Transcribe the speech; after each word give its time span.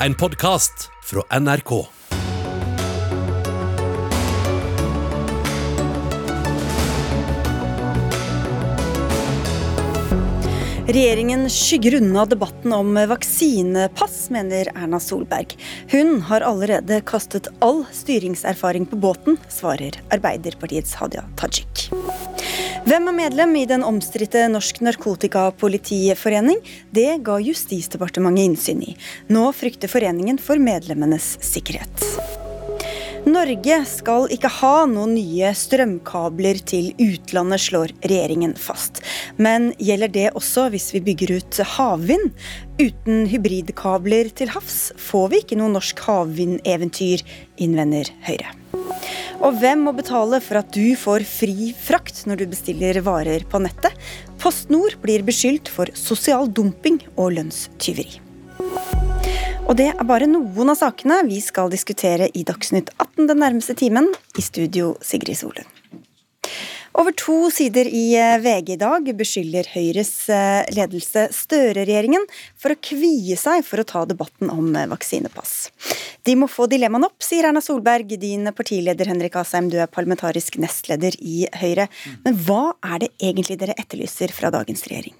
En 0.00 0.14
podkast 0.14 0.90
fra 1.02 1.38
NRK. 1.40 1.86
Regjeringen 10.86 11.50
skygger 11.50 11.94
unna 11.94 12.26
debatten 12.26 12.72
om 12.72 12.94
vaksinepass, 12.94 14.30
mener 14.30 14.68
Erna 14.74 15.00
Solberg. 15.00 15.56
Hun 15.90 16.20
har 16.28 16.40
allerede 16.40 17.00
kastet 17.00 17.48
all 17.58 17.86
styringserfaring 17.92 18.86
på 18.86 18.96
båten, 18.96 19.40
svarer 19.48 19.96
Arbeiderpartiets 20.12 20.94
Hadia 21.00 21.24
Tajik. 21.40 21.88
Hvem 22.86 23.08
er 23.10 23.14
medlem 23.16 23.56
i 23.58 23.64
den 23.66 23.82
omstridte 23.82 24.44
Norsk 24.46 24.76
Narkotikapolitiforening? 24.86 26.60
Det 26.94 27.16
ga 27.26 27.40
Justisdepartementet 27.42 28.46
innsyn 28.46 28.84
i. 28.86 28.94
Nå 29.26 29.48
frykter 29.58 29.90
foreningen 29.90 30.38
for 30.38 30.62
medlemmenes 30.62 31.32
sikkerhet. 31.42 32.35
Norge 33.26 33.80
skal 33.90 34.28
ikke 34.30 34.46
ha 34.60 34.84
noen 34.86 35.16
nye 35.16 35.48
strømkabler 35.58 36.60
til 36.70 36.92
utlandet, 37.02 37.58
slår 37.64 37.90
regjeringen 38.04 38.52
fast. 38.54 39.00
Men 39.42 39.72
gjelder 39.82 40.12
det 40.14 40.26
også 40.38 40.68
hvis 40.70 40.92
vi 40.94 41.00
bygger 41.08 41.32
ut 41.40 41.58
havvind? 41.72 42.30
Uten 42.78 43.24
hybridkabler 43.26 44.30
til 44.30 44.52
havs 44.54 44.92
får 45.08 45.26
vi 45.32 45.40
ikke 45.42 45.58
noe 45.58 45.74
norsk 45.74 46.04
havvindeventyr, 46.06 47.24
innvender 47.66 48.12
Høyre. 48.28 48.54
Og 49.42 49.58
hvem 49.58 49.82
må 49.88 49.96
betale 49.98 50.38
for 50.44 50.60
at 50.62 50.70
du 50.70 50.94
får 50.94 51.26
fri 51.26 51.72
frakt 51.74 52.22
når 52.30 52.44
du 52.44 52.46
bestiller 52.54 53.02
varer 53.02 53.42
på 53.50 53.58
nettet? 53.64 53.90
PostNord 54.38 55.00
blir 55.02 55.26
beskyldt 55.26 55.66
for 55.72 55.90
sosial 55.98 56.46
dumping 56.46 57.02
og 57.16 57.34
lønnstyveri. 57.40 58.20
Og 59.66 59.74
det 59.74 59.88
er 59.90 60.06
bare 60.06 60.28
noen 60.30 60.70
av 60.70 60.78
sakene 60.78 61.24
vi 61.26 61.40
skal 61.42 61.72
diskutere 61.72 62.28
i 62.38 62.44
Dagsnytt 62.46 62.92
18 63.02 63.26
den 63.26 63.40
nærmeste 63.42 63.74
timen. 63.74 64.12
I 64.38 64.42
studio 64.44 64.92
Sigrid 65.02 65.40
Solund. 65.40 65.66
Over 66.96 67.12
to 67.12 67.50
sider 67.52 67.84
i 67.84 68.14
eh, 68.16 68.38
VG 68.40 68.70
i 68.72 68.76
dag 68.80 69.08
beskylder 69.18 69.66
Høyres 69.68 70.30
eh, 70.32 70.62
ledelse 70.72 71.26
Støre-regjeringen 71.34 72.22
for 72.56 72.72
å 72.72 72.78
kvie 72.80 73.36
seg 73.36 73.66
for 73.68 73.82
å 73.82 73.84
ta 73.84 74.04
debatten 74.08 74.48
om 74.48 74.70
eh, 74.72 74.86
vaksinepass. 74.88 75.52
De 76.24 76.32
må 76.40 76.48
få 76.48 76.64
dilemmaene 76.72 77.10
opp, 77.10 77.20
sier 77.20 77.44
Erna 77.50 77.60
Solberg. 77.60 78.14
Din 78.22 78.48
partileder 78.56 79.10
Henrik 79.12 79.36
Asheim, 79.36 79.68
du 79.68 79.76
er 79.82 79.90
parlamentarisk 79.92 80.56
nestleder 80.62 81.18
i 81.20 81.44
Høyre. 81.60 81.84
Men 82.24 82.38
hva 82.46 82.72
er 82.80 83.04
det 83.04 83.10
egentlig 83.20 83.58
dere 83.60 83.76
etterlyser 83.76 84.32
fra 84.32 84.48
dagens 84.54 84.86
regjering? 84.88 85.14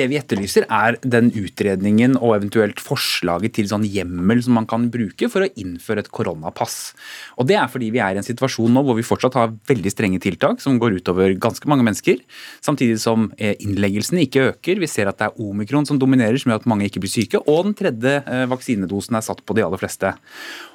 Det 0.00 0.08
vi 0.08 0.18
etterlyser 0.18 0.66
er 0.72 0.96
den 1.04 1.28
utredningen 1.36 2.16
og 2.16 2.38
eventuelt 2.38 2.80
forslaget 2.80 3.58
til 3.58 3.68
sånn 3.68 3.84
hjemmel 3.84 4.40
som 4.46 4.56
man 4.56 4.70
kan 4.70 4.88
bruke 4.92 5.28
for 5.28 5.44
å 5.44 5.52
innføre 5.52 6.06
et 6.06 6.10
koronapass. 6.16 6.94
Og 7.36 7.50
Det 7.50 7.60
er 7.60 7.68
fordi 7.68 7.92
vi 7.92 8.00
er 8.00 8.16
i 8.16 8.22
en 8.22 8.26
situasjon 8.26 8.72
nå 8.72 8.86
hvor 8.88 8.96
vi 8.96 9.04
fortsatt 9.04 9.36
har 9.36 9.52
veldig 9.68 9.92
strenge 9.92 10.24
tiltak 10.24 10.64
som 10.64 10.80
går 10.80 10.96
utover 11.10 11.34
ganske 11.40 11.68
mange 11.68 11.84
mennesker. 11.86 12.20
Samtidig 12.64 13.00
som 13.02 13.30
eh, 13.38 13.56
innleggelsene 13.60 14.24
ikke 14.24 14.46
øker. 14.52 14.80
Vi 14.80 14.88
ser 14.90 15.10
at 15.10 15.18
det 15.18 15.28
er 15.28 15.40
omikron 15.42 15.86
som 15.86 15.98
dominerer, 15.98 16.38
som 16.38 16.52
gjør 16.52 16.62
at 16.62 16.68
mange 16.70 16.86
ikke 16.88 17.02
blir 17.02 17.12
syke. 17.12 17.40
Og 17.46 17.66
den 17.68 17.76
tredje 17.78 18.20
eh, 18.22 18.46
vaksinedosen 18.50 19.18
er 19.18 19.26
satt 19.26 19.42
på 19.44 19.56
de 19.56 19.64
aller 19.66 19.80
fleste. 19.80 20.14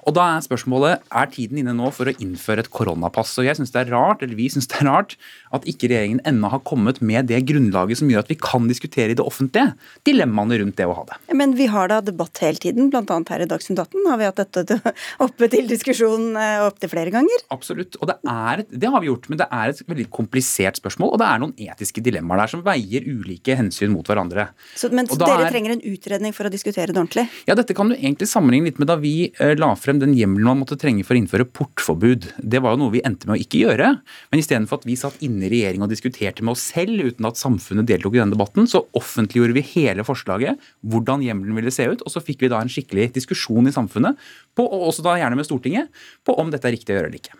Og 0.06 0.14
da 0.14 0.28
er 0.36 0.46
spørsmålet 0.46 1.02
er 1.10 1.32
tiden 1.34 1.62
inne 1.62 1.74
nå 1.76 1.90
for 1.96 2.10
å 2.10 2.16
innføre 2.22 2.66
et 2.66 2.72
koronapass. 2.74 3.34
Og 3.42 3.48
jeg 3.48 3.58
synes 3.58 3.74
det 3.74 3.82
er 3.86 3.94
rart, 3.96 4.22
eller 4.22 4.38
Vi 4.38 4.50
syns 4.54 4.70
det 4.70 4.82
er 4.82 4.90
rart 4.90 5.16
at 5.56 5.66
ikke 5.70 5.90
regjeringen 5.90 6.22
ennå 6.28 6.52
har 6.52 6.62
kommet 6.68 7.02
med 7.02 7.30
det 7.32 7.42
grunnlaget 7.50 8.02
som 8.02 8.12
gjør 8.12 8.26
at 8.26 8.32
vi 8.32 8.38
kan 8.40 8.68
diskutere 8.70 9.14
i 9.14 9.18
det 9.18 9.26
offentlige 9.26 9.74
dilemmaene 10.08 10.60
rundt 10.62 10.78
det 10.78 10.88
å 10.90 10.98
ha 10.98 11.06
det. 11.10 11.18
Men 11.34 11.56
vi 11.58 11.70
har 11.72 11.90
da 11.90 12.02
debatt 12.06 12.42
hele 12.44 12.62
tiden, 12.62 12.92
bl.a. 12.94 13.04
her 13.32 13.46
i 13.46 13.50
Dagsnytt 13.50 13.82
18 13.82 14.10
har 14.12 14.20
vi 14.22 14.30
hatt 14.30 14.44
dette 14.44 14.94
oppe 15.26 15.50
til 15.52 15.70
diskusjon 15.70 16.36
eh, 16.38 16.60
opptil 16.66 16.92
flere 16.92 17.14
ganger. 17.14 17.46
Absolutt, 17.56 17.98
og 18.02 18.12
det, 18.12 18.20
er 18.30 18.66
det 18.70 18.92
har 18.92 19.02
vi 19.02 19.10
gjort, 19.10 19.30
men 19.32 19.42
det 19.42 19.50
er 19.50 19.72
et 19.72 19.82
veldig 19.88 20.10
komplisert 20.14 20.25
spørsmål. 20.30 21.14
Og 21.14 21.20
det 21.22 21.28
er 21.28 21.42
noen 21.42 21.54
etiske 21.58 22.02
dilemmaer 22.04 22.44
der 22.44 22.52
som 22.52 22.64
veier 22.66 23.06
ulike 23.06 23.56
hensyn 23.58 23.94
mot 23.94 24.06
hverandre. 24.08 24.50
Så, 24.76 24.90
men 24.92 25.08
så 25.08 25.18
dere 25.20 25.48
er, 25.48 25.54
trenger 25.54 25.76
en 25.76 25.84
utredning 25.86 26.34
for 26.36 26.48
å 26.48 26.54
diskutere 26.54 26.94
det 26.94 27.00
ordentlig? 27.00 27.28
Ja, 27.48 27.56
dette 27.56 27.76
kan 27.78 27.90
du 27.90 27.96
egentlig 27.96 28.30
sammenligne 28.32 28.70
litt 28.70 28.80
med 28.82 28.90
da 28.92 28.98
vi 29.02 29.32
eh, 29.40 29.56
la 29.60 29.74
frem 29.80 30.00
den 30.02 30.16
hjemmelen 30.18 30.46
man 30.46 30.62
måtte 30.64 30.78
trenge 30.80 31.06
for 31.06 31.16
å 31.16 31.22
innføre 31.22 31.48
portforbud. 31.48 32.32
Det 32.40 32.62
var 32.64 32.76
jo 32.76 32.84
noe 32.84 32.96
vi 32.96 33.04
endte 33.06 33.30
med 33.30 33.38
å 33.38 33.42
ikke 33.42 33.64
gjøre. 33.66 33.92
Men 34.32 34.42
istedenfor 34.42 34.82
at 34.82 34.88
vi 34.90 34.98
satt 35.00 35.22
inne 35.26 35.48
i 35.48 35.52
regjering 35.54 35.86
og 35.86 35.92
diskuterte 35.92 36.46
med 36.46 36.56
oss 36.56 36.66
selv 36.74 37.10
uten 37.10 37.30
at 37.30 37.40
samfunnet 37.40 37.88
deltok 37.90 38.18
i 38.18 38.22
denne 38.22 38.36
debatten, 38.36 38.70
så 38.70 38.86
offentliggjorde 38.98 39.58
vi 39.58 39.66
hele 39.76 40.06
forslaget, 40.08 40.62
hvordan 40.86 41.24
hjemmelen 41.26 41.58
ville 41.60 41.74
se 41.74 41.88
ut. 41.90 42.04
Og 42.06 42.14
så 42.14 42.24
fikk 42.24 42.46
vi 42.46 42.52
da 42.52 42.62
en 42.62 42.72
skikkelig 42.72 43.12
diskusjon 43.16 43.70
i 43.70 43.76
samfunnet, 43.76 44.20
på, 44.56 44.64
og 44.64 44.88
også 44.90 45.04
da 45.04 45.18
gjerne 45.20 45.36
med 45.36 45.48
Stortinget, 45.48 45.90
på 46.24 46.36
om 46.40 46.52
dette 46.54 46.70
er 46.70 46.76
riktig 46.78 46.94
å 46.94 47.00
gjøre 47.00 47.10
eller 47.12 47.20
ikke. 47.20 47.36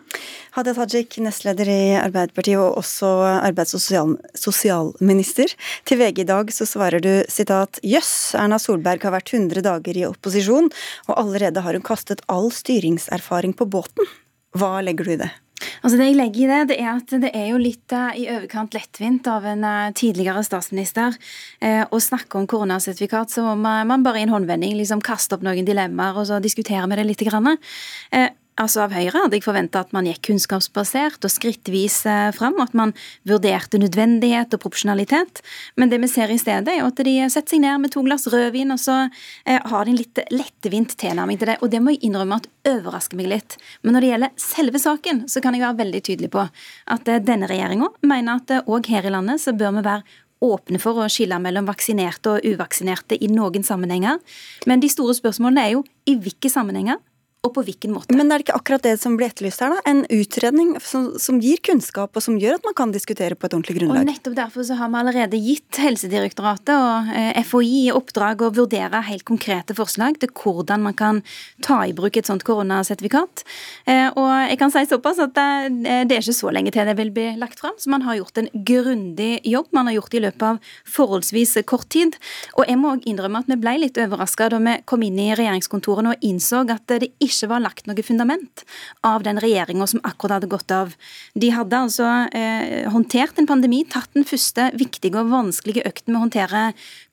Hadia 0.56 0.72
Tajik, 0.76 1.18
nestleder 1.24 1.68
i 1.68 1.80
Arbeiderpartiet 2.00 2.60
og 2.60 2.75
også 2.78 3.10
arbeids- 3.40 3.74
og 3.76 3.82
sosial, 3.82 4.14
sosialminister. 4.36 5.52
Til 5.88 6.00
VG 6.00 6.22
i 6.24 6.28
dag 6.28 6.52
så 6.54 6.68
svarer 6.68 7.02
du 7.02 7.10
sitat 7.32 7.80
jøss, 7.86 8.34
Erna 8.38 8.60
Solberg 8.62 9.06
har 9.06 9.16
vært 9.16 9.32
100 9.34 9.64
dager 9.66 9.98
i 9.98 10.06
opposisjon, 10.08 10.70
og 11.08 11.18
allerede 11.18 11.64
har 11.64 11.78
hun 11.78 11.86
kastet 11.86 12.22
all 12.32 12.52
styringserfaring 12.54 13.56
på 13.56 13.68
båten. 13.70 14.08
Hva 14.56 14.78
legger 14.84 15.08
du 15.08 15.16
i 15.16 15.20
det? 15.24 15.32
Altså 15.80 15.96
Det 15.96 16.06
jeg 16.10 16.16
legger 16.18 16.42
i 16.42 16.48
det, 16.50 16.60
det 16.70 16.76
er 16.82 16.88
at 16.90 17.12
det 17.22 17.30
er 17.32 17.46
jo 17.48 17.60
litt 17.60 17.92
uh, 17.96 18.12
i 18.12 18.26
overkant 18.28 18.74
lettvint 18.76 19.28
av 19.30 19.46
en 19.48 19.64
uh, 19.64 19.92
tidligere 19.96 20.42
statsminister 20.44 21.16
uh, 21.16 21.84
å 21.88 22.00
snakke 22.02 22.36
om 22.36 22.48
koronasertifikat 22.50 23.32
som 23.32 23.48
om 23.54 23.64
man 23.64 24.04
bare 24.04 24.20
i 24.20 24.26
en 24.26 24.34
håndvending 24.34 24.76
liksom 24.76 25.00
kaster 25.04 25.38
opp 25.38 25.46
noen 25.46 25.64
dilemmaer 25.66 26.20
og 26.20 26.28
så 26.28 26.42
diskuterer 26.44 26.84
vi 26.90 27.00
det 27.00 27.06
litt. 27.08 27.24
Grann. 27.26 27.56
Altså 28.56 28.86
Av 28.86 28.92
Høyre 28.96 29.20
hadde 29.20 29.36
jeg 29.36 29.44
forventa 29.44 29.82
at 29.84 29.90
man 29.92 30.06
gikk 30.08 30.22
kunnskapsbasert 30.30 31.26
og 31.28 31.32
skrittvis 31.32 31.98
eh, 32.08 32.30
fram, 32.32 32.54
og 32.56 32.70
at 32.70 32.76
man 32.78 32.94
vurderte 33.28 33.76
nødvendighet 33.82 34.54
og 34.56 34.62
proporsjonalitet. 34.62 35.42
Men 35.76 35.92
det 35.92 35.98
vi 36.00 36.08
ser 36.08 36.32
i 36.32 36.38
stedet, 36.40 36.72
er 36.72 36.86
at 36.86 37.02
de 37.04 37.14
setter 37.28 37.52
seg 37.52 37.60
ned 37.66 37.82
med 37.84 37.92
to 37.92 38.00
glass 38.06 38.24
rødvin, 38.32 38.72
og 38.72 38.80
så 38.80 38.96
eh, 39.44 39.60
har 39.60 39.84
de 39.84 39.92
en 39.92 40.00
litt 40.00 40.22
lettvint 40.32 40.96
tilnærming 40.96 41.36
til 41.40 41.52
det. 41.52 41.58
Og 41.60 41.72
det 41.74 41.82
må 41.84 41.92
jeg 41.92 42.06
innrømme 42.08 42.40
at 42.40 42.48
overrasker 42.72 43.20
meg 43.20 43.28
litt. 43.34 43.58
Men 43.84 43.98
når 43.98 44.06
det 44.06 44.12
gjelder 44.14 44.46
selve 44.46 44.80
saken, 44.80 45.26
så 45.28 45.42
kan 45.44 45.56
jeg 45.56 45.66
være 45.66 45.80
veldig 45.82 46.04
tydelig 46.08 46.32
på 46.32 46.46
at 46.46 47.10
eh, 47.12 47.20
denne 47.20 47.50
regjeringa 47.52 47.90
mener 48.08 48.40
at 48.40 48.62
òg 48.64 48.88
her 48.88 49.04
i 49.04 49.12
landet 49.12 49.44
så 49.44 49.52
bør 49.52 49.76
vi 49.76 49.84
være 49.90 50.22
åpne 50.46 50.80
for 50.80 51.00
å 51.00 51.10
skille 51.12 51.36
mellom 51.40 51.68
vaksinerte 51.68 52.36
og 52.36 52.44
uvaksinerte 52.44 53.16
i 53.20 53.28
noen 53.32 53.64
sammenhenger. 53.64 54.16
Men 54.68 54.80
de 54.80 54.90
store 54.92 55.16
spørsmålene 55.16 55.64
er 55.64 55.76
jo 55.76 55.84
i 56.08 56.16
hvilke 56.20 56.50
sammenhenger 56.52 57.00
og 57.46 57.54
på 57.56 57.64
hvilken 57.66 57.94
måte. 57.94 58.14
Men 58.16 58.30
er 58.30 58.40
det 58.40 58.46
ikke 58.46 58.58
akkurat 58.58 58.84
det 58.86 58.96
som 59.00 59.16
blir 59.18 59.30
etterlyst 59.30 59.62
her, 59.62 59.74
da? 59.74 59.82
En 59.88 60.02
utredning 60.12 60.74
som, 60.82 61.08
som, 61.22 61.38
gir 61.42 61.60
kunnskap, 61.64 62.16
og 62.16 62.24
som 62.24 62.38
gjør 62.40 62.58
at 62.58 62.66
man 62.66 62.76
kan 62.78 62.92
diskutere 62.94 63.38
på 63.38 63.48
et 63.48 63.56
ordentlig 63.56 63.78
grunnlag? 63.78 64.02
Og 64.02 64.10
nettopp 64.10 64.36
derfor 64.38 64.66
så 64.66 64.78
har 64.80 64.90
vi 64.92 65.00
allerede 65.00 65.40
gitt 65.40 65.80
Helsedirektoratet 65.82 66.74
og 66.74 67.12
eh, 67.14 67.40
FHI 67.46 67.82
i 67.86 67.94
oppdrag 67.94 68.42
å 68.46 68.52
vurdere 68.56 69.02
helt 69.06 69.26
konkrete 69.28 69.76
forslag 69.78 70.20
til 70.22 70.32
hvordan 70.36 70.84
man 70.88 70.96
kan 70.98 71.22
ta 71.64 71.82
i 71.86 71.94
bruk 71.96 72.18
et 72.18 72.28
sånt 72.28 72.44
koronasertifikat. 72.46 73.44
Eh, 73.86 74.08
og 74.12 74.30
jeg 74.50 74.60
kan 74.60 74.74
si 74.74 74.84
såpass 74.90 75.22
at 75.22 75.34
det, 75.36 75.48
eh, 75.86 76.04
det 76.08 76.18
er 76.18 76.24
ikke 76.24 76.38
så 76.40 76.52
lenge 76.54 76.74
til 76.74 76.88
det 76.88 76.96
vil 76.98 77.12
bli 77.14 77.28
lagt 77.40 77.62
fram, 77.62 77.76
så 77.78 77.92
man 77.92 78.06
har 78.06 78.18
gjort 78.20 78.42
en 78.42 78.50
grundig 78.66 79.40
jobb. 79.46 79.70
Man 79.76 79.90
har 79.90 79.98
gjort 79.98 80.14
det 80.14 80.20
i 80.20 80.24
løpet 80.26 80.46
av 80.50 80.74
forholdsvis 80.96 81.56
kort 81.68 81.88
tid. 81.92 82.16
Og 82.56 82.66
jeg 82.66 82.80
må 82.80 82.96
òg 82.96 83.06
innrømme 83.08 83.42
at 83.42 83.50
vi 83.50 83.58
ble 83.60 83.76
litt 83.82 84.00
overraska 84.00 84.50
da 84.52 84.60
vi 84.62 84.76
kom 84.88 85.04
inn 85.06 85.18
i 85.20 85.32
regjeringskontorene 85.36 86.14
og 86.14 86.26
innså 86.26 86.64
at 86.72 86.96
det 87.00 87.12
ikke 87.22 87.35
ikke 87.36 87.50
var 87.52 87.62
lagt 87.64 87.86
noe 87.86 88.04
fundament 88.04 88.64
av 89.06 89.24
den 89.26 89.40
regjeringa 89.42 89.86
som 89.90 90.00
akkurat 90.06 90.38
hadde 90.40 90.50
gått 90.50 90.72
av. 90.74 90.94
De 91.34 91.50
hadde 91.52 91.78
altså 91.78 92.06
eh, 92.32 92.88
håndtert 92.92 93.38
en 93.38 93.48
pandemi, 93.48 93.82
tatt 93.88 94.10
den 94.16 94.26
første 94.26 94.70
viktige 94.78 95.20
og 95.20 95.30
vanskelige 95.32 95.84
økten 95.86 96.14
med 96.14 96.18
å 96.18 96.24
håndtere 96.24 96.62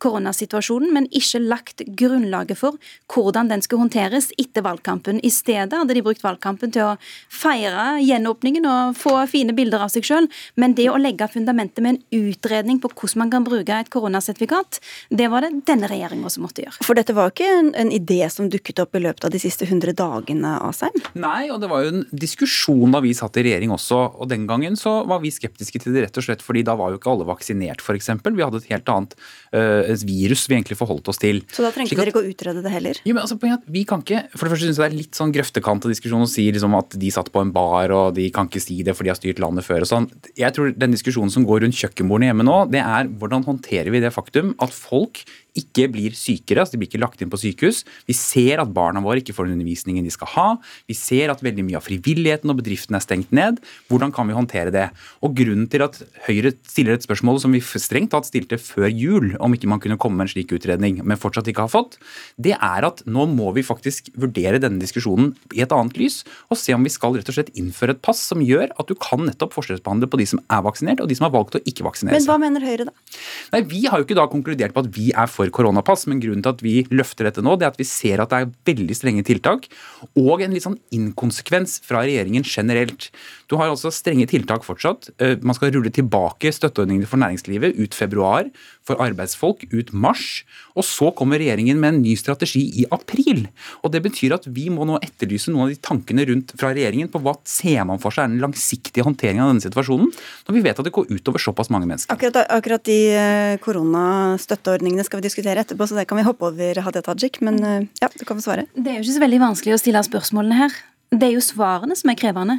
koronasituasjonen, 0.03 0.94
men 0.95 1.09
ikke 1.11 1.41
lagt 1.44 1.84
grunnlaget 2.00 2.59
for 2.59 2.79
hvordan 3.11 3.51
den 3.51 3.63
skulle 3.63 3.85
håndteres 3.85 4.31
etter 4.40 4.66
valgkampen. 4.66 5.20
I 5.23 5.31
stedet 5.34 5.75
hadde 5.75 5.97
de 5.97 6.05
brukt 6.05 6.23
valgkampen 6.23 6.73
til 6.73 6.93
å 6.93 6.96
feire 7.31 7.99
gjenåpningen 8.03 8.67
og 8.70 8.97
få 8.99 9.17
fine 9.29 9.55
bilder 9.55 9.85
av 9.85 9.93
seg 9.93 10.08
sjøl, 10.08 10.29
men 10.59 10.75
det 10.78 10.90
å 10.91 10.99
legge 11.02 11.28
fundamentet 11.31 11.84
med 11.84 11.97
en 11.97 12.28
utredning 12.29 12.79
på 12.84 12.91
hvordan 12.93 13.23
man 13.23 13.34
kan 13.34 13.46
bruke 13.46 13.75
et 13.84 13.91
koronasertifikat, 13.93 14.79
det 15.09 15.29
var 15.31 15.46
det 15.46 15.64
denne 15.67 15.90
regjeringa 15.91 16.31
som 16.31 16.46
måtte 16.47 16.66
gjøre. 16.66 16.79
For 16.85 16.97
dette 16.97 17.16
var 17.16 17.31
ikke 17.31 17.49
en, 17.59 17.73
en 17.79 17.91
idé 17.93 18.22
som 18.31 18.49
dukket 18.52 18.81
opp 18.84 18.96
i 18.97 19.03
løpet 19.03 19.28
av 19.28 19.34
de 19.34 19.41
siste 19.41 19.67
100 19.67 19.96
dagene? 19.99 20.12
Dagene, 20.13 20.55
Asheim? 20.69 20.95
Nei, 21.19 21.49
og 21.53 21.59
det 21.63 21.69
var 21.71 21.83
jo 21.85 21.93
en 21.93 22.05
diskusjon 22.11 22.93
da 22.93 23.01
vi 23.03 23.13
satt 23.17 23.37
i 23.39 23.45
regjering 23.47 23.73
også. 23.73 23.99
Og 24.21 24.29
den 24.31 24.45
gangen 24.49 24.77
så 24.79 25.01
var 25.09 25.21
vi 25.23 25.33
skeptiske 25.33 25.81
til 25.83 25.95
det 25.95 26.07
rett 26.07 26.19
og 26.19 26.25
slett 26.25 26.43
fordi 26.45 26.63
da 26.65 26.75
var 26.79 26.93
jo 26.93 26.99
ikke 26.99 27.11
alle 27.13 27.27
vaksinert, 27.27 27.83
f.eks. 27.83 28.11
Vi 28.23 28.45
hadde 28.45 28.61
et 28.61 28.69
helt 28.71 28.91
annet 28.93 29.15
uh, 29.55 29.91
virus 30.07 30.45
vi 30.49 30.57
egentlig 30.57 30.77
forholdt 30.79 31.09
oss 31.11 31.21
til. 31.21 31.43
Så 31.53 31.65
da 31.65 31.73
trengte 31.75 31.97
dere 31.99 32.13
ikke 32.13 32.23
å 32.23 32.29
utrede 32.29 32.63
det 32.65 32.73
heller? 32.73 32.99
Jo, 33.03 33.15
men 33.15 33.23
altså, 33.25 33.39
vi 33.67 33.85
kan 33.89 34.03
ikke, 34.03 34.25
For 34.35 34.47
det 34.47 34.55
første 34.55 34.69
syns 34.69 34.79
jeg 34.79 34.83
det 34.83 34.89
er 34.91 34.99
litt 34.99 35.19
sånn 35.19 35.33
grøftekant 35.35 35.87
av 35.87 35.93
diskusjon 35.93 36.25
å 36.25 36.29
si 36.29 36.47
liksom, 36.53 36.75
at 36.77 36.97
de 36.99 37.13
satt 37.13 37.31
på 37.33 37.43
en 37.43 37.53
bar 37.55 37.93
og 37.95 38.17
de 38.17 38.27
kan 38.33 38.49
ikke 38.49 38.63
si 38.63 38.81
det 38.85 38.95
for 38.97 39.05
de 39.05 39.13
har 39.13 39.19
styrt 39.19 39.41
landet 39.43 39.67
før 39.67 39.85
og 39.85 39.89
sånn. 39.89 40.09
Jeg 40.39 40.55
tror 40.55 40.73
den 40.75 40.95
diskusjonen 40.95 41.33
som 41.33 41.47
går 41.47 41.63
rundt 41.65 41.79
kjøkkenbordene 41.79 42.31
hjemme 42.31 42.47
nå, 42.47 42.57
det 42.73 42.83
er 42.83 43.09
hvordan 43.09 43.45
håndterer 43.47 43.91
vi 43.93 44.03
det 44.03 44.13
faktum 44.15 44.53
at 44.63 44.75
folk 44.75 45.23
ikke 45.59 45.88
blir 45.94 46.16
sykere, 46.17 46.64
altså 46.64 46.76
de 46.76 46.82
blir 46.82 46.90
ikke 46.90 47.02
lagt 47.02 47.22
inn 47.22 47.32
på 47.32 47.40
sykehus. 47.41 47.84
Vi 48.09 48.16
ser 48.17 48.61
at 48.64 48.72
barna 48.73 49.03
våre 49.03 49.22
ikke 49.22 49.35
får 49.35 49.47
den 49.47 49.58
undervisningen 49.58 50.05
de 50.05 50.14
skal 50.14 50.32
ha. 50.34 50.47
Vi 50.90 50.97
ser 50.97 51.34
at 51.34 51.44
veldig 51.46 51.66
mye 51.67 51.79
av 51.79 51.85
frivilligheten 51.85 52.50
og 52.50 52.59
bedriftene 52.61 53.00
er 53.00 53.05
stengt 53.05 53.34
ned. 53.35 53.59
Hvordan 53.91 54.14
kan 54.16 54.29
vi 54.29 54.38
håndtere 54.38 54.73
det? 54.73 54.88
Og 55.22 55.35
Grunnen 55.38 55.67
til 55.70 55.85
at 55.85 56.00
Høyre 56.28 56.53
stiller 56.70 56.97
et 56.97 57.05
spørsmål 57.05 57.41
som 57.44 57.53
vi 57.53 57.61
strengt 57.61 58.14
tatt 58.14 58.28
stilte 58.29 58.58
før 58.61 58.90
jul, 58.90 59.34
om 59.44 59.53
ikke 59.53 59.70
man 59.70 59.82
kunne 59.84 60.00
komme 60.02 60.20
med 60.20 60.29
en 60.29 60.34
slik 60.34 60.53
utredning, 60.55 61.02
men 61.03 61.20
fortsatt 61.20 61.50
ikke 61.50 61.66
har 61.66 61.73
fått, 61.73 61.97
det 62.41 62.56
er 62.58 62.88
at 62.88 63.03
nå 63.09 63.26
må 63.29 63.52
vi 63.58 63.66
faktisk 63.66 64.09
vurdere 64.20 64.61
denne 64.61 64.82
diskusjonen 64.82 65.34
i 65.53 65.64
et 65.66 65.73
annet 65.76 65.97
lys, 65.99 66.22
og 66.49 66.59
se 66.59 66.76
om 66.76 66.85
vi 66.85 66.94
skal 66.94 67.17
rett 67.17 67.29
og 67.29 67.38
slett 67.38 67.53
innføre 67.59 67.97
et 67.97 68.03
pass 68.06 68.22
som 68.32 68.41
gjør 68.44 68.72
at 68.72 68.90
du 68.90 68.96
kan 68.99 69.26
nettopp 69.28 69.56
forskjellsbehandle 69.58 70.09
på 70.09 70.22
de 70.22 70.29
som 70.34 70.41
er 70.47 70.64
vaksinert, 70.66 71.03
og 71.03 71.11
de 71.11 71.17
som 71.17 71.28
har 71.28 71.35
valgt 71.35 71.59
å 71.59 71.64
ikke 71.64 71.85
vaksinere 71.88 72.17
seg. 72.17 72.23
Men 72.23 72.29
hva 72.32 72.40
mener 72.41 72.67
Høyre, 72.67 72.90
da? 72.90 73.17
Nei, 73.53 73.64
Vi 73.73 73.85
har 73.90 73.99
jo 73.99 74.08
ikke 74.08 74.17
da 74.17 74.28
konkludert 74.32 74.76
på 74.76 74.84
at 74.85 74.91
vi 74.96 75.09
er 75.11 75.29
for 75.32 75.42
koronapass, 75.51 76.05
men 76.07 76.22
grunnen 76.23 76.43
til 76.45 76.53
at 76.53 76.63
vi 76.63 76.75
løfter 76.93 77.28
dette 77.28 77.43
nå, 77.43 77.57
det 77.57 77.67
er 77.67 77.73
at 77.73 77.81
vi 77.81 77.87
ser 77.87 78.23
at 78.23 78.31
det 78.31 78.40
er 78.40 78.51
veldig 78.72 78.95
strenge 78.95 79.25
tiltak, 79.28 79.67
og 80.16 80.43
en 80.43 80.53
litt 80.55 80.63
sånn 80.63 80.79
inkonsekvens 80.95 81.81
fra 81.84 82.05
regjeringen 82.05 82.45
generelt. 82.47 83.09
Du 83.51 83.57
har 83.59 83.72
altså 83.72 83.91
strenge 83.93 84.28
tiltak 84.31 84.63
fortsatt. 84.66 85.09
Eh, 85.19 85.35
Man 85.43 85.57
skal 85.57 85.73
rulle 85.73 85.91
tilbake 85.93 86.53
støtteordningene 86.53 87.09
for 87.09 87.19
næringslivet 87.22 87.75
ut 87.79 87.93
februar, 87.97 88.47
for 88.84 88.99
arbeidsfolk 88.99 89.63
ut 89.72 89.93
mars, 89.95 90.43
og 90.75 90.84
så 90.84 91.09
kommer 91.16 91.40
regjeringen 91.40 91.79
med 91.79 91.93
en 91.93 92.01
ny 92.03 92.16
strategi 92.19 92.66
i 92.81 92.85
april. 92.91 93.46
Og 93.84 93.91
Det 93.93 94.01
betyr 94.03 94.34
at 94.35 94.47
vi 94.49 94.69
må 94.73 94.87
nå 94.87 94.97
etterlyse 95.03 95.51
noen 95.51 95.67
av 95.67 95.73
de 95.73 95.79
tankene 95.79 96.25
rundt 96.28 96.55
fra 96.59 96.73
regjeringen 96.73 97.11
på 97.11 97.22
hva 97.23 97.35
ser 97.47 97.84
man 97.85 98.01
for 98.01 98.11
seg 98.11 98.25
er 98.25 98.34
den 98.34 98.41
langsiktige 98.43 99.05
håndteringen 99.05 99.43
av 99.46 99.51
denne 99.53 99.63
situasjonen, 99.63 100.09
når 100.47 100.57
vi 100.57 100.63
vet 100.66 100.79
at 100.79 100.87
det 100.87 100.93
går 100.96 101.11
utover 101.11 101.41
såpass 101.41 101.69
mange 101.73 101.87
mennesker. 101.89 102.13
Akkurat, 102.13 102.49
akkurat 102.49 102.84
de 102.87 102.97
eh, 103.13 103.57
koronastøtteordningene 103.63 105.05
skal 105.05 105.22
vi 105.22 105.28
diskutere 105.34 105.66
etterpå, 105.66 105.90
så 105.90 105.97
det 105.97 106.08
kan 106.09 106.22
vi 106.22 106.30
hoppe 106.30 106.50
over, 106.52 106.82
Hadia 106.85 107.03
Tajik. 107.06 107.41
Men 107.41 107.59
eh, 107.66 107.91
ja, 108.02 108.09
du 108.14 108.26
kan 108.26 108.38
få 108.38 108.47
svare. 108.52 108.70
Det 108.78 108.90
er 108.90 109.00
jo 109.00 109.06
ikke 109.08 109.20
så 109.20 109.28
veldig 109.28 109.46
vanskelig 109.50 109.78
å 109.78 109.82
stille 109.82 110.08
spørsmålene 110.08 110.64
her. 110.64 110.82
Det 111.14 111.28
er 111.28 111.35
jo 111.35 111.44
svarene 111.46 111.94
som 111.97 112.09
er 112.09 112.18
krevende. 112.18 112.56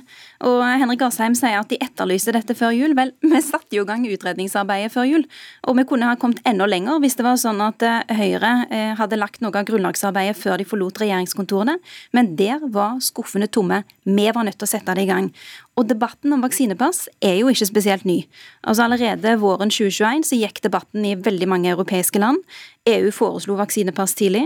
Og 0.47 0.61
Henrik 0.62 1.03
Asheim 1.03 1.35
sier 1.35 1.56
at 1.59 1.71
de 1.73 1.79
etterlyser 1.82 2.37
dette 2.37 2.55
før 2.55 2.71
jul. 2.76 2.93
Vel, 2.94 3.11
vi 3.25 3.41
satte 3.43 3.75
jo 3.75 3.82
i 3.82 3.88
gang 3.88 4.05
utredningsarbeidet 4.06 4.93
før 4.94 5.09
jul. 5.09 5.25
Og 5.67 5.79
vi 5.81 5.87
kunne 5.91 6.06
ha 6.06 6.19
kommet 6.21 6.43
enda 6.47 6.69
lenger 6.71 7.00
hvis 7.03 7.19
det 7.19 7.26
var 7.26 7.41
sånn 7.41 7.62
at 7.65 7.82
eh, 7.82 8.15
Høyre 8.15 8.53
eh, 8.69 8.93
hadde 9.00 9.19
lagt 9.19 9.43
noe 9.43 9.59
av 9.59 9.67
grunnlagsarbeidet 9.67 10.38
før 10.38 10.62
de 10.62 10.69
forlot 10.71 11.03
regjeringskontorene. 11.03 11.81
Men 12.15 12.31
der 12.38 12.62
var 12.75 13.00
skuffene 13.03 13.50
tomme. 13.50 13.82
Vi 14.06 14.29
var 14.31 14.47
nødt 14.47 14.61
til 14.61 14.69
å 14.69 14.75
sette 14.76 14.94
det 14.94 15.09
i 15.09 15.11
gang. 15.11 15.32
Og 15.75 15.88
debatten 15.91 16.31
om 16.31 16.43
vaksinepass 16.44 17.09
er 17.25 17.41
jo 17.41 17.49
ikke 17.50 17.67
spesielt 17.67 18.05
ny. 18.06 18.21
Altså 18.62 18.85
Allerede 18.85 19.32
våren 19.43 19.73
2021 19.75 20.26
så 20.29 20.38
gikk 20.38 20.61
debatten 20.62 21.06
i 21.09 21.17
veldig 21.19 21.49
mange 21.50 21.73
europeiske 21.73 22.21
land. 22.23 22.38
EU 22.87 23.09
foreslo 23.17 23.56
vaksinepass 23.59 24.15
tidlig. 24.15 24.44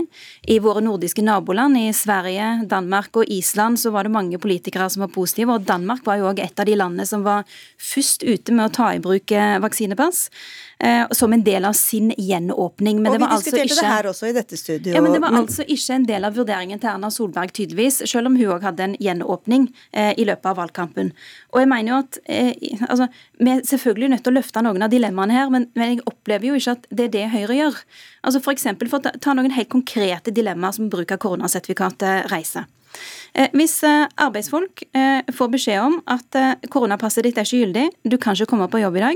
I 0.49 0.57
våre 0.63 0.81
nordiske 0.81 1.21
naboland, 1.21 1.77
i 1.77 1.91
Sverige, 1.93 2.47
Danmark 2.71 3.19
og 3.19 3.29
Island, 3.29 3.77
så 3.77 3.91
var 3.93 4.07
det 4.07 4.15
mange 4.15 4.39
politikere 4.41 4.89
som 4.89 5.05
var 5.05 5.13
positive. 5.13 5.53
Og 5.53 5.67
Danmark 5.67 6.01
var 6.07 6.17
jo 6.17 6.31
òg 6.31 6.41
et 6.41 6.59
av 6.59 6.65
de 6.65 6.77
landene 6.79 7.05
som 7.05 7.25
var 7.27 7.45
først 7.77 8.25
ute 8.25 8.55
med 8.55 8.65
å 8.65 8.73
ta 8.79 8.89
i 8.95 9.03
bruk 9.03 9.29
eh, 9.35 9.59
vaksinepass. 9.61 10.29
Eh, 10.83 11.07
som 11.11 11.33
en 11.33 11.41
del 11.43 11.65
av 11.65 11.73
sin 11.73 12.13
gjenåpning. 12.15 13.01
Men 13.01 13.11
og 13.11 13.17
det 13.17 13.19
vi 13.19 13.27
altså 13.27 13.51
diskuterte 13.51 13.65
ikke 13.67 13.81
det 13.81 13.89
her 13.91 14.07
også 14.07 14.27
i 14.29 14.35
dette 14.37 14.57
studioet. 14.57 14.95
ja, 14.95 15.01
men 15.01 15.11
Det 15.11 15.21
var 15.21 15.31
men- 15.31 15.41
altså 15.41 15.65
ikke 15.67 15.93
en 15.95 16.05
del 16.05 16.23
av 16.23 16.33
vurderingen 16.33 16.79
til 16.79 16.89
Erna 16.89 17.09
Solberg, 17.09 17.51
tydeligvis, 17.51 18.07
selv 18.07 18.27
om 18.27 18.37
hun 18.37 18.45
òg 18.47 18.61
hadde 18.61 18.79
en 18.79 18.95
gjenåpning 18.95 19.73
eh, 19.93 20.13
i 20.17 20.23
løpet 20.23 20.45
av 20.45 20.55
valgkampen. 20.55 21.11
Og 21.51 21.59
jeg 21.59 21.67
mener 21.67 21.91
jo 21.91 21.97
at 21.97 22.17
eh, 22.29 22.53
altså, 22.87 23.09
Vi 23.39 23.49
er 23.51 23.61
selvfølgelig 23.61 24.09
nødt 24.09 24.23
til 24.23 24.31
å 24.31 24.39
løfte 24.39 24.63
noen 24.63 24.81
av 24.81 24.89
dilemmaene 24.89 25.31
her, 25.31 25.49
men, 25.49 25.67
men 25.75 25.97
jeg 25.97 26.05
opplever 26.05 26.47
jo 26.47 26.53
ikke 26.55 26.71
at 26.71 26.87
det 26.89 27.05
er 27.05 27.09
det 27.09 27.29
Høyre 27.31 27.59
gjør. 27.59 27.75
Altså 28.23 28.41
For, 28.41 28.53
eksempel, 28.53 28.87
for 28.87 28.99
å 28.99 29.03
ta, 29.03 29.11
ta 29.19 29.33
noen 29.33 29.51
helt 29.51 29.69
konkrete 29.69 30.31
dilemmaer 30.31 30.71
som 30.71 30.87
bruk 30.87 31.11
av 31.11 31.19
koronasertifikatet 31.19 32.31
reiser. 32.31 32.67
Eh, 33.35 33.49
Hvis 33.51 33.83
arbeidsfolk 33.83 34.87
får 35.35 35.51
beskjed 35.51 35.83
om 35.83 36.01
at 36.07 36.31
koronapasset 36.69 37.23
ditt 37.23 37.37
er 37.37 37.43
ikke 37.43 37.65
gyldig, 37.65 37.89
du 38.07 38.17
kan 38.17 38.33
ikke 38.33 38.47
komme 38.47 38.71
på 38.71 38.79
jobb 38.79 38.95
i 38.95 39.07
dag, 39.09 39.15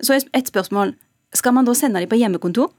så 0.00 0.16
et 0.18 0.48
spørsmål 0.48 0.94
skal 1.36 1.54
man 1.56 1.66
da 1.68 1.74
sende 1.76 2.00
dem 2.00 2.10
på 2.10 2.18
hjemmekontor. 2.20 2.70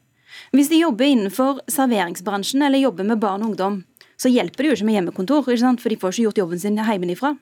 Hvis 0.54 0.69
de 0.71 0.81
jobber 0.81 1.06
innenfor 1.06 1.62
serveringsbransjen 1.69 2.65
eller 2.65 2.81
jobber 2.81 3.06
med 3.06 3.21
barn 3.21 3.44
og 3.44 3.54
ungdom, 3.54 3.81
så 4.18 4.31
hjelper 4.31 4.63
det 4.63 4.69
jo 4.69 4.77
ikke 4.77 4.88
med 4.88 4.98
hjemmekontor, 4.98 5.50
ikke 5.50 5.75
for 5.81 5.89
de 5.89 6.00
får 6.00 6.13
ikke 6.13 6.27
gjort 6.27 6.42
jobben 6.42 6.60
sin 6.60 6.80
hjemmefra. 6.80 7.36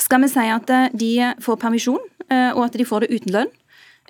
Skal 0.00 0.22
vi 0.22 0.28
si 0.32 0.46
at 0.48 0.70
eh, 0.72 0.92
de 0.96 1.10
får 1.42 1.58
permisjon, 1.60 2.00
eh, 2.30 2.50
og 2.54 2.64
at 2.68 2.78
de 2.78 2.86
får 2.86 3.04
det 3.04 3.10
uten 3.16 3.34
lønn? 3.34 3.50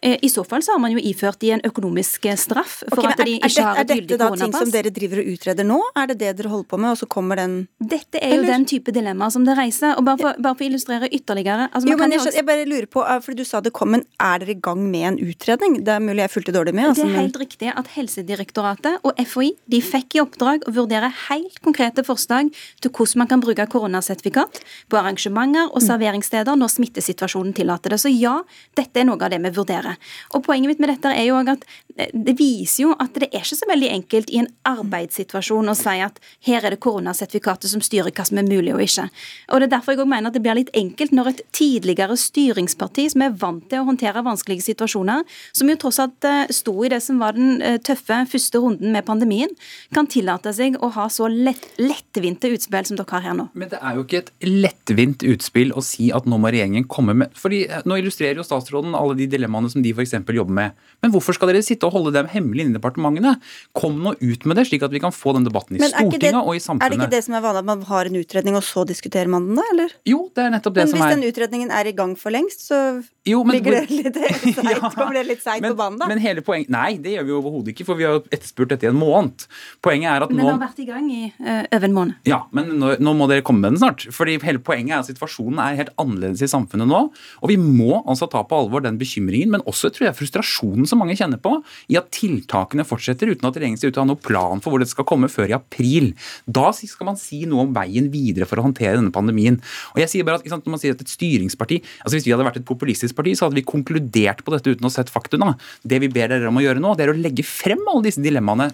Eh, 0.03 0.17
I 0.23 0.29
så 0.33 0.45
fall 0.49 0.63
så 0.65 0.73
har 0.73 0.81
man 0.81 0.93
jo 0.95 0.99
iført 0.99 1.39
de 1.41 1.51
en 1.53 1.61
økonomisk 1.67 2.25
eh, 2.31 2.37
straff 2.41 2.79
for 2.89 3.03
okay, 3.03 3.11
at 3.13 3.19
de 3.27 3.35
ikke 3.37 3.65
har 3.67 3.85
gyldig 3.85 3.85
koronapass. 3.85 3.85
er 3.85 3.85
dette 3.85 4.19
da 4.21 4.29
ting 4.41 4.55
som 4.57 4.71
dere 4.73 4.93
driver 4.97 5.21
og 5.21 5.27
utreder 5.35 5.67
nå? 5.69 5.81
Er 6.01 6.07
det 6.11 6.17
det 6.23 6.31
dere 6.39 6.49
holder 6.53 6.69
på 6.71 6.79
med, 6.81 6.91
og 6.95 6.99
så 7.03 7.09
kommer 7.11 7.37
den 7.37 7.57
Dette 7.81 8.17
er 8.23 8.33
jo 8.33 8.39
Eller- 8.41 8.53
den 8.55 8.65
type 8.65 8.93
dilemmaer 8.97 9.31
som 9.31 9.45
det 9.45 9.57
reiser. 9.59 9.97
Og 9.99 10.05
bare 10.05 10.17
for, 10.19 10.35
bare 10.41 10.55
for 10.57 10.65
å 10.65 10.69
illustrere 10.71 11.11
ytterligere 11.13 11.69
altså 11.71 11.89
Jo, 11.89 11.97
men 11.97 11.99
kan 11.99 12.11
jeg, 12.13 12.21
også- 12.21 12.35
jeg 12.35 12.47
bare 12.47 12.65
lurer 12.65 12.87
på, 12.87 13.05
for 13.23 13.35
du 13.35 13.45
sa 13.45 13.61
det 13.61 13.73
kom, 13.73 13.91
men 13.91 14.05
er 14.19 14.39
dere 14.39 14.51
i 14.57 14.61
gang 14.61 14.91
med 14.91 15.03
en 15.03 15.19
utredning? 15.19 15.85
Det 15.85 15.89
er 15.89 16.01
mulig 16.01 16.25
jeg 16.25 16.31
fulgte 16.31 16.53
dårlig 16.57 16.75
med. 16.75 16.95
Det 16.95 17.05
er 17.05 17.09
er 17.09 17.13
men- 17.13 17.21
helt 17.21 17.37
riktig 17.37 17.73
at 17.77 17.87
Helsedirektoratet 17.89 18.99
og 19.05 19.13
FHI 19.19 19.53
de 19.69 19.81
fikk 19.81 20.15
i 20.17 20.21
oppdrag 20.25 20.65
å 20.65 20.73
vurdere 20.73 21.13
helt 21.29 21.61
konkrete 21.61 22.05
forslag 22.05 22.51
til 22.81 22.91
hvordan 22.91 23.17
man 23.17 23.27
kan 23.29 23.41
bruke 23.41 23.67
koronasertifikat 23.69 24.61
på 24.89 24.97
arrangementer 24.97 25.69
og 25.75 25.83
serveringssteder 25.83 26.57
når 26.57 26.71
smittesituasjonen 26.73 27.55
tillater 27.55 27.91
det. 27.91 28.01
Så 28.01 28.09
ja, 28.09 28.43
dette 28.77 28.97
er 28.97 29.05
noe 29.05 29.21
av 29.21 29.31
det 29.31 29.41
vi 29.43 29.51
vurderer. 29.51 29.90
Og 30.35 30.45
Poenget 30.47 30.73
mitt 30.73 30.83
med 30.83 30.91
dette 30.93 31.13
er 31.15 31.29
jo 31.29 31.39
at 31.41 31.65
eh, 31.97 32.11
det 32.15 32.37
viser 32.39 32.87
jo 32.87 32.95
at 32.99 33.15
det 33.15 33.29
er 33.31 33.43
ikke 33.43 33.59
så 33.61 33.69
veldig 33.71 33.91
enkelt 33.95 34.33
i 34.33 34.41
en 34.43 34.51
arbeidssituasjon 34.69 35.73
å 35.73 35.77
si 35.79 35.97
at 36.03 36.21
her 36.47 36.65
er 36.65 36.75
det 36.75 36.83
koronasertifikatet 36.85 37.73
som 37.73 37.85
styrer 37.85 38.15
hva 38.15 38.27
som 38.27 38.41
er 38.41 38.49
mulig 38.49 38.75
og 38.75 38.83
ikke. 38.85 39.09
Og 39.51 39.61
Det 39.61 39.69
er 39.69 39.75
derfor 39.77 39.95
jeg 39.95 40.03
også 40.03 40.13
mener 40.15 40.31
at 40.31 40.39
det 40.39 40.45
blir 40.45 40.59
litt 40.59 40.73
enkelt 40.77 41.15
når 41.17 41.33
et 41.33 41.43
tidligere 41.57 42.17
styringsparti 42.19 43.09
som 43.15 43.25
er 43.27 43.37
vant 43.41 43.67
til 43.71 43.83
å 43.83 43.89
håndtere 43.89 44.25
vanskelige 44.27 44.67
situasjoner, 44.71 45.25
som 45.57 45.71
jo 45.71 45.79
tross 45.81 46.01
alt 46.03 46.29
eh, 46.29 46.51
sto 46.55 46.75
i 46.85 46.93
det 46.93 47.03
som 47.05 47.21
var 47.23 47.37
den 47.39 47.61
eh, 47.65 47.79
tøffe 47.83 48.23
første 48.31 48.63
runden 48.63 48.95
med 48.95 49.07
pandemien, 49.07 49.53
kan 49.95 50.09
tillate 50.11 50.53
seg 50.57 50.79
å 50.81 50.91
ha 50.97 51.09
så 51.13 51.29
lett, 51.31 51.71
lettvinte 51.81 52.51
utspill 52.55 52.89
som 52.91 52.99
dere 52.99 53.17
har 53.17 53.25
her 53.25 53.37
nå. 53.37 53.49
Men 53.59 53.73
det 53.73 53.81
er 53.81 53.97
jo 53.97 54.05
ikke 54.07 54.23
et 54.25 54.33
lettvint 54.47 55.25
utspill 55.27 55.75
å 55.77 55.85
si 55.85 56.11
at 56.15 56.29
nå 56.29 56.39
må 56.41 56.53
regjeringen 56.53 56.89
komme 56.91 57.17
med 57.17 57.37
fordi 57.39 57.63
Nå 57.89 57.97
illustrerer 58.01 58.39
jo 58.41 58.45
statsråden 58.45 58.95
alle 58.97 59.17
de 59.19 59.27
dilemmaene 59.31 59.71
som 59.73 59.80
de 59.83 59.93
f.eks. 59.95 60.13
jobber 60.13 60.53
med. 60.57 60.73
Men 61.03 61.13
hvorfor 61.15 61.35
skal 61.37 61.49
dere 61.53 61.63
sitte 61.65 61.87
og 61.89 61.93
holde 61.97 62.13
dem 62.15 62.27
hemmelig 62.33 62.65
inne 62.67 62.75
i 62.75 62.79
departementene? 62.79 63.37
Kom 63.77 64.01
nå 64.05 64.15
ut 64.21 64.45
med 64.47 64.57
det, 64.61 64.67
slik 64.69 64.83
at 64.87 64.93
vi 64.93 65.01
kan 65.03 65.13
få 65.15 65.35
den 65.37 65.45
debatten 65.47 65.77
i 65.77 65.81
Men 65.81 65.89
er 65.89 65.97
det- 65.97 66.11
Stortinget 66.11 66.41
og 66.45 66.55
i 66.57 66.61
samfunnet. 66.63 66.85
Er 66.87 66.91
det 66.91 66.99
ikke 67.01 67.11
det 67.17 67.25
som 67.25 67.35
er 67.35 67.45
vanlig, 67.47 67.59
at 67.65 67.65
man 67.71 67.83
har 67.91 68.05
en 68.11 68.17
utredning, 68.21 68.57
og 68.57 68.63
så 68.67 68.85
diskuterer 68.87 69.29
man 69.29 69.47
den 69.49 69.57
da, 69.57 69.63
eller? 69.73 69.91
Jo, 70.07 70.31
det 70.35 70.45
er 70.45 70.51
nettopp 70.57 70.75
det 70.75 70.85
Men 70.85 70.89
som 70.89 70.99
hvis 71.01 71.07
er 71.11 71.17
den 71.17 71.27
utredningen 71.33 71.71
er 71.71 71.87
i 71.87 71.93
gang 71.97 72.17
for 72.17 72.31
lengst, 72.31 72.67
så 72.69 72.81
Jo, 73.27 73.45
men 73.45 73.57
ligger 73.59 73.73
det 73.81 73.91
litt 73.91 74.15
seigt, 74.17 74.63
Ja, 74.65 74.91
kommer 74.91 75.15
det 75.15 75.27
litt 75.27 75.43
seigt 75.45 75.65
på 75.65 75.75
banen, 75.77 75.99
da? 76.01 76.07
Men 76.09 76.19
hele 76.19 76.41
poeng... 76.43 76.65
Nei, 76.69 76.97
det 76.97 77.17
gjør 77.17 77.25
vi 77.29 77.33
overhodet 77.39 77.75
ikke, 77.75 77.85
for 77.87 77.95
vi 78.01 78.05
har 78.09 78.21
etterspurt 78.33 78.69
dette 78.73 78.85
i 78.85 78.91
en 78.91 78.97
måned. 78.99 79.47
Poenget 79.85 80.11
er 80.11 80.23
at 80.27 80.31
Men 80.33 80.41
nå 80.45 80.49
det 80.51 80.55
har 80.57 80.63
vært 80.69 80.81
i 80.83 80.87
gang 80.89 81.11
i 81.13 81.23
eh, 81.41 81.65
over 81.77 81.85
en 81.89 81.95
måned. 81.97 82.15
Ja, 82.29 82.43
men 82.53 82.73
nå, 82.81 82.95
nå 83.01 83.15
må 83.17 83.29
dere 83.31 83.43
komme 83.47 83.61
med 83.65 83.75
den 83.77 83.81
snart. 83.83 84.07
Fordi 84.13 84.39
hele 84.43 84.59
Poenget 84.61 84.93
er 84.95 84.99
at 85.05 85.09
situasjonen 85.09 85.59
er 85.63 85.77
helt 85.81 85.93
annerledes 86.01 86.43
i 86.45 86.49
samfunnet 86.51 86.89
nå. 86.91 87.01
Og 87.41 87.49
vi 87.49 87.57
må 87.61 88.03
altså 88.09 88.29
ta 88.31 88.43
på 88.47 88.57
alvor 88.59 88.83
den 88.85 88.99
bekymringen, 89.01 89.51
men 89.55 89.63
også 89.71 89.93
tror 89.95 90.09
jeg, 90.09 90.19
frustrasjonen 90.19 90.89
som 90.89 91.01
mange 91.03 91.17
kjenner 91.19 91.41
på, 91.43 91.57
i 91.91 91.99
at 92.01 92.11
tiltakene 92.15 92.87
fortsetter 92.87 93.33
uten 93.33 93.49
at 93.49 93.57
regjeringen 93.57 93.81
ser 93.81 93.93
ut 93.93 93.97
til 93.97 94.03
å 94.03 94.07
ha 94.07 94.11
noen 94.13 94.23
plan 94.23 94.63
for 94.63 94.75
hvor 94.75 94.83
det 94.83 94.91
skal 94.91 95.07
komme 95.09 95.31
før 95.33 95.51
i 95.51 95.57
april. 95.57 96.13
Da 96.47 96.71
skal 96.77 97.09
man 97.09 97.19
si 97.21 97.43
noe 97.49 97.67
om 97.67 97.75
veien 97.77 98.11
videre 98.13 98.49
for 98.49 98.61
å 98.61 98.67
håndtere 98.67 98.99
denne 98.99 99.15
pandemien. 99.15 99.59
Og 99.95 100.03
jeg 100.03 100.13
sier 100.13 100.27
bare 100.27 100.41
at 100.41 100.49
sant, 100.51 100.67
når 100.67 100.77
man 100.77 100.83
sier 100.83 100.97
at 100.97 101.05
et 101.05 101.13
styringsparti, 101.13 101.81
altså 102.05 102.17
Hvis 102.17 102.27
vi 102.27 102.33
hadde 102.35 102.45
vært 102.45 102.59
et 102.61 102.67
populistisk 102.69 103.17
parti, 103.17 103.33
så 103.39 103.47
hadde 103.47 103.57
vi 103.57 103.67
konkludert 103.67 104.43
på 104.45 104.53
dette 104.55 104.75
uten 104.75 104.89
å 104.89 104.93
sett 104.93 105.13
faktuna. 105.13 105.55
Det 105.87 106.01
vi 106.03 106.11
ber 106.13 106.33
dere 106.33 106.51
om 106.51 106.59
å 106.59 106.65
gjøre 106.65 106.83
nå, 106.83 106.95
det 106.99 107.07
er 107.07 107.13
å 107.15 107.17
legge 107.17 107.45
frem 107.47 107.81
alle 107.89 108.09
disse 108.09 108.23
dilemmaene, 108.25 108.71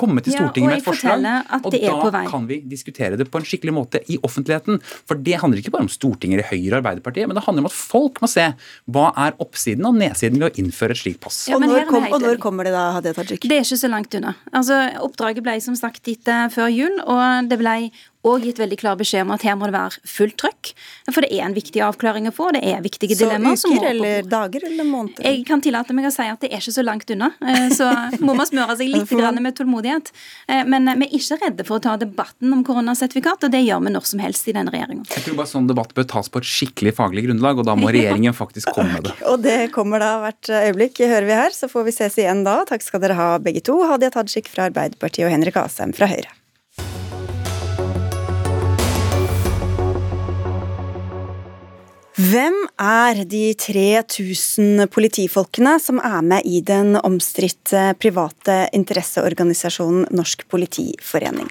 komme 0.00 0.24
til 0.24 0.34
Stortinget 0.34 0.66
ja, 0.66 0.72
med 0.72 0.82
et 0.82 0.86
forslag, 0.86 1.26
at 1.28 1.66
og 1.66 1.74
det 1.74 1.82
er 1.84 1.96
på 1.96 2.08
da 2.08 2.14
vei. 2.18 2.24
kan 2.30 2.48
vi 2.48 2.60
diskutere 2.70 3.18
det 3.20 3.28
på 3.30 3.40
en 3.40 3.46
skikkelig 3.46 3.74
måte 3.76 4.02
i 4.10 4.18
offentligheten. 4.26 4.80
For 5.08 5.20
det 5.20 5.38
handler 5.42 5.62
ikke 5.62 5.74
bare 5.74 5.86
om 5.86 5.92
Stortinget 5.92 6.40
eller 6.40 6.50
Høyre 6.50 6.74
og 6.74 6.78
Arbeiderpartiet, 6.80 7.28
men 7.30 7.38
det 7.38 7.44
handler 7.46 7.66
om 7.66 7.70
at 7.70 7.76
folk 7.76 8.20
må 8.24 8.30
se 8.30 8.46
hva 8.90 9.06
er 9.26 9.36
oppsiden 9.42 9.88
og 9.88 9.98
nedsiden 10.00 10.40
ved 10.40 10.50
å 10.50 10.62
innføre 10.64 10.96
et 10.96 11.02
slikt 11.02 11.22
pass. 11.24 11.42
Ja, 11.50 11.58
og, 11.58 11.66
når 11.66 11.88
kom, 11.90 12.06
og 12.08 12.24
når 12.24 12.40
kommer 12.42 12.68
det 12.68 12.74
da, 12.76 12.86
Hadia 12.96 13.16
Tajik? 13.16 13.48
Det 13.50 13.60
er 13.60 13.66
ikke 13.66 13.82
så 13.82 13.92
langt 13.92 14.16
unna. 14.18 14.36
Altså, 14.50 14.80
Oppdraget 15.04 15.44
ble 15.46 15.58
som 15.64 15.76
sagt 15.78 16.06
gitt 16.06 16.28
eh, 16.30 16.46
før 16.52 16.70
jul, 16.72 17.00
og 17.04 17.50
det 17.50 17.60
ble 17.60 17.76
og 18.26 18.44
gitt 18.44 18.58
veldig 18.60 18.76
klar 18.80 18.98
beskjed 19.00 19.24
om 19.24 19.32
at 19.32 19.44
her 19.46 19.56
må 19.56 19.68
det 19.70 19.74
være 19.74 20.00
fullt 20.08 20.36
trøkk. 20.40 20.72
For 21.08 21.24
det 21.24 21.30
er 21.32 21.46
en 21.46 21.56
viktig 21.56 21.80
avklaring 21.84 22.28
å 22.28 22.32
få, 22.34 22.50
det 22.56 22.60
er 22.68 22.82
viktige 22.84 23.16
dilemmaer. 23.16 23.56
Så 23.60 23.70
uker 23.72 23.88
eller 23.90 24.26
dager 24.28 24.66
eller 24.68 24.86
måneder? 24.88 25.24
Jeg 25.24 25.46
kan 25.48 25.62
tillate 25.64 25.96
meg 25.96 26.10
å 26.10 26.12
si 26.12 26.26
at 26.28 26.42
det 26.44 26.50
er 26.50 26.60
ikke 26.60 26.74
så 26.76 26.84
langt 26.84 27.10
unna. 27.14 27.30
Eh, 27.40 27.70
så 27.72 27.88
må 28.26 28.34
man 28.36 28.48
smøre 28.48 28.76
seg 28.80 28.92
litt 28.92 29.14
med 29.40 29.56
tålmodighet. 29.56 30.12
Eh, 30.48 30.62
men 30.68 30.90
vi 31.00 31.08
er 31.08 31.16
ikke 31.16 31.40
redde 31.46 31.66
for 31.68 31.80
å 31.80 31.84
ta 31.86 31.96
debatten 32.00 32.52
om 32.52 32.64
koronasertifikat, 32.66 33.48
og 33.48 33.54
det 33.54 33.62
gjør 33.64 33.86
vi 33.86 33.94
når 33.94 34.08
som 34.12 34.24
helst 34.24 34.50
i 34.50 34.56
denne 34.56 34.74
regjeringa. 34.74 35.06
Jeg 35.14 35.24
tror 35.26 35.38
bare 35.40 35.52
sånn 35.54 35.70
debatt 35.70 35.94
bør 35.96 36.08
tas 36.12 36.28
på 36.28 36.42
et 36.42 36.50
skikkelig 36.50 36.94
faglig 36.98 37.24
grunnlag, 37.28 37.62
og 37.62 37.68
da 37.68 37.76
må 37.78 37.92
regjeringen 37.94 38.36
faktisk 38.36 38.74
komme 38.76 38.98
med 38.98 39.06
det. 39.08 39.16
Og 39.32 39.40
det 39.44 39.58
kommer 39.74 40.02
da 40.02 40.12
hvert 40.26 40.52
øyeblikk, 40.60 41.00
hører 41.00 41.28
vi 41.30 41.38
her. 41.40 41.56
Så 41.56 41.70
får 41.72 41.88
vi 41.88 41.96
ses 41.96 42.20
igjen 42.20 42.44
da. 42.44 42.60
Takk 42.68 42.84
skal 42.84 43.00
dere 43.04 43.16
ha 43.16 43.30
begge 43.40 43.64
to. 43.64 43.80
Hadia 43.88 44.12
Tajik 44.12 44.52
fra 44.52 44.68
Arbeiderpartiet 44.68 45.24
og 45.28 45.32
Henrik 45.32 45.56
Asheim 45.60 45.96
fra 45.96 46.10
Høyre. 46.10 46.39
Hvem 52.20 52.56
er 52.82 53.20
de 53.28 53.52
3000 53.54 54.82
politifolkene 54.92 55.76
som 55.80 56.00
er 56.02 56.18
med 56.26 56.44
i 56.44 56.58
den 56.66 56.98
omstridte 56.98 57.94
private 58.02 58.56
interesseorganisasjonen 58.76 60.08
Norsk 60.18 60.42
Politiforening? 60.50 61.48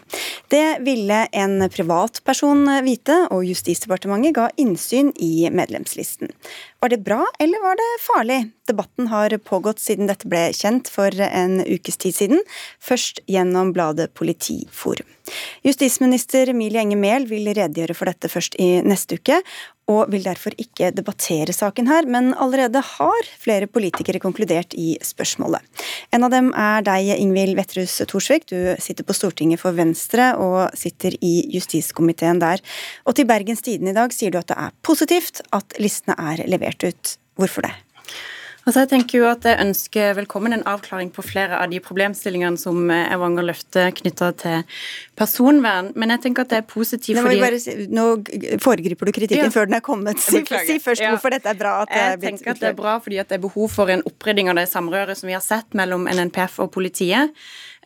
Det 0.52 0.82
ville 0.86 1.24
en 1.32 1.64
privatperson 1.74 2.68
vite, 2.86 3.16
og 3.32 3.48
Justisdepartementet 3.48 4.36
ga 4.36 4.50
innsyn 4.62 5.10
i 5.16 5.48
medlemslisten. 5.50 6.30
Var 6.82 6.90
det 6.90 6.98
bra, 7.04 7.26
eller 7.40 7.60
var 7.62 7.76
det 7.76 7.88
farlig? 8.00 8.52
Debatten 8.68 9.08
har 9.08 9.34
pågått 9.38 9.82
siden 9.84 10.08
dette 10.08 10.30
ble 10.32 10.46
kjent 10.56 10.88
for 10.88 11.12
en 11.12 11.58
ukes 11.66 12.00
tid 12.00 12.16
siden, 12.16 12.44
først 12.80 13.20
gjennom 13.28 13.74
bladet 13.76 14.14
Politiforum. 14.16 15.10
Justisminister 15.66 16.54
Emilie 16.54 16.80
Enger 16.80 17.02
Mehl 17.02 17.28
vil 17.28 17.52
redegjøre 17.52 17.98
for 17.98 18.10
dette 18.10 18.32
først 18.32 18.56
i 18.64 18.78
neste 18.86 19.20
uke, 19.20 19.42
og 19.90 20.12
vil 20.14 20.22
derfor 20.22 20.54
ikke 20.62 20.92
debattere 20.94 21.54
saken 21.56 21.90
her, 21.90 22.06
men 22.06 22.32
allerede 22.38 22.82
har 22.86 23.30
flere 23.42 23.66
politikere 23.66 24.22
konkludert 24.22 24.76
i 24.78 24.92
spørsmålet. 25.02 25.66
En 26.14 26.26
av 26.28 26.34
dem 26.34 26.52
er 26.54 26.86
deg, 26.86 27.10
Ingvild 27.18 27.58
Wetterhus 27.58 27.98
Thorsvik. 28.06 28.46
Du 28.54 28.76
sitter 28.82 29.08
på 29.08 29.16
Stortinget 29.18 29.62
for 29.62 29.74
Venstre 29.78 30.32
og 30.38 30.78
sitter 30.78 31.18
i 31.26 31.34
justiskomiteen 31.56 32.42
der. 32.42 32.62
Og 33.10 33.18
til 33.18 33.26
Bergens 33.30 33.66
Tidende 33.66 33.96
i 33.96 33.98
dag 33.98 34.14
sier 34.14 34.34
du 34.34 34.38
at 34.42 34.52
det 34.52 34.60
er 34.62 34.78
positivt 34.86 35.42
at 35.58 35.74
listene 35.82 36.18
er 36.22 36.46
levert 36.46 36.69
ut. 36.84 37.16
Hvorfor 37.40 37.66
det? 37.66 37.76
Altså 38.68 38.84
jeg 38.84 38.90
tenker 38.92 39.22
jo 39.22 39.26
at 39.26 39.46
jeg 39.48 39.58
ønsker 39.64 40.12
velkommen 40.20 40.54
en 40.54 40.66
avklaring 40.70 41.10
på 41.16 41.24
flere 41.26 41.58
av 41.58 41.72
de 41.72 41.80
problemstillingene 41.82 42.60
som 42.60 42.92
Evanger 42.94 43.48
løfter 43.48 43.90
knytta 43.98 44.28
til 44.38 44.76
personvern, 45.20 45.92
men 46.00 46.14
jeg 46.16 46.24
tenker 46.26 46.46
at 46.46 46.54
det 46.54 46.60
er 46.62 46.68
positivt 46.68 47.20
fordi 47.20 47.60
si, 47.60 47.76
Nå 47.92 48.06
foregriper 48.64 49.10
du 49.10 49.14
kritikken 49.16 49.50
ja. 49.50 49.54
før 49.54 49.70
den 49.70 49.80
er 49.80 49.84
kommet. 49.86 50.22
Si, 50.24 50.42
si 50.46 50.78
først 50.84 51.04
ja. 51.04 51.14
hvorfor 51.14 51.36
dette 51.36 51.52
er 51.52 51.60
bra. 51.60 51.80
At 51.84 51.96
jeg 51.96 52.22
tenker 52.24 52.54
at 52.54 52.62
det 52.62 52.72
er 52.72 52.78
bra 52.78 52.98
fordi 53.04 53.20
det 53.20 53.40
er 53.40 53.44
behov 53.44 53.68
for 53.74 53.92
en 53.92 54.04
opprydding 54.08 54.52
av 54.52 54.60
det 54.62 54.70
samrøret 54.72 55.20
som 55.20 55.30
vi 55.30 55.36
har 55.36 55.44
sett 55.44 55.76
mellom 55.78 56.08
NNPF 56.08 56.62
og 56.64 56.72
politiet. 56.76 57.36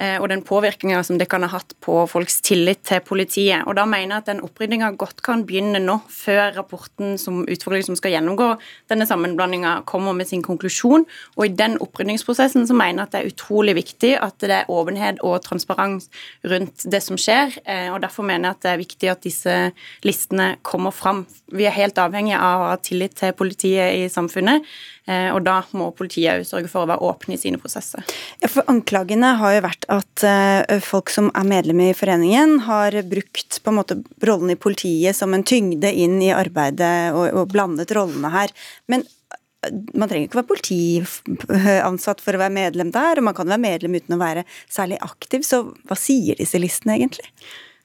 Eh, 0.01 0.17
og 0.17 0.25
den 0.31 0.41
påvirkninga 0.41 1.03
som 1.05 1.19
det 1.21 1.27
kan 1.29 1.43
ha 1.45 1.51
hatt 1.53 1.75
på 1.83 1.99
folks 2.09 2.39
tillit 2.41 2.81
til 2.87 3.01
politiet. 3.05 3.61
Og 3.67 3.75
Da 3.75 3.85
mener 3.85 4.15
jeg 4.15 4.23
at 4.23 4.29
den 4.31 4.41
opprydninga 4.41 4.91
godt 4.97 5.21
kan 5.21 5.45
begynne 5.45 5.79
nå, 5.79 5.99
før 6.09 6.53
rapporten 6.55 7.17
som 7.17 7.43
utvalget 7.45 7.85
som 7.85 7.95
skal 7.95 8.15
gjennomgå 8.15 8.57
denne 8.89 9.05
sammenblandinga, 9.05 9.85
kommer 9.85 10.13
med 10.13 10.27
sin 10.27 10.41
konklusjon. 10.41 11.05
Og 11.37 11.45
i 11.45 11.53
den 11.53 11.77
opprydningsprosessen 11.77 12.67
så 12.67 12.73
mener 12.73 13.03
jeg 13.03 13.07
at 13.07 13.11
det 13.11 13.21
er 13.21 13.31
utrolig 13.33 13.75
viktig 13.75 14.13
at 14.17 14.39
det 14.41 14.51
er 14.51 14.71
åpenhet 14.71 15.21
og 15.21 15.41
transparens 15.45 16.09
rundt 16.43 16.85
det 16.89 17.03
som 17.03 17.17
skjer. 17.17 17.23
Eh, 17.30 17.89
og 17.94 18.01
Derfor 18.03 18.25
mener 18.27 18.50
jeg 18.50 18.58
at 18.58 18.65
det 18.65 18.72
er 18.72 18.82
viktig 18.82 19.12
at 19.12 19.24
disse 19.24 19.56
listene 20.03 20.56
kommer 20.65 20.92
fram. 20.96 21.24
Vi 21.53 21.68
er 21.70 21.75
helt 21.75 22.00
avhengige 22.01 22.39
av 22.42 22.63
å 22.63 22.72
ha 22.72 22.80
tillit 22.82 23.15
til 23.20 23.36
politiet 23.38 24.00
i 24.01 24.10
samfunnet. 24.12 24.65
Eh, 25.08 25.30
og 25.36 25.42
da 25.44 25.58
må 25.75 25.89
politiet 25.96 26.39
òg 26.39 26.48
sørge 26.48 26.72
for 26.72 26.86
å 26.86 26.89
være 26.94 27.03
åpne 27.03 27.36
i 27.36 27.42
sine 27.42 27.60
prosesser. 27.60 28.06
Ja, 28.44 28.50
for 28.51 28.68
Anklagene 28.72 29.34
har 29.39 29.58
jo 29.58 29.63
vært 29.65 29.88
at 29.92 30.24
uh, 30.24 30.80
folk 30.84 31.12
som 31.12 31.27
er 31.36 31.48
medlem 31.48 31.82
i 31.84 31.96
foreningen, 31.98 32.62
har 32.70 32.96
brukt 33.12 33.60
på 33.60 33.74
en 33.74 33.80
måte 33.82 34.00
rollen 34.24 34.53
i 34.53 34.60
politiet 34.60 35.18
som 35.18 35.36
en 35.36 35.44
tyngde 35.44 35.92
inn 35.92 36.22
i 36.24 36.32
arbeidet 36.36 37.12
og, 37.15 37.27
og 37.36 37.51
blandet 37.51 37.92
rollene 37.96 38.32
her. 38.34 38.56
Men 38.92 39.03
eh, 39.03 39.42
man 39.72 40.10
trenger 40.10 40.27
ikke 40.27 40.41
være 40.41 40.51
politiansatt 40.53 42.24
for 42.24 42.36
å 42.36 42.41
være 42.41 42.55
medlem 42.55 42.93
der, 42.96 43.20
og 43.20 43.29
man 43.29 43.38
kan 43.38 43.50
være 43.50 43.63
medlem 43.63 44.00
uten 44.00 44.17
å 44.17 44.22
være 44.22 44.48
særlig 44.72 45.00
aktiv, 45.05 45.46
så 45.48 45.63
hva 45.88 46.00
sier 46.00 46.39
disse 46.39 46.62
listene 46.62 46.98
egentlig? 46.98 47.29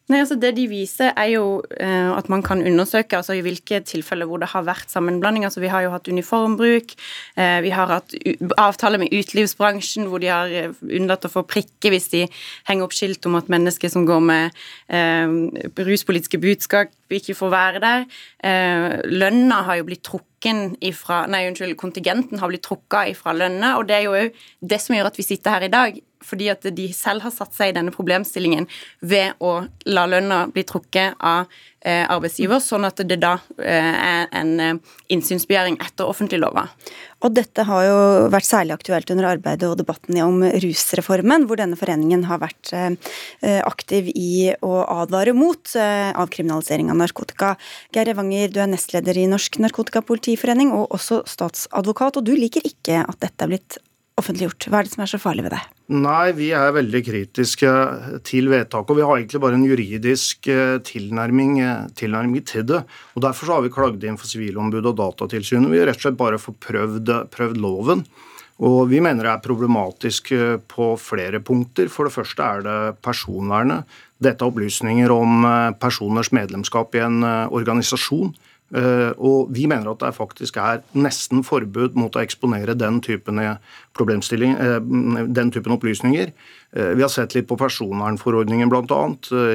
Nei, 0.09 0.23
altså 0.23 0.39
Det 0.41 0.55
de 0.57 0.65
viser, 0.71 1.11
er 1.21 1.35
jo 1.35 1.61
eh, 1.77 2.09
at 2.17 2.31
man 2.33 2.41
kan 2.45 2.63
undersøke 2.65 3.19
altså 3.19 3.35
i 3.37 3.43
hvilke 3.45 3.83
tilfeller 3.85 4.29
hvor 4.29 4.41
det 4.41 4.49
har 4.55 4.65
vært 4.65 4.89
sammenblanding. 4.89 5.45
Altså 5.45 5.61
Vi 5.61 5.69
har 5.69 5.85
jo 5.85 5.91
hatt 5.93 6.09
uniformbruk, 6.09 6.95
eh, 7.37 7.59
vi 7.61 7.73
har 7.77 7.93
hatt 7.93 8.15
avtaler 8.57 9.03
med 9.03 9.13
utelivsbransjen 9.13 10.09
hvor 10.09 10.23
de 10.25 10.31
har 10.33 10.49
eh, 10.49 10.73
unnlatt 10.97 11.29
å 11.29 11.33
få 11.33 11.45
prikke 11.45 11.93
hvis 11.93 12.09
de 12.15 12.23
henger 12.71 12.87
opp 12.87 12.97
skilt 12.97 13.29
om 13.29 13.37
at 13.37 13.53
mennesker 13.53 13.93
som 13.93 14.09
går 14.09 14.25
med 14.25 14.57
ruspolitiske 15.77 16.41
budskap, 16.41 16.95
ikke 17.13 17.37
får 17.37 17.51
være 17.53 17.81
der. 17.83 18.07
Lønna 19.09 19.61
har 19.69 19.79
jo 19.81 19.87
blitt 19.89 20.09
trukken 20.39 20.77
ifra, 20.81 21.27
nei, 21.27 21.49
unnskyld, 21.49 21.77
Kontingenten 21.77 22.39
har 22.39 22.49
blitt 22.49 22.63
trukka 22.63 23.09
ifra 23.09 23.33
lønna, 23.33 23.79
og 23.79 23.89
det 23.89 23.97
er 23.97 24.03
jo 24.07 24.31
det 24.61 24.81
som 24.81 24.95
gjør 24.95 25.11
at 25.11 25.19
vi 25.19 25.23
sitter 25.23 25.51
her 25.51 25.67
i 25.67 25.69
dag 25.69 26.01
fordi 26.29 26.51
at 26.53 26.69
de 26.77 26.91
selv 26.97 27.25
har 27.25 27.35
satt 27.35 27.57
seg 27.57 27.73
i 27.73 27.79
denne 27.79 27.95
problemstillingen 27.95 28.69
ved 29.01 29.39
å 29.45 29.61
la 29.89 30.07
lønna 30.11 30.45
bli 30.53 30.65
trukket 30.69 31.17
av 31.19 31.49
eh, 31.81 32.05
arbeidsgiver, 32.05 32.61
sånn 32.63 32.87
at 32.89 33.01
det 33.09 33.21
da 33.23 33.37
eh, 33.59 33.95
er 33.95 34.27
en 34.37 34.53
eh, 34.63 34.97
innsynsbegjæring 35.15 35.79
etter 35.85 36.09
offentliglova. 36.09 36.67
Og 37.25 37.35
dette 37.35 37.65
har 37.67 37.83
jo 37.87 37.99
vært 38.31 38.47
særlig 38.47 38.77
aktuelt 38.77 39.11
under 39.11 39.31
arbeidet 39.33 39.67
og 39.67 39.79
debatten 39.81 40.21
om 40.23 40.45
rusreformen, 40.63 41.49
hvor 41.49 41.59
denne 41.59 41.79
foreningen 41.79 42.23
har 42.29 42.39
vært 42.39 42.71
aktiv 43.43 44.13
i 44.13 44.53
å 44.63 44.85
advare 45.01 45.35
mot 45.35 45.73
avkriminalisering 45.75 46.93
av 46.93 47.01
narkotika. 47.01 47.57
Geir 47.91 48.13
Evanger, 48.15 48.55
du 48.55 48.63
er 48.63 48.71
nestleder 48.71 49.19
i 49.19 49.27
Norsk 49.27 49.59
Narkotikapolitiforening 49.67 50.71
og 50.79 50.95
også 50.95 51.25
statsadvokat, 51.27 52.23
og 52.23 52.31
du 52.31 52.37
liker 52.39 52.63
ikke 52.71 53.03
at 53.03 53.19
dette 53.27 53.49
er 53.49 53.57
blitt 53.57 53.83
offentliggjort. 54.19 54.69
Hva 54.69 54.81
er 54.81 54.87
det 54.87 54.93
som 54.95 55.05
er 55.05 55.11
så 55.11 55.21
farlig 55.23 55.45
ved 55.47 55.55
det? 55.55 55.61
Nei, 55.95 56.33
vi 56.37 56.51
er 56.57 56.75
veldig 56.77 57.01
kritiske 57.07 57.71
til 58.29 58.51
vedtaket. 58.53 58.91
Og 58.93 58.99
vi 58.99 59.07
har 59.07 59.17
egentlig 59.17 59.41
bare 59.41 59.57
en 59.57 59.67
juridisk 59.67 60.49
eh, 60.53 60.77
tilnærming, 60.85 61.59
eh, 61.65 61.87
tilnærming 61.99 62.45
til 62.49 62.67
det. 62.69 62.83
Og 63.17 63.25
Derfor 63.25 63.55
har 63.55 63.65
vi 63.65 63.73
klagd 63.73 64.05
inn 64.05 64.19
for 64.21 64.29
Sivilombudet 64.29 64.91
og 64.91 64.99
Datatilsynet. 64.99 65.71
Vi 65.73 65.81
har 65.81 65.89
rett 65.89 66.01
og 66.01 66.09
slett 66.09 66.21
bare 66.21 66.41
fått 66.43 66.59
prøvd, 66.67 67.15
prøvd 67.33 67.63
loven. 67.63 68.05
Og 68.59 68.89
vi 68.91 68.99
mener 69.01 69.23
det 69.23 69.33
er 69.37 69.47
problematisk 69.47 70.33
eh, 70.37 70.59
på 70.61 70.93
flere 71.01 71.41
punkter. 71.41 71.89
For 71.93 72.09
det 72.09 72.17
første 72.19 72.51
er 72.51 72.67
det 72.67 72.79
personvernet. 73.07 73.99
Dette 74.19 74.43
er 74.43 74.51
opplysninger 74.51 75.15
om 75.15 75.45
personers 75.79 76.33
medlemskap 76.35 76.97
i 76.99 77.05
en 77.05 77.23
organisasjon. 77.23 78.33
Eh, 78.69 79.13
og 79.17 79.49
vi 79.57 79.65
mener 79.69 79.89
at 79.89 80.03
det 80.03 80.13
faktisk 80.17 80.59
er 80.61 80.83
nesten 80.99 81.41
forbud 81.47 81.97
mot 81.97 82.13
å 82.13 82.21
eksponere 82.21 82.77
den 82.77 83.01
typen, 83.01 83.41
eh, 83.41 83.57
den 83.97 85.51
typen 85.55 85.73
opplysninger. 85.73 86.33
Eh, 86.77 86.93
vi 86.93 87.01
har 87.01 87.09
sett 87.09 87.35
litt 87.35 87.49
på 87.49 87.57
personvernforordningen 87.57 88.69
bl.a. 88.69 89.01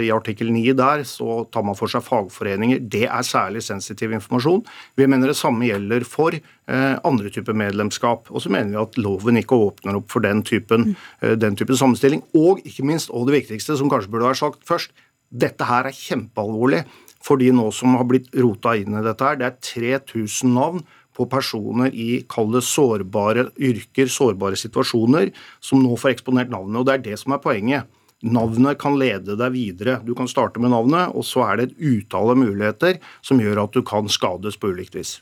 I 0.02 0.10
artikkel 0.10 0.50
9 0.50 0.74
der 0.74 1.04
så 1.06 1.46
tar 1.52 1.64
man 1.64 1.78
for 1.78 1.88
seg 1.88 2.02
fagforeninger. 2.02 2.90
Det 2.90 3.06
er 3.06 3.22
særlig 3.22 3.62
sensitiv 3.62 4.12
informasjon. 4.12 4.66
Vi 4.98 5.06
mener 5.06 5.28
det 5.28 5.38
samme 5.38 5.70
gjelder 5.70 6.04
for 6.06 6.34
andre 6.66 7.28
typer 7.28 7.52
medlemskap. 7.52 8.32
Og 8.32 8.40
så 8.40 8.50
mener 8.50 8.72
vi 8.72 8.82
at 8.82 8.98
loven 8.98 9.36
ikke 9.36 9.52
åpner 9.52 9.98
opp 10.00 10.10
for 10.10 10.24
den 10.24 10.42
typen, 10.48 10.96
den 11.20 11.58
typen 11.60 11.76
sammenstilling. 11.76 12.24
Og 12.34 12.64
ikke 12.64 12.86
minst, 12.88 13.12
og 13.12 13.28
det 13.28 13.44
viktigste, 13.44 13.76
som 13.76 13.92
kanskje 13.92 14.10
burde 14.10 14.30
vært 14.30 14.40
sagt 14.40 14.64
først, 14.64 14.96
dette 15.28 15.66
her 15.68 15.90
er 15.90 15.98
kjempealvorlig 15.98 16.86
for 17.24 17.40
de 17.40 17.52
nå 17.56 17.70
som 17.76 17.96
har 17.98 18.08
blitt 18.10 18.30
rota 18.36 18.76
inn 18.80 18.98
i 19.00 19.06
dette 19.06 19.26
her. 19.26 19.40
Det 19.40 19.50
er 19.50 19.58
3000 20.04 20.54
navn 20.58 20.84
på 21.14 21.28
personer 21.30 21.94
i 21.94 22.24
kall 22.30 22.56
sårbare 22.62 23.48
yrker, 23.62 24.10
sårbare 24.10 24.58
situasjoner, 24.60 25.32
som 25.62 25.84
nå 25.84 25.98
får 26.00 26.16
eksponert 26.16 26.52
navnet. 26.54 26.82
Og 26.82 26.88
det 26.90 26.96
er 26.96 27.06
det 27.12 27.20
som 27.22 27.36
er 27.36 27.44
poenget. 27.44 27.92
Navnet 28.24 28.80
kan 28.80 28.96
lede 28.96 29.36
deg 29.36 29.52
videre. 29.52 29.98
Du 30.08 30.14
kan 30.16 30.30
starte 30.32 30.62
med 30.64 30.72
navnet, 30.72 31.12
og 31.12 31.28
så 31.28 31.44
er 31.50 31.60
det 31.60 31.66
et 31.68 31.84
utall 31.84 32.32
av 32.32 32.40
muligheter 32.40 33.02
som 33.22 33.42
gjør 33.44 33.66
at 33.66 33.76
du 33.76 33.84
kan 33.86 34.08
skades 34.08 34.58
på 34.58 34.72
ulikt 34.72 34.96
vis. 34.96 35.18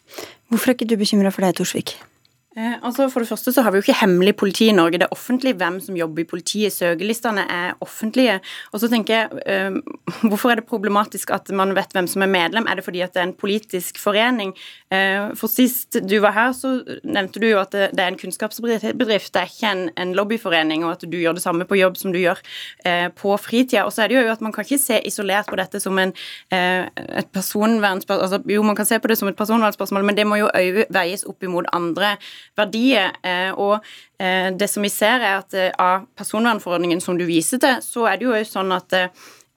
Hvorfor 0.54 0.72
er 0.72 0.78
ikke 0.78 0.92
du 0.92 1.00
bekymra 1.02 1.34
for 1.34 1.46
det, 1.48 1.56
Torsvik? 1.58 1.96
Eh, 2.58 2.74
altså 2.84 3.06
For 3.08 3.24
det 3.24 3.30
første 3.30 3.54
så 3.56 3.64
har 3.64 3.72
vi 3.72 3.80
jo 3.80 3.86
ikke 3.86 4.02
hemmelig 4.02 4.34
politi 4.36 4.66
i 4.68 4.76
Norge. 4.76 5.00
Det 5.00 5.06
er 5.06 5.16
offentlig 5.16 5.54
hvem 5.56 5.78
som 5.80 5.96
jobber 5.96 6.26
i 6.26 6.28
politiet. 6.28 6.74
Søkelistene 6.76 7.46
er 7.48 7.78
offentlige. 7.80 8.42
Og 8.74 8.82
så 8.82 8.90
tenker 8.92 9.14
jeg, 9.14 9.30
eh, 9.46 9.72
Hvorfor 10.28 10.52
er 10.52 10.60
det 10.60 10.68
problematisk 10.68 11.32
at 11.32 11.50
man 11.56 11.76
vet 11.76 11.94
hvem 11.94 12.08
som 12.08 12.22
er 12.22 12.28
medlem? 12.28 12.68
Er 12.68 12.76
det 12.76 12.84
fordi 12.84 13.02
at 13.02 13.14
det 13.14 13.22
er 13.22 13.28
en 13.30 13.34
politisk 13.34 14.00
forening? 14.00 14.54
Eh, 14.92 15.32
for 15.36 15.48
Sist 15.48 15.96
du 16.08 16.20
var 16.20 16.32
her, 16.32 16.52
så 16.52 16.84
nevnte 17.04 17.40
du 17.40 17.48
jo 17.48 17.60
at 17.60 17.72
det, 17.72 18.00
er 18.00 18.08
en 18.08 18.18
kunnskapsbedrift. 18.18 19.34
Det 19.34 19.42
er 19.42 19.48
ikke 19.48 19.72
en, 19.72 19.90
en, 19.98 20.14
lobbyforening, 20.14 20.84
og 20.86 20.92
at 20.92 21.12
du 21.12 21.18
gjør 21.18 21.34
det 21.34 21.42
samme 21.42 21.66
på 21.66 21.76
jobb 21.76 21.98
som 21.98 22.12
du 22.12 22.20
gjør 22.20 22.40
på 23.16 23.38
fritida. 23.38 23.86
Og 23.86 23.94
så 23.94 24.04
er 24.04 24.08
det 24.08 24.16
jo 24.16 24.32
at 24.32 24.42
Man 24.42 24.52
kan 24.52 24.66
ikke 24.66 24.78
se 24.78 25.00
isolert 25.06 25.48
på 25.48 25.56
dette 25.56 25.80
som 25.80 25.98
en, 26.00 26.14
et 26.52 27.28
personvernspørsmål. 27.34 28.24
Altså, 28.24 28.42
jo, 28.50 28.64
man 28.64 28.76
kan 28.76 28.86
se 28.86 29.00
på 29.00 29.08
det 29.08 29.18
som 29.18 29.28
et 29.28 29.36
personvernspørsmål, 29.36 30.04
men 30.04 30.18
det 30.18 30.28
må 30.28 30.36
jo 30.36 30.50
veies 30.90 31.24
opp 31.28 31.44
imot 31.44 31.66
andre 31.74 32.18
verdier. 32.58 33.12
Eh, 33.24 33.52
og 33.52 33.78
eh, 34.20 34.50
det 34.56 34.70
som 34.72 34.86
vi 34.86 34.92
ser, 34.94 35.22
er 35.22 35.42
at 35.42 35.58
eh, 35.58 35.70
av 35.82 36.08
personvernforordningen 36.18 37.04
som 37.04 37.20
du 37.20 37.28
viser 37.30 37.62
til, 37.62 37.80
så 37.86 38.08
er 38.10 38.20
det 38.20 38.30
jo 38.30 38.42
sånn 38.48 38.76
at 38.78 39.00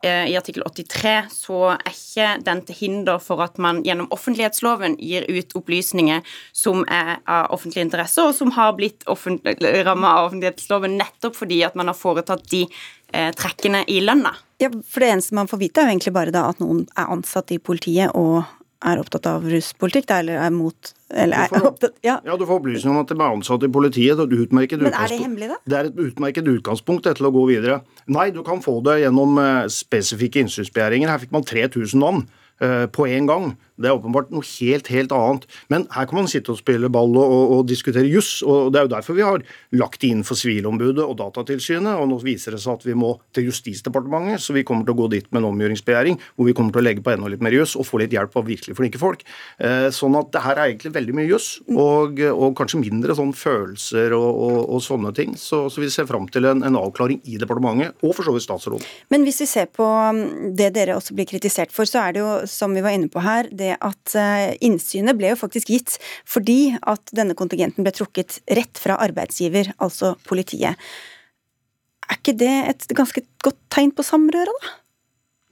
i 0.05 0.35
artikkel 0.37 0.61
83 0.69 1.13
så 1.33 1.59
er 1.73 1.87
ikke 1.89 2.27
den 2.45 2.59
til 2.69 2.77
hinder 2.77 3.23
for 3.25 3.41
at 3.41 3.55
man 3.57 3.79
gjennom 3.87 4.11
offentlighetsloven 4.13 4.99
gir 5.01 5.25
ut 5.33 5.55
opplysninger 5.57 6.35
som 6.53 6.83
er 6.93 7.23
av 7.25 7.55
offentlig 7.57 7.87
interesse, 7.87 8.21
og 8.21 8.35
som 8.37 8.53
har 8.53 8.75
blitt 8.77 9.07
ramma 9.09 10.11
av 10.19 10.27
offentlighetsloven 10.27 10.99
nettopp 11.01 11.39
fordi 11.39 11.63
at 11.65 11.79
man 11.81 11.89
har 11.89 11.97
foretatt 11.97 12.45
de 12.53 12.67
eh, 12.67 13.31
trekkene 13.33 13.87
i 13.89 14.03
lønna. 14.05 14.35
Ja, 14.61 14.69
for 14.69 15.01
Det 15.01 15.09
eneste 15.15 15.39
man 15.41 15.49
får 15.49 15.63
vite, 15.63 15.81
er 15.81 15.89
jo 15.89 15.97
egentlig 15.97 16.15
bare 16.19 16.37
da 16.37 16.51
at 16.53 16.61
noen 16.61 16.85
er 16.93 17.09
ansatt 17.17 17.57
i 17.57 17.63
politiet 17.63 18.13
og 18.13 18.45
er 18.85 19.01
opptatt 19.01 19.27
av 19.31 19.47
ruspolitikk, 19.49 20.11
eller 20.13 20.41
er 20.45 20.53
mot 20.55 20.93
eller 21.15 21.45
er 21.47 21.67
opptatt, 21.69 21.97
ja. 22.05 22.19
ja. 22.27 22.37
du 22.37 22.45
får 22.47 22.61
opplysning 22.61 22.95
om 22.95 23.03
at 23.03 23.11
de 23.13 23.17
er 23.17 23.27
ansatt 23.27 23.67
i 23.67 23.71
politiet. 23.73 24.21
Er 24.21 24.45
utmerket 24.45 24.83
Men 24.83 24.97
er 24.97 25.13
det 25.13 25.21
hemmelig, 25.21 25.51
da? 25.53 25.59
Det 25.65 25.79
er 25.79 25.91
et 25.91 26.01
utmerket 26.09 26.49
utgangspunkt 26.51 27.07
til 27.07 27.29
å 27.29 27.33
gå 27.35 27.45
videre. 27.53 27.83
Nei, 28.13 28.31
du 28.35 28.43
kan 28.47 28.63
få 28.65 28.81
det 28.87 29.01
gjennom 29.05 29.39
eh, 29.41 29.67
spesifikke 29.73 30.43
innsynsbegjæringer. 30.45 31.13
Her 31.13 31.23
fikk 31.23 31.35
man 31.37 31.47
3000 31.47 32.03
navn 32.03 32.25
eh, 32.65 32.85
på 32.91 33.09
én 33.11 33.31
gang. 33.31 33.53
Det 33.75 33.91
er 33.91 33.97
åpenbart 33.97 34.31
noe 34.35 34.47
helt 34.47 34.91
helt 34.93 35.15
annet. 35.15 35.47
Men 35.73 35.87
her 35.95 36.07
kan 36.11 36.21
man 36.21 36.31
sitte 36.31 36.53
og 36.55 36.61
spille 36.61 36.91
ball 36.93 37.17
og, 37.19 37.25
og, 37.25 37.55
og 37.59 37.67
diskutere 37.69 38.07
juss. 38.11 38.37
og 38.43 38.73
Det 38.73 38.81
er 38.81 38.87
jo 38.87 38.95
derfor 38.95 39.19
vi 39.19 39.27
har 39.27 39.45
lagt 39.75 40.01
det 40.03 40.13
inn 40.15 40.25
for 40.27 40.39
Sivilombudet 40.39 41.03
og 41.05 41.17
Datatilsynet. 41.19 41.99
og 41.99 42.09
Nå 42.11 42.21
viser 42.25 42.55
det 42.55 42.63
seg 42.63 42.79
at 42.79 42.87
vi 42.87 42.97
må 42.99 43.15
til 43.35 43.49
Justisdepartementet, 43.51 44.43
så 44.43 44.55
vi 44.57 44.65
kommer 44.67 44.87
til 44.87 44.95
å 44.95 45.01
gå 45.03 45.11
dit 45.17 45.27
med 45.31 45.43
en 45.43 45.51
omgjøringsbegjæring 45.53 46.21
hvor 46.35 46.49
vi 46.49 46.55
kommer 46.57 46.75
til 46.75 46.85
å 46.85 46.87
legge 46.87 47.05
på 47.05 47.15
enda 47.15 47.31
litt 47.31 47.43
mer 47.45 47.55
juss 47.55 47.75
og 47.79 47.87
få 47.89 48.03
litt 48.03 48.15
hjelp 48.15 48.37
av 48.39 48.47
virkelig 48.49 48.77
flinke 48.79 49.01
folk. 49.01 49.25
Eh, 49.59 49.89
sånn 49.95 50.17
at 50.19 50.31
det 50.35 50.45
her 50.45 50.59
er 50.59 50.71
egentlig 50.71 50.95
veldig 50.95 51.17
mye 51.19 51.29
juss, 51.29 51.49
og, 51.71 52.21
og, 52.31 52.47
kanskje 52.59 52.83
mindre 52.83 53.17
sånn 53.17 53.33
følelser 53.37 54.15
og, 54.17 54.77
sånne 54.85 55.15
ting. 55.17 55.35
Så, 55.41 55.65
så, 55.73 55.83
vi 55.83 55.91
ser 55.93 56.09
fram 56.09 56.27
til 56.33 56.47
en, 56.49 56.63
en, 56.67 56.79
avklaring 56.79 57.21
i 57.31 57.39
departementet, 57.41 57.97
og 58.05 58.15
for 58.17 58.27
så 58.27 58.35
vidt 58.35 58.47
statsråden. 58.47 58.85
Men 59.13 59.25
hvis 59.27 59.41
vi 59.45 59.49
ser 59.49 59.71
på 59.73 59.85
um, 59.85 60.53
det 60.57 60.71
dere 60.77 60.97
også 60.99 61.17
blir 61.17 61.29
kritisert 61.29 61.73
for, 61.75 61.89
så 61.89 62.03
er 62.05 62.17
det 62.17 62.23
jo, 62.23 62.33
som 62.51 62.75
vi 62.77 62.83
var 62.85 62.97
inne 62.97 63.11
på 63.13 63.23
her, 63.25 63.49
det 63.53 63.64
det 63.65 63.73
at 63.81 64.15
eh, 64.21 64.53
innsynet 64.65 65.19
ble 65.19 65.33
jo 65.33 65.41
faktisk 65.41 65.73
gitt 65.73 65.97
fordi 66.29 66.77
at 66.79 67.11
denne 67.17 67.37
kontingenten 67.39 67.87
ble 67.87 67.95
trukket 67.97 68.43
rett 68.53 68.79
fra 68.81 69.01
arbeidsgiver, 69.03 69.73
altså 69.83 70.15
politiet. 70.29 70.79
Er 72.05 72.21
ikke 72.21 72.37
det 72.37 72.55
et 72.69 72.89
ganske 72.97 73.25
godt 73.45 73.61
tegn 73.73 73.95
på 73.97 74.05
samrøre, 74.05 74.53
da? 74.53 74.75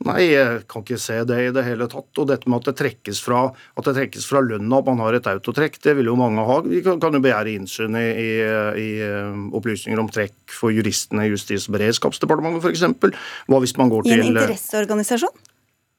Nei, 0.02 0.32
jeg 0.32 0.62
kan 0.70 0.82
ikke 0.82 0.98
se 0.98 1.20
det 1.28 1.36
i 1.38 1.50
det 1.54 1.62
hele 1.66 1.86
tatt. 1.90 2.10
Og 2.18 2.26
dette 2.26 2.50
med 2.50 2.62
at 2.62 2.70
det 2.70 2.74
trekkes 2.80 3.20
fra, 3.22 3.44
at 3.78 3.86
det 3.86 3.94
trekkes 3.98 4.26
fra 4.26 4.42
lønna, 4.42 4.80
at 4.80 4.88
man 4.88 5.02
har 5.04 5.16
et 5.16 5.28
autotrekk, 5.30 5.78
det 5.84 5.94
vil 5.98 6.10
jo 6.10 6.16
mange 6.18 6.42
ha. 6.48 6.58
Vi 6.66 6.82
kan, 6.84 6.98
kan 7.02 7.14
jo 7.14 7.22
begjære 7.22 7.54
innsyn 7.54 7.98
i, 7.98 8.08
i, 8.10 8.28
i, 8.82 8.88
eh, 9.06 9.38
opplysninger 9.54 10.02
om 10.02 10.10
trekk 10.12 10.34
for 10.50 10.74
juristene 10.74 11.28
i 11.28 11.32
Justis- 11.32 11.68
og 11.70 11.76
beredskapsdepartementet 11.78 12.66
f.eks. 12.66 13.14
Hva 13.46 13.62
hvis 13.62 13.76
man 13.78 13.92
går 13.92 14.08
til 14.08 14.18
I 14.18 14.24
en 14.24 14.32
interesseorganisasjon? 14.34 15.51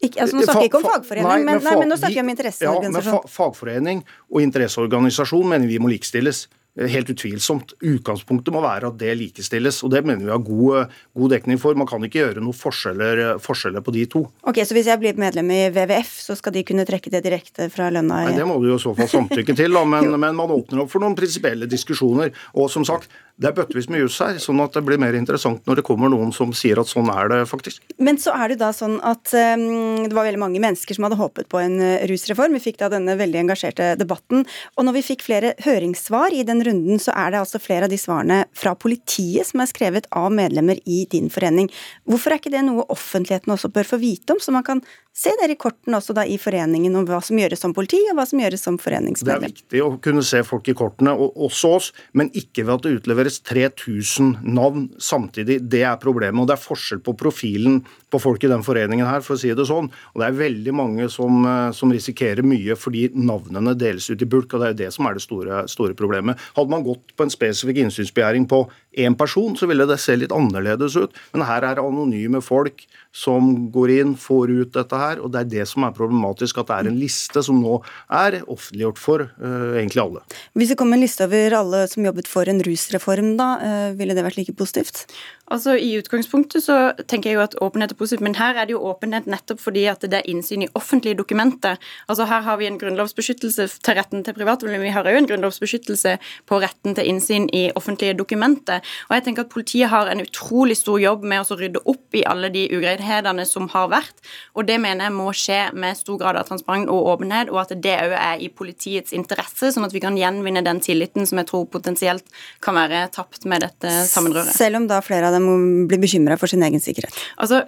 Ikke, 0.03 0.19
altså, 0.23 0.35
nå 0.35 0.43
snakker 0.43 0.65
jeg 0.65 0.71
ikke 0.71 0.81
om 0.81 0.87
fagforening, 0.89 1.29
nei, 1.29 1.37
men, 1.47 1.61
nei, 1.63 1.75
men, 1.79 1.89
nå 1.93 1.97
snakker 1.99 2.19
jeg 2.19 2.25
om 2.25 2.31
interesseorganisasjon. 2.33 3.13
Ja, 3.13 3.21
men 3.23 3.31
fagforening 3.31 4.03
og 4.27 4.43
interesseorganisasjon 4.43 5.47
mener 5.53 5.69
vi 5.69 5.79
må 5.79 5.91
likestilles. 5.93 6.45
Eh, 6.79 6.87
helt 6.89 7.09
utvilsomt. 7.09 7.75
Utgangspunktet 7.85 8.53
må 8.53 8.61
være 8.63 8.89
at 8.89 8.95
det 8.97 9.11
likestilles, 9.19 9.83
og 9.85 9.91
det 9.93 9.99
mener 10.07 10.25
vi 10.25 10.31
har 10.33 10.41
god, 10.41 10.93
god 11.13 11.33
dekning 11.35 11.59
for. 11.61 11.77
Man 11.77 11.89
kan 11.89 12.01
ikke 12.01 12.23
gjøre 12.23 12.41
noen 12.41 12.57
forskjeller, 12.57 13.21
forskjeller, 13.43 13.83
på 13.85 13.93
de 13.93 14.07
to. 14.09 14.23
Ok, 14.41 14.63
Så 14.65 14.73
hvis 14.73 14.89
jeg 14.89 14.97
blir 14.97 15.19
medlem 15.21 15.51
i 15.53 15.67
WWF, 15.69 16.15
så 16.25 16.37
skal 16.39 16.55
de 16.55 16.63
kunne 16.65 16.85
trekke 16.89 17.13
det 17.13 17.21
direkte 17.27 17.69
fra 17.69 17.91
lønna? 17.93 18.23
Nei, 18.25 18.33
Det 18.33 18.47
må 18.49 18.57
du 18.57 18.71
jo 18.71 18.79
i 18.79 18.81
så 18.81 18.95
fall 18.97 19.11
samtykke 19.11 19.53
til, 19.53 19.77
da, 19.77 19.85
men, 19.93 20.17
men, 20.17 20.33
man 20.33 20.55
åpner 20.55 20.81
opp 20.81 20.89
for 20.89 21.03
noen 21.03 21.13
prinsipielle 21.13 21.69
diskusjoner. 21.69 22.33
Og 22.57 22.71
som 22.73 22.87
sagt, 22.89 23.13
det 23.37 23.51
er 23.51 23.55
bøttevis 23.57 23.89
med 23.89 24.01
jus 24.01 24.17
her, 24.21 24.41
sånn 24.41 24.61
at 24.61 24.73
det 24.73 24.83
blir 24.85 25.01
mer 25.01 25.13
interessant 25.17 25.61
når 25.69 25.79
det 25.79 25.85
kommer 25.85 26.09
noen 26.09 26.33
som 26.33 26.51
sier 26.57 26.81
at 26.81 26.89
sånn 26.89 27.09
er 27.13 27.29
det 27.29 27.39
faktisk. 27.49 27.85
Men 28.01 28.17
så 28.21 28.33
er 28.33 28.53
det 28.53 28.59
da 28.61 28.71
sånn 28.73 28.99
at 29.05 29.29
um, 29.33 30.05
det 30.05 30.13
var 30.13 30.25
veldig 30.25 30.41
mange 30.41 30.61
mennesker 30.61 30.97
som 30.97 31.05
hadde 31.05 31.17
håpet 31.21 31.49
på 31.49 31.61
en 31.61 31.77
rusreform. 32.09 32.57
Vi 32.57 32.65
fikk 32.71 32.81
da 32.81 32.89
denne 32.93 33.17
veldig 33.17 33.41
engasjerte 33.45 33.93
debatten. 33.97 34.45
Og 34.77 34.85
når 34.85 34.99
vi 34.99 35.05
fikk 35.13 35.25
flere 35.25 35.53
høringssvar 35.65 36.33
i 36.33 36.45
den 36.45 36.62
runden, 36.67 37.01
så 37.01 37.13
er 37.17 37.33
det 37.33 37.41
altså 37.41 37.61
flere 37.61 37.87
av 37.87 37.93
de 37.93 37.99
svarene 37.99 38.43
fra 38.57 38.75
politiet 38.79 39.47
som 39.49 39.63
er 39.63 39.69
skrevet 39.71 40.09
av 40.15 40.29
medlemmer 40.33 40.79
i 40.85 41.03
din 41.11 41.29
forening. 41.33 41.69
Hvorfor 42.09 42.33
er 42.33 42.41
ikke 42.41 42.53
det 42.53 42.65
noe 42.67 42.87
offentligheten 42.93 43.53
også 43.53 43.71
bør 43.73 43.93
få 43.93 44.01
vite 44.01 44.35
om, 44.35 44.41
så 44.43 44.55
man 44.55 44.65
kan 44.67 44.83
se 45.13 45.29
dere 45.37 45.53
i 45.53 45.59
kortene 45.61 45.99
også 45.99 46.15
da 46.17 46.23
i 46.25 46.39
foreningen 46.41 46.95
om 46.97 47.05
hva 47.05 47.19
som 47.21 47.37
gjøres 47.37 47.61
som 47.61 47.73
politi, 47.75 47.99
og 48.09 48.17
hva 48.17 48.25
som 48.25 48.41
gjøres 48.41 48.63
som 48.65 48.79
foreningsmedlem? 48.81 49.43
Det 49.43 49.49
er 49.49 49.53
viktig 49.53 49.83
å 49.85 49.89
kunne 50.03 50.23
se 50.25 50.41
folk 50.47 50.69
i 50.71 50.75
kortene, 50.77 51.13
og 51.13 51.37
også 51.47 51.73
oss, 51.77 51.89
men 52.17 52.31
ikke 52.33 52.65
ved 52.65 52.73
at 52.75 52.87
det 52.87 52.95
utleveres 52.97 53.37
3000 53.45 54.39
navn 54.41 54.87
samtidig. 54.97 55.59
Det 55.69 55.83
er 55.85 56.01
problemet. 56.01 56.41
og 56.41 56.49
Det 56.49 56.57
er 56.57 56.63
forskjell 56.63 57.03
på 57.05 57.13
profilen 57.19 57.83
på 58.09 58.21
folk 58.21 58.43
i 58.43 58.51
den 58.51 58.65
foreningen 58.65 59.05
her, 59.05 59.21
for 59.25 59.37
å 59.37 59.41
si 59.41 59.53
det 59.53 59.67
sånn. 59.69 59.91
Og 60.13 60.21
det 60.21 60.27
er 60.27 60.39
veldig 60.41 60.73
mange 60.73 61.09
som, 61.13 61.45
eh, 61.45 61.71
som 61.77 61.93
risikerer 61.93 62.41
mye 62.41 62.73
fordi 62.73 63.09
navnene 63.13 63.77
deles 63.77 64.09
ut 64.09 64.21
i 64.21 64.25
bulk, 64.25 64.53
og 64.53 64.61
det 64.61 64.67
er 64.67 64.73
jo 64.73 64.81
det 64.83 64.93
som 64.93 65.05
er 65.05 65.13
det 65.13 65.25
store, 65.25 65.67
store 65.69 65.93
problemet. 65.93 66.41
Hadde 66.57 66.73
man 66.73 66.83
gått 66.83 67.13
på 67.15 67.23
en 67.23 67.33
spesifikk 67.33 67.83
innsynsbegjæring 67.85 68.47
på 68.49 68.67
én 68.97 69.17
person, 69.17 69.55
så 69.55 69.67
ville 69.67 69.85
det 69.85 69.99
se 69.99 70.15
litt 70.15 70.33
annerledes 70.33 70.97
ut. 70.97 71.13
Men 71.33 71.45
her 71.45 71.61
er 71.61 71.75
det 71.75 71.85
anonyme 71.85 72.41
folk 72.41 72.85
som 73.13 73.51
går 73.71 73.93
inn, 73.99 74.15
får 74.17 74.51
ut 74.51 74.73
dette 74.73 74.99
her. 74.99 75.21
Og 75.21 75.31
det 75.33 75.43
er 75.43 75.51
det 75.51 75.67
som 75.69 75.85
er 75.85 75.93
problematisk, 75.95 76.59
at 76.59 76.71
det 76.71 76.79
er 76.79 76.89
en 76.91 76.99
liste 76.99 77.43
som 77.45 77.61
nå 77.61 77.77
er 78.09 78.39
offentliggjort 78.41 79.01
for 79.01 79.27
uh, 79.29 79.77
egentlig 79.77 80.01
alle. 80.03 80.25
Hvis 80.57 80.73
det 80.73 80.79
kom 80.81 80.93
en 80.95 81.03
liste 81.03 81.27
over 81.27 81.57
alle 81.59 81.85
som 81.91 82.05
jobbet 82.05 82.29
for 82.29 82.49
en 82.49 82.63
rusreform, 82.65 83.35
da, 83.39 83.49
uh, 83.61 83.89
ville 83.99 84.17
det 84.17 84.25
vært 84.25 84.41
like 84.41 84.57
positivt? 84.57 85.05
Altså 85.53 85.75
I 85.75 85.91
utgangspunktet 85.99 86.63
så 86.63 86.77
tenker 87.09 87.29
jeg 87.29 87.37
jo 87.37 87.43
at 87.43 87.55
åpenhet 87.61 87.91
er 87.91 87.99
positivt, 87.99 88.23
men 88.23 88.37
her 88.39 88.55
er 88.55 88.65
det 88.65 88.73
jo 88.73 88.83
åpenhet 88.89 89.27
nettopp 89.29 89.59
fordi 89.61 89.83
at 89.91 90.01
det 90.07 90.21
er 90.21 90.29
innsyn 90.31 90.63
i 90.65 90.69
offentlige 90.73 91.17
dokumenter. 91.19 91.77
Altså 92.07 92.25
Her 92.29 92.41
har 92.47 92.57
vi 92.57 92.69
en 92.69 92.79
grunnlovsbeskyttelse 92.79 93.67
til 93.83 93.97
retten 93.99 94.23
til 94.23 94.33
privatliv, 94.37 94.71
men 94.71 94.81
vi 94.81 94.93
har 94.95 95.05
òg 95.05 95.19
en 95.19 95.27
grunnlovsbeskyttelse 95.29 96.15
på 96.49 96.61
retten 96.63 96.95
til 96.95 97.09
innsyn 97.11 97.49
i 97.53 97.67
offentlige 97.75 98.15
dokumenter. 98.17 98.81
Og 99.09 99.17
jeg 99.17 99.25
tenker 99.27 99.43
at 99.43 99.51
Politiet 99.53 99.91
har 99.91 100.09
en 100.09 100.23
utrolig 100.23 100.79
stor 100.79 100.97
jobb 101.03 101.27
med 101.27 101.43
å 101.43 101.59
rydde 101.59 101.83
opp 101.85 102.17
i 102.17 102.23
alle 102.25 102.49
de 102.53 102.65
ugreidhetene 103.03 103.45
som 103.47 103.67
har 103.73 103.89
vært, 103.91 104.15
og 104.55 104.67
det 104.67 104.79
mener 104.81 105.07
jeg 105.07 105.15
må 105.15 105.31
skje 105.35 105.59
med 105.75 105.97
stor 105.97 106.19
grad 106.21 106.37
av 106.39 106.47
transparent 106.47 106.89
og 106.91 107.09
åpenhet, 107.13 107.51
og 107.51 107.61
at 107.63 107.75
det 107.83 107.95
òg 107.99 108.15
er 108.17 108.41
i 108.43 108.49
politiets 108.49 109.13
interesse, 109.13 109.71
sånn 109.73 109.85
at 109.85 109.93
vi 109.93 110.01
kan 110.03 110.17
gjenvinne 110.17 110.63
den 110.65 110.81
tilliten 110.83 111.27
som 111.27 111.41
jeg 111.41 111.49
tror 111.49 111.67
potensielt 111.71 112.25
kan 112.63 112.77
være 112.77 113.05
tapt 113.13 113.45
med 113.49 113.63
dette 113.65 113.91
sammenrøret. 114.09 114.53
Selv 114.55 114.81
om 114.81 114.87
da 114.87 115.01
flere 115.03 115.29
av 115.29 115.35
dem 115.35 115.47
blir 115.87 115.93
bli 115.93 116.01
bekymra 116.07 116.37
for 116.39 116.51
sin 116.51 116.63
egen 116.63 116.81
sikkerhet? 116.81 117.13
Altså, 117.37 117.63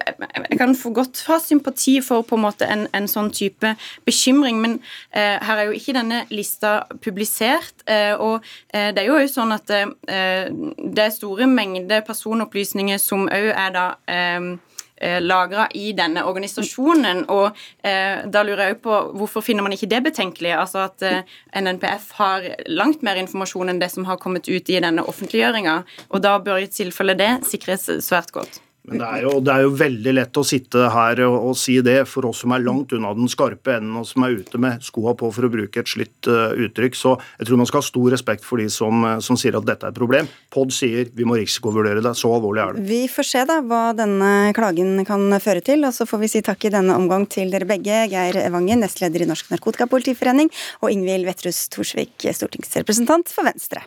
Jeg 0.50 0.58
kan 0.58 0.74
få 0.74 0.90
godt 0.92 1.24
ha 1.28 1.38
sympati 1.38 2.00
for 2.00 2.22
på 2.22 2.36
en 2.36 2.42
måte 2.42 2.66
en, 2.66 2.86
en 2.94 3.06
sånn 3.08 3.30
type 3.30 3.74
bekymring, 4.06 4.60
men 4.60 4.78
eh, 5.12 5.36
her 5.42 5.58
er 5.58 5.68
jo 5.68 5.76
ikke 5.76 5.94
denne 5.96 6.24
lista 6.30 6.86
publisert. 7.02 7.84
Eh, 7.86 8.14
og 8.14 8.44
eh, 8.72 8.92
det 8.94 9.02
er 9.02 9.10
jo 9.10 9.18
også 9.18 9.40
sånn 9.40 9.54
at 9.54 9.70
eh, 9.70 10.48
det 10.48 11.04
er 11.04 11.14
store 11.14 11.46
mengder 11.50 12.04
personopplysninger 12.06 12.98
som 13.02 13.26
òg 13.28 13.50
er 13.52 13.74
da 13.74 13.86
eh, 14.08 14.16
eh 14.26 14.75
lagra 15.20 15.68
i 15.74 15.92
denne 15.96 16.24
organisasjonen. 16.26 17.24
Og 17.32 17.50
eh, 17.86 18.24
da 18.32 18.44
lurer 18.46 18.72
jeg 18.72 18.80
på 18.84 19.00
hvorfor 19.18 19.44
finner 19.44 19.66
man 19.66 19.76
ikke 19.76 19.90
det 19.90 20.02
betenkelig? 20.08 20.54
Altså 20.56 20.86
at 20.86 21.06
eh, 21.06 21.38
NNPF 21.56 22.12
har 22.20 22.50
langt 22.66 23.04
mer 23.06 23.20
informasjon 23.20 23.72
enn 23.72 23.82
det 23.82 23.92
som 23.94 24.08
har 24.08 24.20
kommet 24.22 24.48
ut 24.48 24.70
i 24.70 24.80
denne 24.82 25.04
offentliggjøringa. 25.06 25.80
Og 26.10 26.22
da 26.24 26.38
bør 26.42 26.64
i 26.64 26.70
tilfelle 26.72 27.18
det 27.18 27.32
sikres 27.48 27.90
svært 28.04 28.32
godt. 28.36 28.60
Men 28.86 29.00
det 29.00 29.06
er, 29.06 29.22
jo, 29.24 29.30
det 29.42 29.50
er, 29.50 29.64
jo, 29.64 29.72
veldig 29.80 30.12
lett 30.14 30.38
å 30.38 30.44
sitte 30.46 30.86
her 30.94 31.20
og, 31.26 31.36
og, 31.48 31.56
si 31.58 31.74
det 31.82 31.96
for 32.06 32.28
oss 32.28 32.44
som 32.44 32.52
er 32.54 32.62
langt 32.62 32.92
unna 32.94 33.10
den 33.18 33.30
skarpe 33.30 33.74
enden, 33.74 33.96
og 33.98 34.06
som 34.06 34.22
er 34.22 34.36
ute 34.38 34.60
med 34.62 34.84
skoa 34.86 35.16
på, 35.18 35.30
for 35.34 35.48
å 35.48 35.50
bruke 35.50 35.82
et 35.82 35.90
slitt 35.90 36.28
uh, 36.30 36.54
uttrykk. 36.54 36.94
Så 36.98 37.16
jeg 37.40 37.48
tror 37.48 37.58
man 37.58 37.68
skal 37.70 37.82
ha 37.82 37.88
stor 37.88 38.14
respekt 38.14 38.46
for 38.46 38.62
de 38.62 38.68
som, 38.70 39.02
uh, 39.02 39.16
som 39.24 39.38
sier 39.40 39.58
at 39.58 39.66
dette 39.66 39.88
er 39.88 39.94
et 39.94 39.98
problem. 39.98 40.30
POD 40.54 40.74
sier 40.76 41.10
vi 41.16 41.26
må 41.26 41.40
risikovurdere 41.40 42.04
det. 42.04 42.14
Så 42.18 42.30
alvorlig 42.30 42.62
er 42.62 42.78
det. 42.78 42.86
Vi 42.86 43.02
får 43.10 43.30
se 43.32 43.44
da 43.50 43.58
hva 43.66 43.82
denne 43.98 44.30
klagen 44.56 45.02
kan 45.08 45.26
føre 45.42 45.64
til, 45.66 45.82
og 45.88 45.96
så 45.96 46.06
får 46.06 46.22
vi 46.22 46.32
si 46.36 46.44
takk 46.46 46.68
i 46.68 46.74
denne 46.76 46.94
omgang 46.94 47.26
til 47.30 47.50
dere 47.50 47.66
begge. 47.66 48.04
Geir 48.12 48.38
Evangen, 48.44 48.84
nestleder 48.84 49.26
i 49.26 49.30
Norsk 49.32 49.50
Narkotikapolitiforening, 49.50 50.52
og 50.84 50.94
Ingvild 50.94 51.26
Vetrus 51.26 51.66
Thorsvik, 51.74 52.30
stortingsrepresentant 52.38 53.34
for 53.34 53.50
Venstre. 53.50 53.82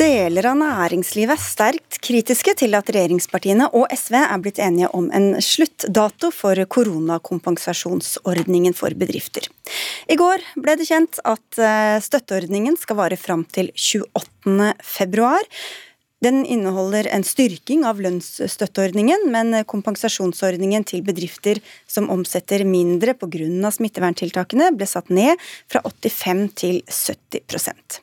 Deler 0.00 0.46
av 0.48 0.54
næringslivet 0.56 1.34
er 1.34 1.40
sterkt 1.44 1.98
kritiske 2.00 2.54
til 2.56 2.72
at 2.78 2.88
regjeringspartiene 2.88 3.66
og 3.76 3.90
SV 3.92 4.14
er 4.16 4.38
blitt 4.40 4.56
enige 4.64 4.88
om 4.96 5.10
en 5.12 5.34
sluttdato 5.44 6.30
for 6.32 6.56
koronakompensasjonsordningen 6.72 8.72
for 8.78 8.96
bedrifter. 8.96 9.44
I 10.08 10.16
går 10.16 10.40
ble 10.56 10.78
det 10.80 10.88
kjent 10.88 11.20
at 11.28 11.60
eh, 11.60 12.00
støtteordningen 12.00 12.80
skal 12.80 12.96
vare 13.02 13.20
fram 13.20 13.44
til 13.52 13.68
28. 13.76 14.72
februar. 14.80 15.44
Den 16.20 16.42
inneholder 16.44 17.06
en 17.08 17.24
styrking 17.24 17.86
av 17.88 18.00
lønnsstøtteordningen, 18.04 19.30
men 19.32 19.56
kompensasjonsordningen 19.64 20.84
til 20.84 21.00
bedrifter 21.06 21.62
som 21.88 22.10
omsetter 22.12 22.66
mindre 22.68 23.14
pga. 23.16 23.70
smitteverntiltakene, 23.72 24.68
ble 24.76 24.86
satt 24.86 25.08
ned 25.08 25.40
fra 25.70 25.80
85 25.80 26.46
til 26.60 26.82
70% 26.84 28.02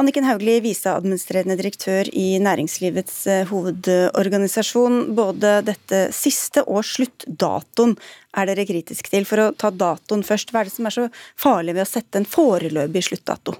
Anniken 0.00 0.24
Hauglie, 0.24 0.62
viseadministrerende 0.64 1.56
direktør 1.58 2.08
i 2.16 2.38
Næringslivets 2.42 3.16
eh, 3.28 3.46
hovedorganisasjon. 3.50 5.14
Både 5.16 5.58
dette 5.66 6.06
siste 6.16 6.64
og 6.64 6.84
sluttdatoen 6.86 7.96
er 8.40 8.50
dere 8.50 8.64
kritisk 8.68 9.10
til. 9.12 9.26
For 9.28 9.44
å 9.44 9.50
ta 9.52 9.72
datoen 9.74 10.24
først, 10.26 10.54
hva 10.54 10.62
er 10.62 10.70
det 10.70 10.76
som 10.76 10.88
er 10.88 10.96
så 10.96 11.08
farlig 11.36 11.76
ved 11.76 11.84
å 11.84 11.90
sette 11.92 12.22
en 12.22 12.28
foreløpig 12.28 13.10
sluttdato? 13.10 13.58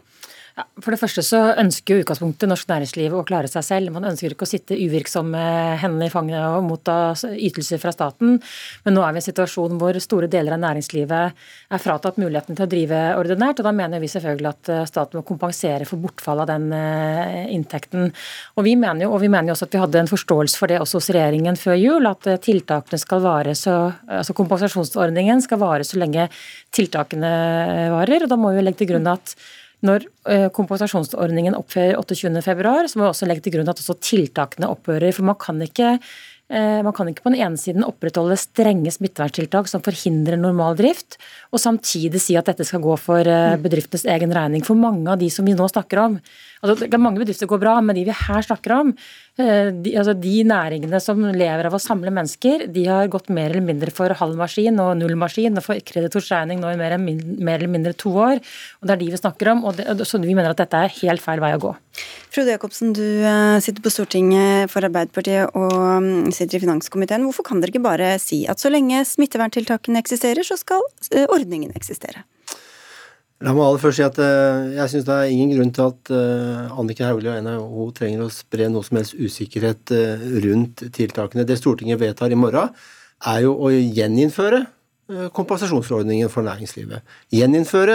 For 0.80 0.94
det 0.94 1.00
første 1.00 1.22
så 1.24 1.38
ønsker 1.60 1.94
jo 1.94 2.04
utgangspunktet 2.04 2.48
norsk 2.50 2.68
næringsliv 2.70 3.14
å 3.16 3.22
klare 3.28 3.48
seg 3.50 3.64
selv. 3.66 3.92
Man 3.94 4.06
ønsker 4.08 4.34
ikke 4.34 4.46
å 4.46 4.50
sitte 4.50 4.78
uvirksomme 4.78 5.40
hendene 5.80 6.08
i 6.08 6.12
fanget 6.12 6.40
og 6.42 6.64
motta 6.66 6.96
ytelser 7.34 7.80
fra 7.82 7.92
staten. 7.94 8.38
Men 8.86 8.96
nå 8.96 9.04
er 9.04 9.14
vi 9.14 9.20
i 9.20 9.22
en 9.22 9.26
situasjon 9.28 9.78
hvor 9.80 9.98
store 10.02 10.30
deler 10.32 10.56
av 10.56 10.62
næringslivet 10.64 11.44
er 11.76 11.82
fratatt 11.82 12.18
muligheten 12.20 12.58
til 12.58 12.66
å 12.66 12.70
drive 12.70 13.02
ordinært. 13.18 13.62
og 13.62 13.68
Da 13.68 13.74
mener 13.76 14.02
vi 14.02 14.10
selvfølgelig 14.12 14.50
at 14.50 14.72
eh, 14.72 14.82
staten 14.90 15.20
må 15.20 15.24
kompensere 15.28 15.88
for 15.88 16.02
bortfall 16.02 16.44
av 16.44 16.50
den 16.50 16.68
eh, 16.76 17.46
inntekten. 17.54 18.10
Og 18.56 18.66
vi 18.66 18.74
mener 18.80 19.06
jo, 19.06 19.14
og 19.14 19.24
vi 19.24 19.30
mener 19.32 19.52
jo 19.52 19.58
også 19.58 19.70
at 19.70 19.78
vi 19.78 19.84
hadde 19.84 20.02
en 20.04 20.12
forståelse 20.12 20.60
for 20.60 20.72
det 20.72 20.80
også 20.82 21.00
hos 21.00 21.12
regjeringen 21.14 21.58
før 21.60 21.78
jul, 21.80 22.10
at 22.10 22.28
eh, 22.30 22.40
tiltakene 22.42 23.00
skal 23.00 23.24
vare 23.24 23.56
så, 23.58 23.78
altså 24.20 24.36
kompensasjonsordningen 24.36 25.44
skal 25.44 25.62
vare 25.62 25.86
så 25.86 26.00
lenge 26.00 26.28
tiltakene 26.74 27.34
varer. 27.94 28.24
og 28.24 28.32
Da 28.32 28.40
må 28.40 28.54
vi 28.56 28.64
legge 28.64 28.82
til 28.82 28.94
grunn 28.94 29.10
at 29.10 29.36
når 29.86 30.04
eh, 30.28 30.48
kompensasjonsordningen 30.54 31.56
opphører 31.56 31.96
28.2, 32.00 32.90
så 32.92 32.98
må 33.00 33.06
vi 33.06 33.12
også 33.12 33.28
legge 33.28 33.46
til 33.46 33.56
grunn 33.56 33.70
at 33.72 33.80
også 33.80 33.96
tiltakene 34.04 34.68
opphører. 34.68 35.14
For 35.16 35.26
man 35.26 35.38
kan 35.40 35.62
ikke 35.64 35.96
Eh, 36.50 36.80
man 36.82 36.90
kan 36.92 37.06
ikke 37.06 37.22
på 37.22 37.30
den 37.30 37.44
ene 37.44 37.58
siden 37.60 37.86
opprettholde 37.86 38.34
strenge 38.40 38.90
smitteverntiltak 38.90 39.68
som 39.70 39.82
forhindrer 39.86 40.38
normal 40.40 40.74
drift, 40.80 41.14
og 41.54 41.62
samtidig 41.62 42.18
si 42.18 42.34
at 42.34 42.48
dette 42.50 42.66
skal 42.66 42.82
gå 42.82 42.96
for 42.98 43.22
eh, 43.22 43.58
bedriftenes 43.62 44.02
egen 44.10 44.34
regning. 44.34 44.64
For 44.66 44.78
mange 44.78 45.06
av 45.12 45.20
de 45.20 45.28
som 45.30 45.46
vi 45.46 45.54
nå 45.54 45.68
snakker 45.70 46.02
om, 46.02 46.18
altså 46.60 47.00
mange 47.00 47.20
bedrifter 47.22 47.48
går 47.50 47.60
bra, 47.62 47.74
men 47.84 47.96
de 47.96 48.04
vi 48.08 48.16
her 48.16 48.44
snakker 48.44 48.74
om, 48.76 48.92
eh, 49.40 49.70
de, 49.72 49.94
altså 49.96 50.14
de 50.18 50.34
næringene 50.44 51.00
som 51.02 51.20
lever 51.24 51.68
av 51.68 51.76
å 51.76 51.82
samle 51.82 52.12
mennesker, 52.14 52.66
de 52.72 52.86
har 52.88 53.10
gått 53.12 53.30
mer 53.32 53.50
eller 53.50 53.64
mindre 53.64 53.92
for 53.94 54.12
halv 54.20 54.36
maskin 54.40 54.80
og 54.82 54.96
null 55.00 55.16
maskin 55.20 55.56
og 55.56 55.64
for 55.66 55.80
kreditors 55.86 56.30
regning 56.32 56.60
nå 56.60 56.72
i 56.72 56.80
mer, 56.80 56.96
mer, 57.00 57.58
eller 57.58 57.72
mindre 57.72 57.94
to 57.98 58.12
år. 58.12 58.40
og 58.80 58.88
Det 58.88 58.96
er 58.96 59.02
de 59.04 59.10
vi 59.12 59.22
snakker 59.22 59.52
om, 59.54 59.64
og 59.64 59.78
det, 59.80 59.88
så 60.06 60.20
vi 60.20 60.34
mener 60.34 60.52
at 60.52 60.60
dette 60.60 60.84
er 60.84 60.96
helt 61.00 61.24
feil 61.24 61.42
vei 61.42 61.54
å 61.56 61.62
gå. 61.62 61.74
Frode 62.30 62.54
Jacobsen, 62.54 62.92
du 62.94 63.06
sitter 63.64 63.82
på 63.82 63.90
Stortinget 63.90 64.70
for 64.70 64.86
Arbeiderpartiet 64.86 65.56
og 65.58 65.74
mm, 66.04 66.30
sitter 66.34 66.60
i 66.60 66.64
finanskomiteen. 66.64 67.24
Hvorfor 67.26 67.48
kan 67.48 67.62
dere 67.62 67.74
ikke 67.74 67.88
bare 67.88 68.12
si 68.22 68.44
at 68.50 68.62
så 68.62 68.70
lenge 68.72 69.02
smitteverntiltakene 69.08 70.00
eksisterer, 70.02 70.46
så 70.46 70.58
skal 70.60 70.84
eh, 71.10 71.26
ordningen 71.26 71.74
eksistere? 71.74 72.22
La 73.40 73.54
meg 73.56 73.64
aller 73.64 73.80
først 73.80 73.96
si 73.96 74.04
at 74.04 74.18
uh, 74.20 74.66
jeg 74.74 74.92
syns 74.92 75.06
det 75.08 75.14
er 75.16 75.30
ingen 75.32 75.54
grunn 75.54 75.70
til 75.72 75.86
at 75.86 76.10
uh, 76.12 76.74
Annike 76.80 77.06
Hauglie 77.08 77.32
og 77.32 77.46
NHO 77.46 77.86
trenger 77.96 78.26
å 78.26 78.32
spre 78.34 78.66
noe 78.68 78.84
som 78.84 78.98
helst 79.00 79.16
usikkerhet 79.16 79.94
uh, 79.96 80.26
rundt 80.44 80.84
tiltakene. 80.92 81.46
Det 81.48 81.56
Stortinget 81.56 82.02
vedtar 82.02 82.34
i 82.34 82.36
morgen, 82.36 82.74
er 83.30 83.40
jo 83.46 83.54
å 83.56 83.72
gjeninnføre 83.72 84.60
Eh, 85.10 85.26
kompensasjonsordningen 85.34 86.30
for 86.30 86.46
næringslivet. 86.46 87.02
Gjeninnføre 87.34 87.94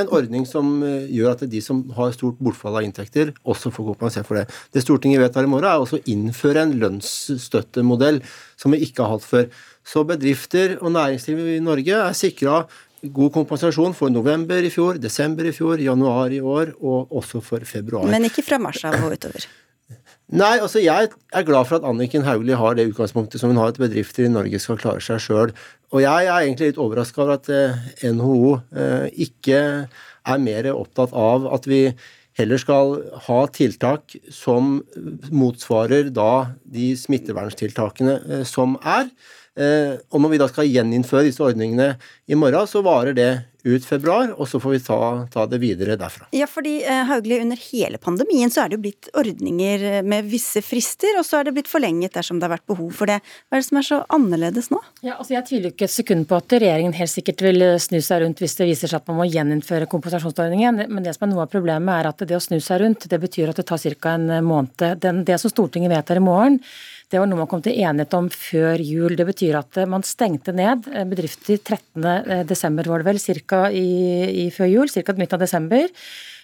en 0.00 0.08
ordning 0.10 0.46
som 0.48 0.80
eh, 0.82 1.04
gjør 1.14 1.36
at 1.36 1.44
de 1.52 1.60
som 1.62 1.84
har 1.94 2.10
stort 2.16 2.40
bortfall 2.42 2.80
av 2.80 2.86
inntekter, 2.86 3.30
også 3.46 3.70
får 3.70 3.86
kompensert 3.92 4.26
for 4.26 4.40
det. 4.40 4.48
Det 4.74 4.82
Stortinget 4.82 5.22
vedtar 5.22 5.46
i 5.46 5.50
morgen, 5.52 5.68
er 5.70 5.78
også 5.78 6.00
å 6.00 6.06
innføre 6.10 6.64
en 6.64 6.74
lønnsstøttemodell 6.80 8.18
som 8.58 8.74
vi 8.74 8.82
ikke 8.88 9.06
har 9.06 9.14
hatt 9.14 9.28
før. 9.28 9.46
Så 9.86 10.02
bedrifter 10.08 10.74
og 10.80 10.96
næringsliv 10.96 11.44
i 11.54 11.62
Norge 11.62 12.02
er 12.08 12.18
sikra 12.18 12.64
god 13.02 13.32
kompensasjon 13.34 13.94
for 13.96 14.10
november 14.10 14.64
i 14.64 14.72
fjor, 14.72 14.98
desember 14.98 15.46
i 15.46 15.54
fjor, 15.54 15.78
januar 15.82 16.34
i 16.34 16.40
år 16.40 16.74
og 16.78 17.14
også 17.20 17.42
for 17.44 17.64
februar. 17.68 18.08
Men 18.10 18.26
ikke 18.28 18.44
fra 18.46 18.58
mars 18.62 18.82
av 18.88 18.98
og 19.00 19.14
utover? 19.14 19.46
Nei, 20.28 20.58
altså 20.60 20.82
jeg 20.82 21.08
er 21.08 21.44
glad 21.48 21.64
for 21.70 21.78
at 21.78 21.86
Anniken 21.88 22.26
Hauglie 22.26 22.58
har 22.58 22.74
det 22.76 22.90
utgangspunktet 22.90 23.40
som 23.40 23.48
hun 23.48 23.60
har, 23.60 23.72
at 23.72 23.80
bedrifter 23.80 24.26
i 24.26 24.32
Norge 24.32 24.60
skal 24.60 24.76
klare 24.80 25.00
seg 25.00 25.22
sjøl. 25.24 25.54
Og 25.94 26.02
jeg 26.04 26.28
er 26.28 26.42
egentlig 26.42 26.74
litt 26.74 26.82
overraska 26.84 27.22
over 27.24 27.38
at 27.38 27.48
eh, 27.48 27.78
NHO 28.12 28.58
eh, 28.76 29.06
ikke 29.24 29.62
er 29.88 30.44
mer 30.44 30.68
opptatt 30.74 31.14
av 31.16 31.48
at 31.56 31.68
vi 31.70 31.86
heller 32.38 32.60
skal 32.60 32.98
ha 33.24 33.38
tiltak 33.50 34.18
som 34.30 34.82
motsvarer 35.32 36.12
da 36.14 36.52
de 36.76 36.92
smitteverntiltakene 36.98 38.18
eh, 38.28 38.44
som 38.48 38.76
er. 38.84 39.08
Og 39.58 40.22
når 40.22 40.30
vi 40.30 40.38
da 40.38 40.46
skal 40.50 40.68
gjeninnføre 40.70 41.26
disse 41.26 41.42
ordningene 41.42 41.96
i 42.30 42.36
morgen, 42.38 42.68
så 42.70 42.82
varer 42.86 43.16
det 43.16 43.30
ut 43.66 43.84
februar, 43.84 44.30
og 44.38 44.48
så 44.48 44.60
får 44.62 44.74
vi 44.74 44.80
ta, 44.86 44.98
ta 45.32 45.44
det 45.50 45.58
videre 45.62 45.96
derfra. 45.98 46.28
Ja, 46.36 46.46
fordi 46.50 46.78
eh, 46.86 47.02
Hauglie, 47.08 47.40
under 47.42 47.58
hele 47.58 47.98
pandemien 48.00 48.52
så 48.54 48.62
er 48.62 48.70
det 48.70 48.78
jo 48.78 48.84
blitt 48.86 49.08
ordninger 49.18 49.84
eh, 49.88 49.98
med 50.06 50.28
visse 50.30 50.62
frister, 50.64 51.18
og 51.18 51.26
så 51.26 51.40
er 51.40 51.48
det 51.48 51.56
blitt 51.56 51.70
forlenget 51.70 52.14
dersom 52.14 52.38
det 52.38 52.46
har 52.46 52.54
vært 52.54 52.68
behov 52.70 52.92
for 53.00 53.10
det. 53.10 53.18
Hva 53.48 53.58
er 53.58 53.64
det 53.64 53.68
som 53.68 53.80
er 53.80 53.88
så 53.88 54.00
annerledes 54.14 54.70
nå? 54.72 54.80
Ja, 55.02 55.16
altså 55.16 55.34
Jeg 55.36 55.48
tviler 55.50 55.74
ikke 55.74 55.88
et 55.88 55.94
sekund 55.94 56.28
på 56.30 56.38
at 56.38 56.54
regjeringen 56.54 56.94
helt 56.98 57.12
sikkert 57.12 57.42
vil 57.48 57.64
eh, 57.66 57.80
snu 57.82 57.98
seg 58.04 58.22
rundt 58.24 58.42
hvis 58.44 58.58
det 58.60 58.68
viser 58.70 58.92
seg 58.92 59.02
at 59.02 59.10
man 59.10 59.20
må 59.22 59.28
gjeninnføre 59.28 59.90
kompensasjonsordningen, 59.90 60.84
men 60.86 61.06
det 61.06 61.16
som 61.16 61.26
er 61.26 61.34
noe 61.34 61.48
av 61.48 61.52
problemet 61.52 61.94
er 61.98 62.12
at 62.12 62.28
det 62.28 62.38
å 62.38 62.42
snu 62.42 62.60
seg 62.62 62.84
rundt, 62.84 63.08
det 63.10 63.20
betyr 63.22 63.50
at 63.50 63.58
det 63.58 63.66
tar 63.68 63.82
ca. 63.82 64.14
en 64.14 64.30
måned. 64.46 64.86
Den, 65.02 65.24
det 65.26 65.40
som 65.42 65.50
Stortinget 65.52 65.92
vedtar 65.92 66.20
i 66.20 66.24
morgen, 66.24 66.60
det 67.08 67.20
var 67.20 67.28
noe 67.28 67.40
man 67.40 67.50
kom 67.50 67.62
til 67.64 67.76
enighet 67.78 68.14
om 68.18 68.30
før 68.32 68.80
jul. 68.84 69.16
Det 69.16 69.26
betyr 69.28 69.56
at 69.60 69.80
man 69.88 70.04
stengte 70.04 70.52
ned 70.52 70.88
bedrifter 71.08 71.56
13.12. 71.56 72.88
var 72.88 73.04
det 73.04 73.08
vel, 73.08 73.22
ca. 73.48 73.62
I, 73.72 73.86
i 74.44 74.50
før 74.54 74.68
jul, 74.68 74.92
ca. 74.92 75.16
midten 75.16 75.38
av 75.38 75.46
desember. 75.46 75.88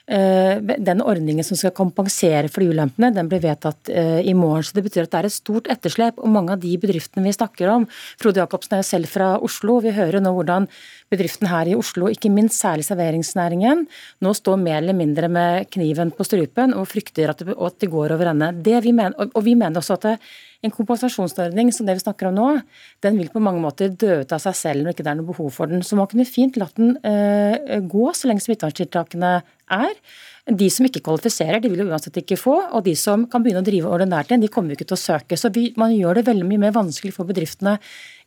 Eh, 0.07 0.59
den 0.61 1.00
ordningen 1.00 1.44
som 1.48 1.57
skal 1.57 1.72
kompensere 1.72 2.50
for 2.53 2.61
de 2.61 2.74
ulempene, 2.74 3.09
den 3.16 3.29
blir 3.31 3.40
vedtatt 3.40 3.88
eh, 3.88 4.20
i 4.20 4.35
morgen. 4.37 4.66
så 4.66 4.77
Det 4.77 4.85
betyr 4.85 5.07
at 5.07 5.14
det 5.14 5.20
er 5.22 5.29
et 5.31 5.33
stort 5.33 5.70
etterslep. 5.72 6.18
og 6.20 6.29
Mange 6.29 6.53
av 6.53 6.61
de 6.61 6.74
bedriftene 6.77 7.24
vi 7.24 7.33
snakker 7.33 7.70
om 7.72 7.87
Frode 8.20 8.42
Jacobsen 8.42 8.77
er 8.77 8.83
jo 8.83 8.88
selv 8.90 9.09
fra 9.09 9.31
Oslo. 9.40 9.79
Vi 9.81 9.94
hører 9.96 10.20
nå 10.20 10.35
hvordan 10.37 10.68
bedriften 11.09 11.48
her 11.48 11.70
i 11.72 11.77
Oslo, 11.79 12.11
ikke 12.12 12.33
minst 12.33 12.61
særlig 12.61 12.85
serveringsnæringen, 12.85 13.87
nå 14.20 14.35
står 14.37 14.61
mer 14.61 14.83
eller 14.83 14.96
mindre 14.98 15.31
med 15.33 15.70
kniven 15.72 16.12
på 16.12 16.27
strupen 16.27 16.74
og 16.77 16.88
frykter 16.90 17.33
at 17.33 17.40
det, 17.40 17.88
går 17.88 18.12
over 18.12 18.35
ende. 18.35 18.53
Og 19.33 19.40
vi 19.44 19.55
mener 19.55 19.81
også 19.81 19.96
at 19.96 20.09
det, 20.11 20.18
en 20.64 20.72
kompensasjonsordning 20.74 21.72
som 21.74 21.87
det 21.87 21.98
vi 21.98 22.05
snakker 22.05 22.31
om 22.31 22.37
nå, 22.38 22.50
den 23.05 23.18
vil 23.20 23.31
på 23.33 23.42
mange 23.42 23.61
måter 23.62 23.92
dø 23.92 24.20
ut 24.22 24.33
av 24.35 24.42
seg 24.42 24.57
selv 24.59 24.85
når 24.85 24.94
ikke 24.94 25.07
det 25.07 25.12
er 25.12 25.18
noe 25.20 25.31
behov 25.33 25.50
for 25.55 25.70
den. 25.70 25.85
Så 25.85 25.98
man 25.98 26.09
kunne 26.11 26.29
fint 26.29 26.57
latt 26.61 26.79
den 26.81 26.96
uh, 27.05 27.81
gå 27.85 28.07
så 28.16 28.31
lenge 28.31 28.44
smitteverntiltakene 28.44 29.35
er. 29.74 29.92
De 30.44 30.66
som 30.68 30.85
ikke 30.85 31.00
kvalifiserer, 31.05 31.61
de 31.62 31.70
vil 31.72 31.85
jo 31.85 31.88
uansett 31.88 32.18
ikke 32.20 32.37
få. 32.40 32.57
Og 32.77 32.85
de 32.85 32.92
som 33.00 33.24
kan 33.31 33.44
begynne 33.44 33.62
å 33.64 33.66
drive 33.66 33.92
ordinært 33.92 34.33
igjen, 34.33 34.44
de 34.44 34.50
kommer 34.53 34.72
jo 34.72 34.81
ikke 34.81 34.90
til 34.90 34.98
å 34.98 35.05
søke. 35.05 35.38
Så 35.40 35.48
vi, 35.55 35.70
man 35.81 35.94
gjør 35.94 36.20
det 36.20 36.27
veldig 36.29 36.48
mye 36.48 36.64
mer 36.66 36.74
vanskelig 36.77 37.14
for 37.16 37.29
bedriftene 37.29 37.79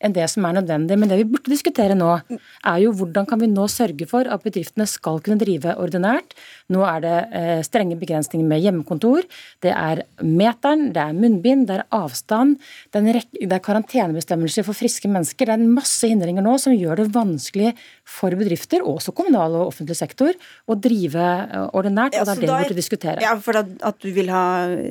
enn 0.04 0.14
det 0.14 0.28
som 0.30 0.46
er 0.46 0.58
nødvendig. 0.60 0.98
Men 1.00 1.10
det 1.10 1.20
vi 1.22 1.28
burde 1.32 1.52
diskutere 1.52 1.98
nå, 1.98 2.10
er 2.38 2.78
jo 2.84 2.94
hvordan 2.98 3.28
kan 3.30 3.42
vi 3.42 3.50
nå 3.50 3.66
sørge 3.72 4.08
for 4.10 4.30
at 4.30 4.44
bedriftene 4.46 4.86
skal 4.90 5.22
kunne 5.26 5.42
drive 5.42 5.74
ordinært. 5.82 6.36
Nå 6.74 6.84
er 6.86 7.04
det 7.04 7.16
eh, 7.38 7.62
strenge 7.66 7.98
begrensninger 8.00 8.46
med 8.48 8.62
hjemmekontor. 8.66 9.26
Det 9.64 9.74
er 9.74 10.04
meteren, 10.22 10.92
det 10.96 11.02
er 11.04 11.18
munnbind, 11.18 11.68
det 11.70 11.80
er 11.80 11.86
avstand, 11.96 12.58
det 12.94 13.04
er, 13.14 13.22
det 13.40 13.58
er 13.58 13.64
karantenebestemmelser 13.64 14.68
for 14.68 14.78
friske 14.78 15.10
mennesker. 15.12 15.48
Det 15.48 15.56
er 15.56 15.64
en 15.64 15.76
masse 15.78 16.10
hindringer 16.10 16.46
nå 16.46 16.58
som 16.62 16.76
gjør 16.76 17.02
det 17.02 17.10
vanskelig 17.16 17.74
for 18.08 18.36
bedrifter, 18.38 18.86
også 18.86 19.14
kommunal 19.18 19.56
og 19.58 19.72
offentlig 19.72 19.98
sektor, 20.00 20.38
å 20.68 20.78
drive 20.78 21.26
eh, 21.48 21.66
ordinært. 21.78 22.20
og 22.20 22.30
det 22.30 22.38
er 22.38 22.44
det 22.44 22.48
vi 22.48 22.54
burde 22.54 22.78
diskutere. 22.78 23.18
Ja, 23.24 23.34
For 23.42 23.58
at, 23.58 23.98
du 24.04 24.12
vil 24.14 24.30
ha 24.30 24.46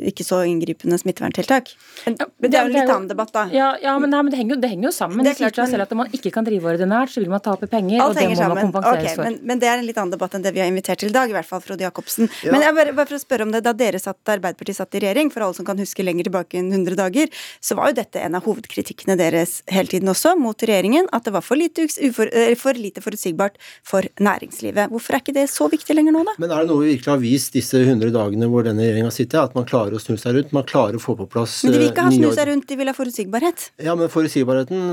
ikke 0.08 0.24
så 0.26 0.42
inngripende 0.48 0.98
smitteverntiltak. 0.98 1.70
Men, 2.06 2.18
det 2.42 2.50
er 2.50 2.66
jo 2.66 2.72
en 2.72 2.74
litt 2.74 2.90
annen 2.90 3.08
debatt, 3.10 3.32
da. 3.34 3.46
Ja, 3.54 3.70
ja 3.82 3.94
men, 4.02 4.10
nei, 4.12 4.24
men 4.26 4.60
det 4.60 4.70
henger 4.72 4.90
jo 4.90 4.95
sammen. 4.96 5.22
Det, 5.22 5.34
det 5.34 5.40
sier 5.40 5.54
seg 5.54 5.72
selv 5.74 5.86
at 5.86 5.92
Når 5.92 6.00
man 6.02 6.16
ikke 6.16 6.32
kan 6.34 6.46
drive 6.46 6.70
ordinært, 6.72 7.12
så 7.12 7.22
vil 7.22 7.32
man 7.32 7.42
tape 7.44 7.68
penger, 7.70 8.02
og 8.04 8.16
det 8.16 8.26
må 8.30 8.38
sammen. 8.38 8.56
man 8.56 8.68
kompenseres 8.70 9.04
okay, 9.04 9.14
for. 9.18 9.28
Men, 9.28 9.38
men, 9.50 9.62
det 9.62 9.70
er 9.70 9.80
en 9.80 9.86
litt 9.88 10.00
annen 10.00 10.14
debatt 10.14 10.36
enn 10.36 10.46
det 10.46 10.52
vi 10.56 10.62
har 10.62 10.70
invitert 10.70 11.02
til 11.02 11.12
i 11.12 11.16
dag, 11.16 11.30
i 11.30 11.36
hvert 11.36 11.48
fall 11.48 11.62
Frode 11.64 11.86
Jacobsen. 11.86 12.30
Ja. 12.46 12.54
Men 12.54 12.64
jeg 12.66 12.76
bare, 12.78 12.96
bare, 12.96 13.10
for 13.10 13.18
å 13.18 13.22
spørre 13.22 13.46
om 13.46 13.54
det, 13.54 13.62
Da 13.66 13.74
dere 13.76 14.00
satt, 14.02 14.20
Arbeiderpartiet 14.36 14.80
satt 14.80 14.98
i 14.98 15.02
regjering, 15.04 15.30
for 15.34 15.46
alle 15.46 15.58
som 15.58 15.68
kan 15.68 15.80
huske 15.80 16.04
lenger 16.04 16.28
tilbake 16.28 16.60
enn 16.60 16.72
100 16.72 16.98
dager, 16.98 17.32
så 17.60 17.78
var 17.78 17.92
jo 17.92 17.98
dette 18.00 18.22
en 18.22 18.38
av 18.38 18.46
hovedkritikkene 18.46 19.18
deres 19.20 19.60
hele 19.72 19.90
tiden 19.92 20.10
også 20.12 20.34
mot 20.40 20.66
regjeringen, 20.66 21.08
at 21.16 21.26
det 21.26 21.34
var 21.36 21.44
for 21.44 21.58
lite, 21.60 21.86
ufor, 22.08 22.30
for 22.60 22.78
lite 22.78 23.02
forutsigbart 23.04 23.60
for 23.86 24.06
næringslivet. 24.22 24.90
Hvorfor 24.92 25.16
er 25.16 25.24
ikke 25.24 25.36
det 25.36 25.46
så 25.52 25.68
viktig 25.72 25.96
lenger 25.96 26.16
nå, 26.16 26.24
da? 26.28 26.36
Men 26.42 26.52
er 26.52 26.64
det 26.64 26.72
noe 26.72 26.84
vi 26.84 26.94
virkelig 26.94 27.12
har 27.12 27.22
vist 27.22 27.56
disse 27.56 27.80
100 27.82 28.12
dagene 28.14 28.48
hvor 28.50 28.66
denne 28.66 28.84
regjeringa 28.84 29.12
sitter, 29.14 29.42
at 29.44 29.56
man 29.58 29.66
klarer 29.68 29.96
å 29.96 30.02
snu 30.02 30.16
seg 30.20 30.38
rundt? 30.38 30.54
Man 30.56 30.66
klarer 30.68 30.98
å 30.98 31.02
få 31.02 31.16
på 31.18 31.28
plass 31.30 31.58
Men 31.66 31.76
de 31.76 31.82
vil 31.82 31.90
ikke 31.90 32.06
ha 32.06 32.14
snu 32.14 32.28
seg 32.36 32.50
rundt, 32.50 32.68
de 32.70 32.78
vil 32.80 32.90
ha 32.90 32.96
forutsigbarhet? 32.96 33.68
Ja, 33.82 33.96
men 33.98 34.10
forutsigbarheten 34.12 34.85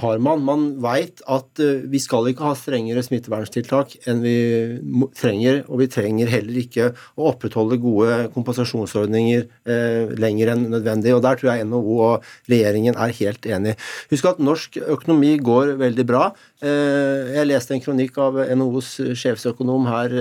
har 0.00 0.20
man. 0.22 0.42
Man 0.44 0.66
veit 0.82 1.22
at 1.30 1.60
eh, 1.62 1.82
vi 1.90 2.00
skal 2.02 2.28
ikke 2.30 2.44
ha 2.46 2.56
strengere 2.58 3.02
smitteverntiltak 3.04 3.96
enn 4.10 4.22
vi 4.24 4.34
trenger, 5.18 5.62
og 5.68 5.82
vi 5.82 5.88
trenger 5.92 6.30
heller 6.32 6.60
ikke 6.62 6.90
å 7.16 7.30
opprettholde 7.32 7.80
gode 7.82 8.30
kompensasjonsordninger 8.34 9.46
eh, 9.46 10.12
lenger 10.20 10.54
enn 10.54 10.68
nødvendig. 10.72 11.14
og 11.16 11.24
Der 11.26 11.40
tror 11.40 11.52
jeg 11.52 11.68
NHO 11.70 11.96
og 12.10 12.30
regjeringen 12.50 12.98
er 12.98 13.16
helt 13.20 13.48
enig. 13.48 13.76
Husk 14.12 14.30
at 14.32 14.42
norsk 14.42 14.80
økonomi 14.82 15.36
går 15.42 15.74
veldig 15.80 16.06
bra. 16.08 16.30
Eh, 16.62 17.34
jeg 17.38 17.50
leste 17.50 17.76
en 17.76 17.84
kronikk 17.84 18.20
av 18.20 18.40
NHOs 18.50 18.94
sjefsøkonom 19.18 19.90
her 19.90 20.16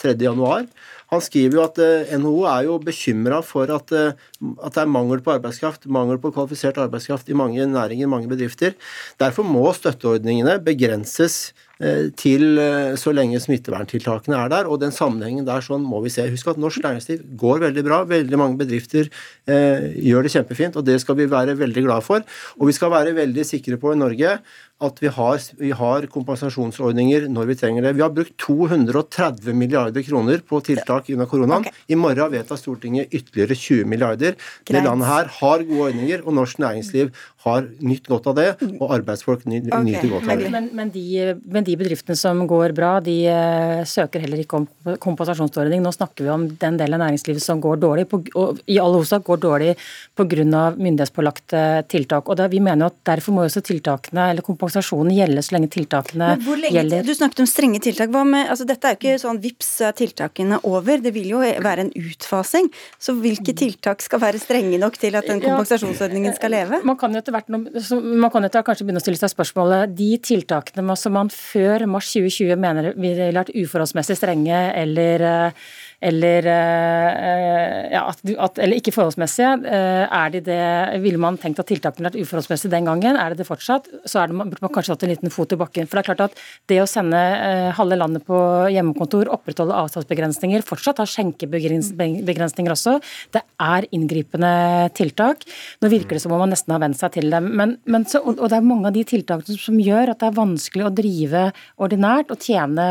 3.1. 0.00 0.68
Han 1.14 1.24
skriver 1.24 1.58
jo 1.58 1.64
at 1.64 1.80
eh, 1.82 2.14
NHO 2.20 2.44
er 2.50 2.68
jo 2.68 2.78
bekymra 2.82 3.40
for 3.46 3.70
at, 3.72 3.92
eh, 3.94 4.14
at, 4.14 4.74
det 4.74 4.82
er 4.82 4.90
mangel 4.90 5.22
på 5.24 5.34
arbeidskraft, 5.36 5.86
mangel 5.92 6.20
på 6.22 6.32
kvalifisert 6.34 6.80
arbeidskraft 6.82 7.30
i 7.30 7.36
mange 7.38 7.66
næringer, 7.70 8.10
mange 8.10 8.30
bedrifter. 8.30 8.74
Derfor 9.20 9.46
må 9.46 9.66
støtteordningene 9.76 10.58
begrenses 10.64 11.54
eh, 11.78 12.10
til 12.18 12.58
så 13.00 13.14
lenge 13.14 13.40
smitteverntiltakene 13.42 14.38
er 14.38 14.52
der, 14.52 14.68
og 14.70 14.82
den 14.82 14.94
sammenhengen 14.94 15.46
der 15.46 15.64
sånn 15.64 15.86
må 15.86 16.02
vi 16.04 16.12
se. 16.12 16.26
Husk 16.32 16.52
at 16.52 16.60
norsk 16.60 16.84
næringsliv 16.84 17.24
går 17.40 17.64
veldig 17.68 17.86
bra. 17.86 18.02
Veldig 18.10 18.40
mange 18.40 18.60
bedrifter 18.60 19.08
eh, 19.08 19.90
gjør 20.02 20.26
det 20.26 20.34
kjempefint, 20.36 20.78
og 20.80 20.86
det 20.86 21.00
skal 21.02 21.18
vi 21.20 21.30
være 21.30 21.56
veldig 21.60 21.88
glad 21.88 22.06
for. 22.06 22.26
Og 22.58 22.70
vi 22.70 22.76
skal 22.76 22.94
være 22.94 23.16
veldig 23.16 23.48
sikre 23.48 23.80
på 23.80 23.94
i 23.94 24.00
Norge 24.00 24.38
at 24.82 24.98
vi 24.98 25.06
har, 25.06 25.38
vi 25.60 25.70
har, 25.70 26.06
kompensasjonsordninger 26.10 27.28
når 27.30 27.46
vi 27.50 27.56
trenger 27.60 27.84
det. 27.86 27.92
Vi 27.94 28.02
har 28.02 28.10
brukt 28.14 28.34
230 28.42 29.54
milliarder 29.54 30.02
kroner 30.02 30.42
på 30.42 30.58
tiltak 30.66 31.10
under 31.14 31.28
koronaen. 31.30 31.62
Okay. 31.62 31.84
I 31.86 31.98
morgen 31.98 32.32
vedtar 32.32 32.58
Stortinget 32.58 33.14
ytterligere 33.14 33.54
20 33.54 33.84
milliarder. 33.92 34.34
Greit. 34.34 34.74
Det 34.74 34.82
landet 34.82 35.08
her 35.08 35.30
har 35.38 35.64
gode 35.68 35.88
ordninger, 35.92 36.24
og 36.26 36.34
norsk 36.40 36.58
næringsliv 36.58 37.12
har 37.44 37.66
nytt 37.84 38.08
godt 38.08 38.28
av 38.30 38.36
det, 38.38 38.46
og 38.78 38.92
arbeidsfolk 38.94 39.44
nyter 39.48 39.74
okay. 39.76 40.08
godt 40.08 40.28
av 40.32 40.40
det. 40.40 40.50
Men, 40.52 40.68
men, 40.72 40.90
de, 40.94 41.04
men, 41.44 41.66
de, 41.66 41.76
bedriftene 41.80 42.16
som 42.16 42.40
går 42.48 42.72
bra, 42.76 42.96
de 43.04 43.16
uh, 43.28 43.82
søker 43.88 44.24
heller 44.24 44.40
ikke 44.40 44.62
om 44.62 44.96
kompensasjonsordning. 45.02 45.82
Nå 45.84 45.92
snakker 45.92 46.24
vi 46.24 46.32
om 46.32 46.46
den 46.60 46.78
delen 46.80 46.96
av 46.96 47.04
næringslivet 47.04 47.44
som 47.44 47.60
går 47.64 47.82
dårlig, 47.82 48.06
på, 48.08 48.22
og 48.40 48.62
i 48.70 48.78
all 48.80 48.96
hovedsak 48.96 49.26
går 49.28 49.42
dårlig 49.42 49.74
pga. 50.16 50.62
myndighetspålagte 50.78 51.64
tiltak. 51.92 52.28
Og 52.28 52.38
det, 52.40 52.50
Vi 52.54 52.60
mener 52.64 52.86
at 52.86 52.96
derfor 53.04 53.36
må 53.36 53.44
også 53.44 53.60
tiltakene, 53.64 54.30
eller 54.30 54.46
kompensasjonen 54.46 55.12
gjelde 55.14 55.44
så 55.44 55.56
lenge 55.56 55.68
tiltakene 55.74 56.30
lenge, 56.38 56.72
gjelder. 56.72 57.04
Du 57.04 57.14
snakket 57.14 57.44
om 57.44 57.50
strenge 57.50 57.80
tiltak. 57.84 58.12
Hva 58.14 58.24
med, 58.24 58.48
altså 58.48 58.66
Dette 58.68 58.88
er 58.88 58.96
jo 58.96 59.00
ikke 59.00 59.20
sånn 59.20 59.40
vips 59.42 59.70
tiltakene 59.98 60.60
over, 60.64 61.02
det 61.02 61.12
vil 61.14 61.28
jo 61.34 61.42
være 61.42 61.86
en 61.86 61.92
utfasing. 61.92 62.70
Så 62.98 63.16
hvilke 63.18 63.52
tiltak 63.56 64.02
skal 64.04 64.22
være 64.22 64.40
strenge 64.42 64.80
nok 64.80 64.96
til 65.00 65.18
at 65.18 65.28
den 65.28 65.42
kompensasjonsordningen 65.44 66.36
skal 66.38 66.54
leve? 66.54 66.80
Man 66.86 66.98
kan 67.00 67.12
jo 67.14 67.20
etter 67.40 67.54
noe, 67.54 68.02
man 68.22 68.32
kan 68.32 68.46
jo 68.46 68.62
kanskje 68.66 68.86
begynne 68.86 69.02
å 69.02 69.04
stille 69.04 69.20
seg 69.20 69.32
spørsmålet 69.32 69.94
de 69.98 70.10
tiltakene 70.22 70.96
som 71.00 71.16
man 71.16 71.30
før 71.32 71.86
mars 71.90 72.12
2020 72.14 72.60
mener 72.60 72.92
ville 72.94 73.30
vært 73.34 73.54
uforholdsmessig 73.54 74.18
strenge 74.18 74.60
eller 74.78 75.24
uh, 75.26 75.64
eller, 76.00 76.46
eh, 76.46 77.92
ja, 77.94 78.02
at, 78.10 78.20
at, 78.24 78.58
eller 78.58 78.80
ikke 78.80 78.92
forholdsmessige. 78.94 79.52
Eh, 79.70 80.04
er 80.04 80.32
de 80.34 80.42
det, 80.44 80.60
Ville 81.04 81.20
man 81.20 81.38
tenkt 81.40 81.60
at 81.62 81.68
tiltakene 81.70 82.08
vært 82.08 82.18
uforholdsmessige 82.20 82.72
den 82.72 82.88
gangen? 82.88 83.18
Er 83.20 83.32
det 83.32 83.42
det 83.42 83.48
fortsatt? 83.48 83.88
Så 84.04 84.24
det, 84.26 84.36
burde 84.36 84.64
man 84.64 84.74
kanskje 84.74 84.94
hatt 84.94 85.06
en 85.06 85.12
liten 85.12 85.32
fot 85.34 85.54
i 85.54 85.58
bakken. 85.60 85.88
For 85.88 85.98
det 85.98 86.04
er 86.04 86.08
klart 86.10 86.24
at 86.26 86.42
det 86.70 86.80
å 86.82 86.88
sende 86.90 87.20
eh, 87.20 87.70
halve 87.78 87.98
landet 88.00 88.26
på 88.26 88.38
hjemmekontor, 88.74 89.30
opprettholde 89.34 89.76
avstandsbegrensninger, 89.84 90.64
fortsatt 90.66 91.02
ha 91.02 91.08
skjenkebegrensninger 91.08 92.74
også, 92.74 92.98
det 93.34 93.44
er 93.62 93.88
inngripende 93.94 94.54
tiltak. 94.96 95.44
Nå 95.82 95.92
virker 95.92 96.18
det 96.18 96.24
som 96.24 96.34
om 96.34 96.42
man 96.44 96.52
nesten 96.54 96.74
har 96.74 96.82
vent 96.82 96.98
seg 96.98 97.16
til 97.16 97.30
dem. 97.32 97.50
Men, 97.56 97.76
men 97.90 98.06
så, 98.08 98.22
og 98.24 98.44
det 98.44 98.58
er 98.58 98.66
mange 98.66 98.90
av 98.90 98.96
de 98.96 99.06
tiltakene 99.08 99.58
som 99.60 99.80
gjør 99.80 100.12
at 100.12 100.20
det 100.20 100.30
er 100.30 100.38
vanskelig 100.38 100.88
å 100.88 100.94
drive 100.94 101.46
ordinært 101.80 102.32
og 102.34 102.42
tjene 102.44 102.88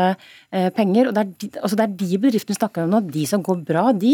penger. 0.76 1.08
og 1.10 1.14
Det 1.16 1.22
er 1.24 1.30
de, 1.32 1.48
altså 1.60 1.78
det 1.78 1.84
er 1.84 1.94
de 2.00 2.18
bedriftene 2.22 2.56
snakker 2.58 2.84
om 2.84 2.92
nå. 2.94 3.00
De 3.14 3.24
som 3.28 3.42
går 3.44 3.62
bra, 3.66 3.84
de, 3.92 4.12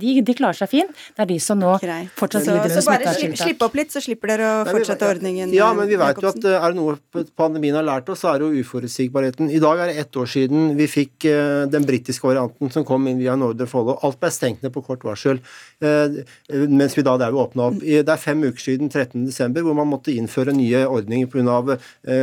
de, 0.00 0.14
de 0.26 0.34
klarer 0.36 0.58
seg 0.58 0.70
fint. 0.72 0.92
Det 1.16 1.24
er 1.24 1.30
de 1.30 1.38
som 1.42 1.60
nå 1.60 1.76
Greit. 1.82 2.10
fortsatt 2.18 2.46
lider 2.46 2.64
under 2.64 2.84
smitteverntiltak. 2.84 3.40
Slipp 3.42 3.64
opp 3.66 3.78
litt, 3.78 3.92
så 3.94 4.02
slipper 4.02 4.32
dere 4.32 4.48
å 4.48 4.64
fortsette 4.68 5.10
ordningen. 5.14 5.54
Ja, 5.56 5.70
men 5.76 5.88
vi 5.90 5.98
vet 6.00 6.20
jo 6.22 6.30
at 6.30 6.42
eh, 6.42 6.56
er 6.58 6.74
det 6.74 6.80
noe 6.80 7.24
pandemien 7.38 7.78
har 7.78 7.86
lært 7.86 8.10
oss, 8.12 8.24
så 8.24 8.32
er 8.32 8.42
det 8.42 8.48
jo 8.50 8.64
uforutsigbarheten. 8.64 9.50
I 9.54 9.62
dag 9.62 9.82
er 9.84 9.92
det 9.92 10.02
ett 10.02 10.18
år 10.18 10.30
siden 10.32 10.72
vi 10.78 10.88
fikk 10.90 11.28
eh, 11.30 11.62
den 11.72 11.86
britiske 11.88 12.26
varianten 12.26 12.72
som 12.74 12.86
kom 12.88 13.06
inn 13.10 13.20
via 13.22 13.36
Northern 13.38 13.70
Follow. 13.70 13.98
Alt 14.06 14.20
ble 14.22 14.32
stengt 14.34 14.64
ned 14.66 14.74
på 14.74 14.82
kort 14.86 15.04
varsel, 15.06 15.40
mens 15.80 16.96
vi 16.96 17.04
da 17.06 17.16
der 17.20 17.32
vi 17.34 17.40
åpna 17.42 17.68
opp. 17.70 17.80
Det 17.82 18.02
er 18.02 18.20
fem 18.20 18.42
uker 18.46 18.62
siden 18.62 18.90
13.12. 18.90 19.60
hvor 19.62 19.76
man 19.76 19.88
måtte 19.90 20.14
innføre 20.14 20.54
nye 20.56 20.84
ordninger 20.88 21.30
pga. 21.30 21.78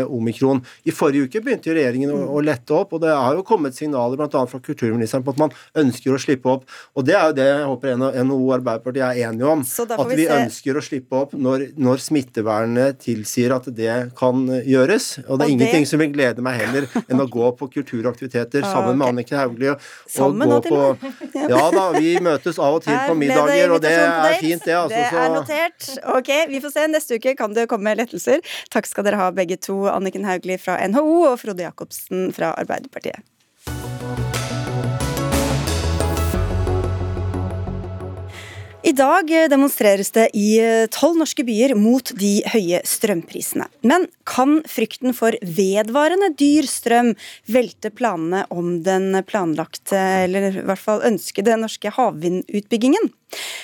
omikron. 0.08 0.62
I 0.88 0.93
forrige 0.95 1.30
uke 1.30 1.41
begynte 1.43 1.73
regjeringen 1.76 2.12
å 2.12 2.41
lette 2.43 2.76
opp, 2.76 2.95
og 2.95 3.04
det 3.04 3.12
er 3.13 3.38
jo 3.38 3.45
kommet 3.45 3.52
signaler 3.73 4.19
bl.a. 4.19 4.43
fra 4.49 4.59
kulturministeren 4.63 5.25
på 5.25 5.33
at 5.33 5.41
man 5.41 5.53
ønsker 5.79 6.15
å 6.15 6.21
slippe 6.21 6.51
opp. 6.51 6.67
Og 6.97 7.07
det 7.07 7.17
er 7.17 7.29
jo 7.29 7.37
det 7.37 7.47
jeg 7.49 7.67
håper 7.71 7.97
NHO 7.99 8.39
og 8.39 8.53
Arbeiderpartiet 8.59 9.05
er 9.07 9.29
enige 9.29 9.49
om. 9.49 9.63
At 9.63 10.05
vi, 10.09 10.19
vi 10.21 10.27
ønsker 10.31 10.79
å 10.79 10.83
slippe 10.83 11.19
opp 11.23 11.35
når, 11.37 11.69
når, 11.79 12.01
smittevernet 12.03 13.01
tilsier 13.03 13.55
at 13.55 13.69
det 13.73 13.97
kan 14.19 14.45
gjøres. 14.67 15.09
Og 15.27 15.39
det 15.39 15.47
er 15.47 15.49
og 15.49 15.55
ingenting 15.55 15.87
det... 15.87 15.91
som 15.91 16.03
vil 16.03 16.11
glede 16.13 16.45
meg 16.45 16.59
heller 16.61 16.89
enn 17.05 17.23
å 17.23 17.27
gå 17.31 17.51
på 17.59 17.69
kulturaktiviteter 17.77 18.65
sammen 18.73 18.99
med 18.99 19.13
Annike 19.13 19.37
Hauglie. 19.39 19.77
Sammen 20.09 20.51
nå 20.51 20.61
på 20.65 20.83
og 20.83 21.03
Ja 21.53 21.63
da, 21.73 21.85
vi 21.95 22.15
møtes 22.23 22.59
av 22.61 22.77
og 22.77 22.83
til 22.85 22.97
på 23.07 23.15
middager, 23.17 23.73
og 23.75 23.81
det 23.83 23.93
er 23.93 24.37
fint, 24.41 24.63
det. 24.65 24.75
Altså, 24.77 24.97
det 24.97 25.23
er 25.23 25.33
notert. 25.33 25.89
Ok, 26.15 26.31
vi 26.51 26.61
får 26.63 26.75
se. 26.75 26.87
Neste 26.93 27.19
uke 27.19 27.35
kan 27.39 27.55
det 27.55 27.67
komme 27.71 27.95
lettelser. 27.97 28.43
Takk 28.73 28.89
skal 28.89 29.07
dere 29.07 29.21
ha 29.21 29.29
begge 29.35 29.57
to, 29.61 29.83
Anniken 29.91 30.27
Hauglie 30.27 30.59
fra 30.61 30.79
NHO 30.87 31.23
og 31.31 31.37
Frode 31.41 31.65
Jacobsen 31.65 32.29
fra 32.35 32.53
Arbeiderpartiet. 32.59 33.23
I 38.84 38.91
dag 38.91 39.30
demonstreres 39.48 40.10
det 40.12 40.26
i 40.36 40.58
tolv 40.91 41.15
norske 41.22 41.46
byer 41.48 41.72
mot 41.80 42.10
de 42.19 42.41
høye 42.52 42.82
strømprisene. 42.84 43.69
Men 43.88 44.10
kan 44.28 44.58
frykten 44.67 45.15
for 45.15 45.38
vedvarende 45.39 46.34
dyr 46.36 46.67
strøm 46.67 47.13
velte 47.48 47.93
planene 47.96 48.43
om 48.52 48.82
den 48.84 49.15
planlagte, 49.24 49.96
eller 50.26 50.50
i 50.50 50.65
hvert 50.67 50.84
fall 50.84 51.00
ønskede, 51.08 51.56
norske 51.63 51.96
havvindutbyggingen? 51.96 53.08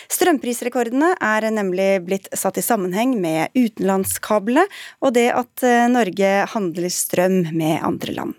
Strømprisrekordene 0.08 1.12
er 1.20 1.52
nemlig 1.52 1.92
blitt 2.08 2.32
satt 2.32 2.62
i 2.62 2.64
sammenheng 2.64 3.18
med 3.20 3.52
utenlandskablene 3.60 4.70
og 5.04 5.18
det 5.20 5.34
at 5.36 5.68
Norge 5.92 6.36
handler 6.56 6.96
strøm 6.96 7.42
med 7.52 7.82
andre 7.84 8.16
land. 8.16 8.38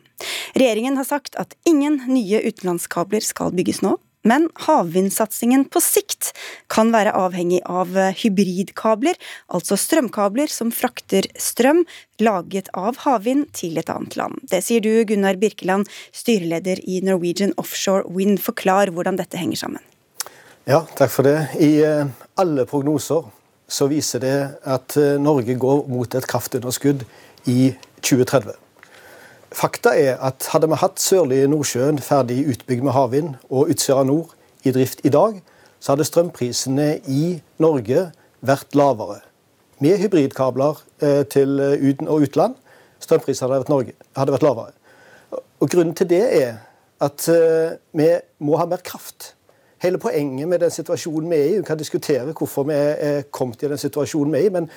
Regjeringen 0.57 0.97
har 0.97 1.13
sagt 1.13 1.37
at 1.37 1.53
ingen 1.69 2.07
nye 2.09 2.41
utenlandskabler 2.41 3.25
skal 3.25 3.53
bygges 3.53 3.85
nå, 3.85 3.99
Men 4.27 4.49
havvindsatsingen 4.67 5.65
på 5.73 5.81
sikt 5.81 6.33
kan 6.73 6.93
være 6.93 7.15
avhengig 7.17 7.63
av 7.65 7.95
hybridkabler, 8.21 9.17
altså 9.49 9.79
strømkabler 9.81 10.51
som 10.53 10.73
frakter 10.75 11.29
strøm 11.41 11.87
laget 12.21 12.69
av 12.77 13.01
havvind 13.07 13.49
til 13.57 13.81
et 13.81 13.89
annet 13.93 14.17
land. 14.21 14.41
Det 14.45 14.61
sier 14.67 14.85
du, 14.85 14.93
Gunnar 15.09 15.41
Birkeland, 15.41 15.89
styreleder 16.13 16.83
i 16.85 17.01
Norwegian 17.07 17.57
Offshore 17.61 18.05
Wind. 18.13 18.43
Forklar 18.45 18.93
hvordan 18.93 19.17
dette 19.21 19.41
henger 19.41 19.65
sammen. 19.65 19.85
Ja, 20.69 20.85
takk 20.97 21.13
for 21.13 21.27
det. 21.27 21.39
I 21.59 21.81
eh, 21.83 22.09
alle 22.39 22.67
prognoser 22.69 23.25
så 23.71 23.87
viser 23.91 24.23
det 24.23 24.37
at 24.69 24.97
eh, 25.01 25.17
Norge 25.23 25.57
går 25.59 25.87
mot 25.91 26.15
et 26.15 26.27
kraftunderskudd 26.29 27.07
i 27.49 27.73
2030. 28.03 28.53
Fakta 29.53 29.91
er 29.99 30.21
at 30.23 30.47
hadde 30.53 30.69
vi 30.71 30.79
hatt 30.79 31.01
Sørlige 31.03 31.49
Nordsjøen 31.51 31.99
ferdig 31.99 32.45
utbygd 32.53 32.85
med 32.87 32.95
havvind 32.95 33.33
og 33.49 33.73
Utsira 33.73 34.05
Nord 34.07 34.31
i 34.63 34.71
drift 34.71 35.01
i 35.05 35.11
dag, 35.11 35.41
så 35.81 35.93
hadde 35.93 36.07
strømprisene 36.07 37.01
i 37.11 37.41
Norge 37.59 38.05
vært 38.47 38.79
lavere. 38.79 39.19
Med 39.83 39.99
hybridkabler 39.99 40.79
eh, 41.03 41.25
til 41.27 41.59
uten 41.59 42.09
og 42.09 42.29
utland, 42.29 42.55
strømprisene 43.03 43.49
hadde 43.49 43.59
vært, 43.59 43.73
Norge, 43.75 43.97
hadde 44.17 44.37
vært 44.37 44.47
lavere. 44.47 44.73
Og 45.61 45.71
Grunnen 45.71 45.95
til 45.99 46.11
det 46.13 46.23
er 46.43 46.57
at 47.03 47.29
eh, 47.29 47.75
vi 47.93 48.09
må 48.39 48.57
ha 48.61 48.71
mer 48.71 48.87
kraft. 48.87 49.35
Hele 49.83 49.99
poenget 49.99 50.49
med 50.49 50.63
den 50.63 50.71
situasjonen 50.71 51.31
vi 51.31 51.37
er 51.37 51.45
i, 51.49 51.59
vi 51.59 51.67
kan 51.67 51.79
diskutere 51.79 52.33
hvorfor 52.37 52.69
vi 52.71 52.77
er 52.77 53.23
kommet 53.33 53.63
i 53.63 53.73
den 53.73 53.81
situasjonen 53.81 54.33
vi 54.33 54.45
er 54.45 54.47
i, 54.47 54.55
men 54.61 54.71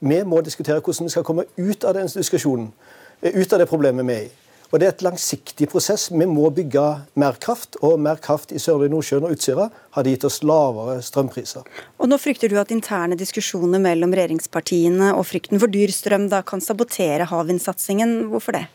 vi 0.00 0.22
må 0.24 0.40
diskutere 0.40 0.80
hvordan 0.80 1.04
vi 1.04 1.18
skal 1.18 1.26
komme 1.26 1.50
ut 1.58 1.84
av 1.84 1.98
den 1.98 2.08
diskusjonen, 2.08 2.70
eh, 2.70 2.95
ut 3.34 3.52
av 3.52 3.62
det 3.62 3.70
problemet 3.70 4.06
vi 4.06 4.14
er 4.14 4.26
i. 4.26 4.34
Og 4.72 4.80
Det 4.80 4.86
er 4.86 4.94
et 4.94 5.02
langsiktig 5.06 5.68
prosess. 5.70 6.08
Vi 6.10 6.26
må 6.26 6.48
bygge 6.50 6.82
mer 7.14 7.36
kraft, 7.40 7.78
og 7.86 8.00
mer 8.02 8.18
kraft 8.22 8.50
i 8.52 8.58
Sørlige 8.58 8.90
Nordsjøen 8.92 9.26
og 9.28 9.36
Utsira 9.36 9.68
hadde 9.94 10.10
gitt 10.10 10.26
oss 10.26 10.40
lavere 10.42 10.98
strømpriser. 11.06 11.62
Og 12.02 12.10
Nå 12.10 12.18
frykter 12.18 12.50
du 12.50 12.58
at 12.58 12.74
interne 12.74 13.18
diskusjoner 13.18 13.82
mellom 13.82 14.14
regjeringspartiene 14.16 15.12
og 15.14 15.28
frykten 15.30 15.62
for 15.62 15.70
dyr 15.70 15.94
strøm 15.94 16.26
da 16.32 16.42
kan 16.42 16.60
sabotere 16.60 17.28
havvindsatsingen. 17.30 18.26
Hvorfor 18.32 18.58
det? 18.58 18.66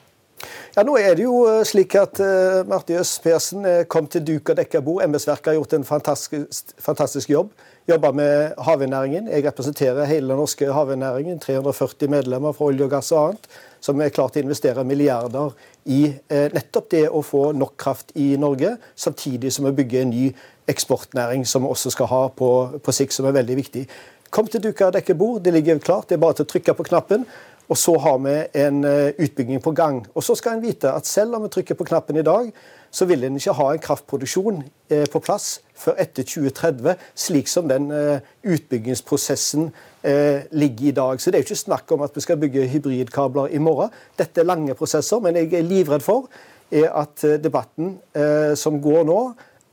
Ja, 0.74 0.86
nå 0.88 0.96
er 0.98 1.14
det 1.20 1.26
jo 1.28 1.44
eh, 1.50 1.62
slik 1.68 1.94
at 2.00 2.18
uh, 2.24 2.64
Marte 2.70 2.96
Jøss 2.96 3.18
Persen 3.22 3.66
uh, 3.68 3.84
kom 3.92 4.08
til 4.10 4.24
duk 4.26 4.50
og 4.50 4.58
dekka 4.58 4.82
bord. 4.82 5.04
Embetsverket 5.04 5.52
har 5.52 5.60
gjort 5.60 5.76
en 5.78 5.86
fantastisk, 5.86 6.74
fantastisk 6.82 7.30
jobb. 7.30 7.52
Jobba 7.90 8.12
med 8.12 8.54
havvindnæringen. 8.62 9.28
Jeg 9.28 9.46
representerer 9.46 10.06
hele 10.06 10.30
den 10.30 10.38
norske 10.38 10.68
havvindnæringen. 10.74 11.40
340 11.40 12.10
medlemmer 12.10 12.52
fra 12.52 12.66
olje 12.66 12.86
og 12.86 12.90
gass 12.90 13.12
og 13.12 13.24
annet. 13.24 13.48
Som 13.82 14.02
er 14.02 14.14
klart 14.14 14.38
å 14.38 14.44
investere 14.44 14.84
milliarder 14.86 15.56
i 15.90 16.04
uh, 16.14 16.48
nettopp 16.54 16.92
det 16.94 17.08
å 17.10 17.24
få 17.26 17.48
nok 17.58 17.74
kraft 17.82 18.14
i 18.22 18.36
Norge, 18.38 18.76
samtidig 18.96 19.50
som 19.54 19.66
vi 19.66 19.72
bygger 19.80 20.04
en 20.04 20.14
ny 20.14 20.28
eksportnæring 20.70 21.42
som 21.50 21.66
vi 21.66 21.72
også 21.74 21.90
skal 21.96 22.12
ha 22.12 22.22
på, 22.30 22.52
på 22.86 22.94
sikt, 22.94 23.18
som 23.18 23.26
er 23.26 23.34
veldig 23.40 23.58
viktig. 23.58 23.88
Kom 24.30 24.48
til 24.48 24.62
duka 24.64 24.92
og 24.92 24.94
dekke 25.00 25.18
bord. 25.18 25.42
Det 25.42 25.56
ligger 25.56 25.82
klart. 25.82 26.10
Det 26.10 26.20
er 26.20 26.22
bare 26.22 26.38
til 26.38 26.46
å 26.46 26.52
trykke 26.54 26.78
på 26.78 26.86
knappen. 26.92 27.26
Og 27.70 27.78
så 27.78 27.96
har 28.04 28.18
vi 28.20 28.36
en 28.60 28.84
eh, 28.84 29.14
utbygging 29.18 29.62
på 29.64 29.72
gang. 29.72 30.02
Og 30.16 30.24
så 30.24 30.36
skal 30.36 30.58
en 30.58 30.64
vite 30.64 30.92
at 30.92 31.08
selv 31.08 31.36
om 31.36 31.46
vi 31.46 31.52
trykker 31.54 31.78
på 31.80 31.88
knappen 31.88 32.18
i 32.20 32.26
dag, 32.26 32.52
så 32.92 33.06
vil 33.08 33.24
en 33.24 33.38
ikke 33.40 33.56
ha 33.56 33.68
en 33.72 33.84
kraftproduksjon 33.86 34.64
eh, 34.92 35.06
på 35.12 35.22
plass 35.24 35.62
før 35.80 35.96
etter 36.04 36.28
2030, 36.28 36.98
slik 37.16 37.48
som 37.48 37.70
den 37.72 37.88
eh, 37.96 38.20
utbyggingsprosessen 38.44 39.72
ligger 40.02 40.88
i 40.90 40.92
dag. 40.98 41.20
Så 41.22 41.30
det 41.30 41.38
er 41.38 41.44
jo 41.44 41.52
ikke 41.52 41.60
snakk 41.60 41.92
om 41.94 42.02
at 42.02 42.16
vi 42.18 42.24
skal 42.26 42.40
bygge 42.42 42.64
hybridkabler 42.72 43.52
i 43.54 43.60
morgen. 43.62 43.92
Dette 44.18 44.42
er 44.42 44.48
lange 44.50 44.74
prosesser, 44.74 45.22
men 45.22 45.38
jeg 45.38 45.54
er 45.54 45.68
livredd 45.68 46.02
for 46.02 46.26
at 46.74 47.22
debatten 47.44 48.00
som 48.58 48.80
går 48.82 49.06
nå, 49.06 49.20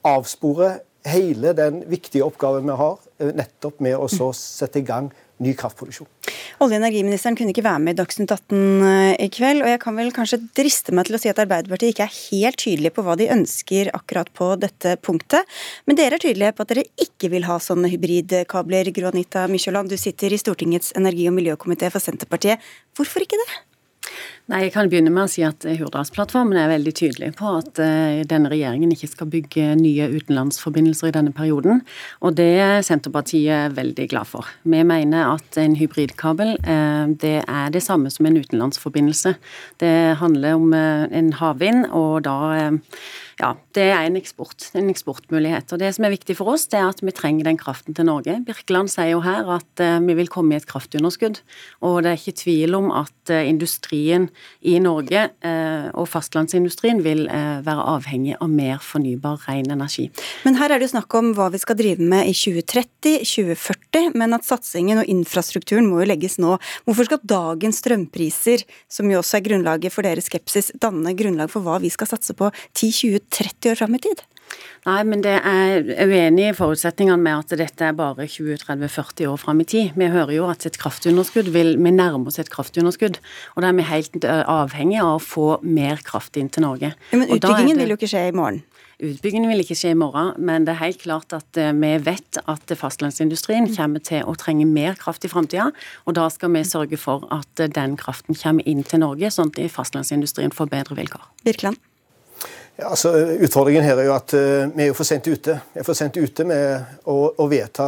avsporer 0.05 0.83
hele 1.09 1.55
den 1.57 1.81
viktige 1.88 2.29
oppgaven 2.29 2.68
vi 2.68 2.77
har, 2.77 3.01
nettopp 3.40 3.81
med 3.81 3.96
å 3.96 4.11
sette 4.37 4.83
i 4.83 4.85
gang 4.85 5.09
ny 5.40 5.57
kraftproduksjon. 5.57 6.17
Olje- 6.59 6.79
og 6.79 6.83
energiministeren 6.83 7.37
kunne 7.39 7.53
ikke 7.53 7.67
være 7.67 7.83
med 7.85 7.95
i 7.95 7.99
Dagsnytt 8.01 8.33
18 8.35 8.87
eh, 8.89 9.15
i 9.27 9.29
kveld, 9.33 9.63
og 9.63 9.71
jeg 9.71 9.81
kan 9.83 9.99
vel 9.99 10.11
kanskje 10.17 10.41
driste 10.57 10.95
meg 10.97 11.09
til 11.09 11.19
å 11.19 11.21
si 11.23 11.31
at 11.31 11.41
Arbeiderpartiet 11.43 11.95
ikke 11.95 12.07
er 12.09 12.17
helt 12.17 12.61
tydelige 12.63 12.97
på 12.97 13.05
hva 13.07 13.17
de 13.21 13.31
ønsker 13.35 13.93
akkurat 13.97 14.33
på 14.37 14.51
dette 14.63 14.97
punktet. 15.05 15.47
Men 15.87 16.01
dere 16.01 16.19
er 16.19 16.25
tydelige 16.25 16.57
på 16.57 16.67
at 16.67 16.75
dere 16.75 16.87
ikke 17.05 17.33
vil 17.35 17.47
ha 17.49 17.61
sånne 17.63 17.93
hybridkabler. 17.93 18.93
Gro 18.97 19.13
Anita 19.13 19.47
Mykjåland, 19.51 19.93
du 19.93 20.01
sitter 20.01 20.33
i 20.33 20.41
Stortingets 20.41 20.95
energi- 20.99 21.29
og 21.31 21.37
miljøkomité 21.39 21.93
for 21.93 22.03
Senterpartiet. 22.03 22.65
Hvorfor 22.97 23.25
ikke 23.25 23.41
det? 23.45 23.63
Nei, 24.49 24.63
Jeg 24.65 24.73
kan 24.73 24.89
begynne 24.89 25.11
med 25.13 25.27
å 25.27 25.29
si 25.29 25.43
at 25.45 25.61
Hurdalsplattformen 25.61 26.57
er 26.57 26.71
veldig 26.71 26.93
tydelig 26.97 27.35
på 27.37 27.51
at 27.59 27.81
uh, 27.85 28.23
denne 28.25 28.49
regjeringen 28.49 28.95
ikke 28.95 29.11
skal 29.11 29.29
bygge 29.29 29.75
nye 29.77 30.07
utenlandsforbindelser 30.09 31.11
i 31.11 31.13
denne 31.19 31.35
perioden. 31.37 31.83
Og 32.25 32.39
det 32.39 32.49
er 32.57 32.81
Senterpartiet 32.87 33.77
veldig 33.77 34.09
glad 34.09 34.31
for. 34.31 34.49
Vi 34.65 34.81
mener 34.89 35.35
at 35.35 35.61
en 35.61 35.77
hybridkabel 35.77 36.55
uh, 36.65 37.13
det 37.21 37.43
er 37.45 37.77
det 37.77 37.85
samme 37.85 38.09
som 38.09 38.25
en 38.25 38.41
utenlandsforbindelse. 38.41 39.37
Det 39.85 39.95
handler 40.25 40.57
om 40.57 40.73
en 40.73 41.33
havvind, 41.37 41.91
og 41.93 42.25
da 42.25 42.39
ja, 43.39 43.53
det 43.77 43.85
er 43.93 44.09
en 44.09 44.17
eksport, 44.19 44.65
en 44.75 44.89
eksportmulighet. 44.91 45.71
Og 45.77 45.79
Det 45.79 45.93
som 45.95 46.09
er 46.09 46.17
viktig 46.17 46.35
for 46.41 46.57
oss, 46.57 46.65
det 46.73 46.81
er 46.81 46.89
at 46.89 47.05
vi 47.05 47.15
trenger 47.15 47.47
den 47.47 47.61
kraften 47.61 47.95
til 47.95 48.09
Norge. 48.09 48.41
Birkeland 48.49 48.91
sier 48.91 49.13
jo 49.13 49.21
her 49.23 49.47
at 49.61 49.85
vi 50.03 50.17
vil 50.19 50.33
komme 50.33 50.57
i 50.57 50.59
et 50.59 50.67
kraftunderskudd. 50.67 51.39
Og 51.87 52.01
det 52.03 52.11
er 52.11 52.19
ikke 52.19 52.41
tvil 52.41 52.75
om 52.81 52.91
at 52.91 53.35
industrien 53.39 54.27
i 54.61 54.79
Norge 54.83 55.24
uh, 55.44 55.88
og 55.98 56.09
fastlandsindustrien 56.11 57.03
vil 57.05 57.27
være 57.29 57.85
avhengig 57.94 58.37
av 58.42 58.51
mer 58.51 58.81
fornybar, 58.83 59.42
ren 59.46 59.70
energi. 59.72 60.09
Men 60.44 60.59
her 60.59 60.72
er 60.72 60.81
det 60.81 60.88
jo 60.88 60.94
snakk 60.94 61.14
om 61.18 61.33
hva 61.37 61.48
vi 61.53 61.61
skal 61.62 61.79
drive 61.79 62.05
med 62.05 62.29
i 62.31 62.35
2030, 62.37 63.22
2040, 63.22 64.12
men 64.18 64.37
at 64.37 64.46
satsingen 64.46 65.03
og 65.03 65.11
infrastrukturen 65.11 65.88
må 65.90 66.03
jo 66.03 66.11
legges 66.11 66.38
nå. 66.42 66.57
Hvorfor 66.87 67.09
skal 67.09 67.22
dagens 67.35 67.83
strømpriser, 67.83 68.64
som 68.90 69.11
jo 69.11 69.20
også 69.22 69.38
er 69.38 69.46
grunnlaget 69.48 69.94
for 69.94 70.07
deres 70.07 70.31
skepsis, 70.31 70.72
danne 70.81 71.14
grunnlag 71.18 71.53
for 71.53 71.64
hva 71.64 71.79
vi 71.83 71.92
skal 71.92 72.11
satse 72.11 72.37
på 72.38 72.51
10-20 72.74 73.22
30 73.29 73.72
år 73.72 73.81
fram 73.83 73.98
i 73.98 74.03
tid? 74.09 74.24
Nei, 74.87 75.03
men 75.05 75.23
det 75.25 75.35
er 75.37 75.85
uenig 76.07 76.47
i 76.49 76.55
forutsetningene 76.57 77.19
med 77.21 77.43
at 77.43 77.57
dette 77.61 77.85
er 77.85 77.97
bare 77.99 78.29
20-30-40 78.31 79.29
år 79.29 79.41
fram 79.43 79.61
i 79.61 79.67
tid. 79.69 79.93
Vi 79.99 80.09
hører 80.13 80.33
jo 80.37 80.47
at 80.49 80.65
et 80.69 80.79
kraftunderskudd 80.81 81.51
vil 81.53 81.75
Vi 81.79 81.93
nærmer 81.93 82.31
oss 82.31 82.41
et 82.41 82.51
kraftunderskudd. 82.53 83.19
Og 83.57 83.63
da 83.63 83.69
er 83.69 83.77
vi 83.77 83.89
helt 83.89 84.25
avhengig 84.25 85.03
av 85.03 85.19
å 85.19 85.23
få 85.23 85.49
mer 85.63 86.01
kraft 86.07 86.39
inn 86.41 86.49
til 86.49 86.65
Norge. 86.65 86.95
Men 87.13 87.29
utbyggingen 87.29 87.77
det, 87.77 87.83
vil 87.83 87.95
jo 87.95 87.99
ikke 88.01 88.13
skje 88.15 88.29
i 88.31 88.37
morgen? 88.37 88.63
Utbyggingen 88.99 89.53
vil 89.53 89.63
ikke 89.63 89.77
skje 89.79 89.93
i 89.95 89.99
morgen, 89.99 90.33
men 90.43 90.65
det 90.67 90.73
er 90.73 90.81
helt 90.81 91.03
klart 91.05 91.35
at 91.37 91.59
eh, 91.61 91.71
vi 91.71 91.93
vet 92.03 92.41
at 92.51 92.73
fastlandsindustrien 92.81 93.69
kommer 93.77 94.03
til 94.03 94.27
å 94.27 94.35
trenge 94.35 94.67
mer 94.67 94.99
kraft 94.99 95.23
i 95.23 95.31
framtida. 95.31 95.69
Og 96.11 96.17
da 96.19 96.27
skal 96.35 96.51
vi 96.57 96.65
sørge 96.67 96.99
for 96.99 97.29
at 97.35 97.63
den 97.77 97.95
kraften 98.01 98.39
kommer 98.39 98.67
inn 98.67 98.83
til 98.83 99.05
Norge, 99.05 99.31
sånn 99.31 99.55
at 99.55 99.63
fastlandsindustrien 99.77 100.55
får 100.55 100.73
bedre 100.75 100.99
vilkår. 100.99 101.31
Birkeland? 101.47 101.79
Ja, 102.79 102.91
altså, 102.91 103.11
utfordringen 103.43 103.83
her 103.83 103.99
er 103.99 104.07
jo 104.07 104.14
at 104.14 104.33
uh, 104.38 104.71
vi 104.71 104.85
er 104.85 104.93
jo 104.93 104.95
for 104.95 105.07
sent 105.07 105.27
ute. 105.27 105.57
Vi 105.75 105.81
er 105.81 105.87
for 105.87 105.99
sent 105.99 106.14
ute 106.14 106.45
med 106.47 107.01
å, 107.11 107.17
å 107.35 107.47
vedta 107.51 107.87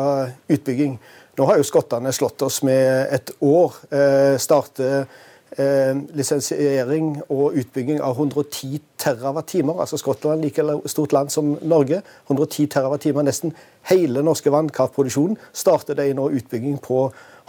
utbygging. 0.50 0.96
Nå 1.38 1.44
har 1.46 1.60
jo 1.60 1.66
skottene 1.68 2.10
slått 2.10 2.42
oss 2.42 2.56
med 2.66 3.12
et 3.14 3.30
år. 3.38 3.76
Uh, 3.92 4.34
starte 4.42 4.88
uh, 5.06 6.00
lisensiering 6.18 7.12
og 7.28 7.60
utbygging 7.62 8.02
av 8.02 8.18
110 8.18 8.80
TWh. 8.98 9.70
Altså 9.76 10.00
Skottland 10.00 10.42
like 10.42 10.64
stort 10.90 11.14
land 11.14 11.30
som 11.30 11.52
Norge. 11.62 12.00
110 12.26 12.66
TWh, 12.74 13.22
nesten 13.22 13.54
hele 13.92 14.24
norske 14.26 14.50
vannkraftproduksjonen 14.50 15.38
starter 15.52 16.00
de 16.02 16.08
nå 16.18 16.32
utbygging 16.40 16.80
på 16.82 17.04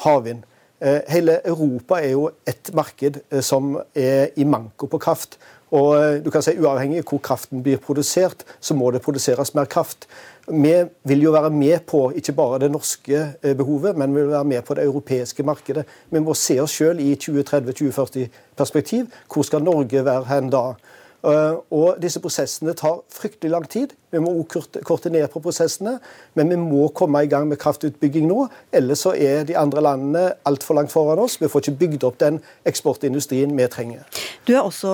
havvind. 0.06 0.45
Hele 0.82 1.36
Europa 1.45 1.99
er 2.01 2.15
jo 2.15 2.23
et 2.49 2.71
marked 2.73 3.19
som 3.45 3.75
er 3.93 4.32
i 4.34 4.47
manko 4.49 4.88
på 4.89 4.97
kraft. 5.01 5.38
Og 5.71 5.95
eh, 5.95 6.19
du 6.23 6.29
kan 6.31 6.43
si 6.43 6.57
Uavhengig 6.60 6.99
av 7.01 7.07
hvor 7.07 7.21
kraften 7.23 7.63
blir 7.63 7.79
produsert, 7.81 8.43
så 8.60 8.75
må 8.75 8.91
det 8.91 9.03
produseres 9.05 9.53
mer 9.55 9.69
kraft. 9.71 10.07
Vi 10.51 10.73
vil 11.07 11.23
jo 11.23 11.31
være 11.31 11.51
med 11.53 11.86
på 11.88 12.10
ikke 12.17 12.36
bare 12.36 12.60
det 12.65 12.71
norske 12.73 13.19
eh, 13.41 13.55
behovet, 13.57 13.97
men 13.97 14.15
vi 14.15 14.21
vil 14.21 14.34
være 14.34 14.49
med 14.51 14.65
på 14.67 14.75
det 14.75 14.84
europeiske 14.84 15.43
markedet. 15.47 15.86
Vi 16.12 16.19
må 16.19 16.36
se 16.36 16.60
oss 16.60 16.75
selv 16.81 16.99
i 16.99 17.13
2030-2040-perspektiv. 17.15 19.07
Hvor 19.31 19.47
skal 19.47 19.63
Norge 19.63 20.05
være 20.05 20.27
hen 20.34 20.51
da? 20.51 20.73
Eh, 21.21 21.55
og 21.77 21.99
disse 22.01 22.21
prosessene 22.21 22.73
tar 22.77 23.01
fryktelig 23.13 23.51
lang 23.53 23.65
tid. 23.69 23.93
Vi 24.12 24.19
må 24.23 24.34
også 24.41 24.81
korte 24.88 25.12
ned 25.13 25.27
på 25.31 25.41
prosessene, 25.43 25.99
men 26.38 26.49
vi 26.51 26.57
må 26.60 26.88
komme 26.97 27.21
i 27.23 27.29
gang 27.31 27.47
med 27.49 27.60
kraftutbygging 27.62 28.25
nå. 28.29 28.47
Ellers 28.75 29.05
så 29.05 29.13
er 29.15 29.45
de 29.47 29.57
andre 29.60 29.84
landene 29.86 30.23
altfor 30.49 30.79
langt 30.79 30.93
foran 30.93 31.21
oss. 31.21 31.38
Vi 31.41 31.49
får 31.51 31.65
ikke 31.65 31.79
bygd 31.84 32.07
opp 32.10 32.17
den 32.23 32.41
eksportindustrien 32.67 33.53
vi 33.57 33.69
trenger. 33.71 34.23
Du 34.49 34.55
også, 34.57 34.91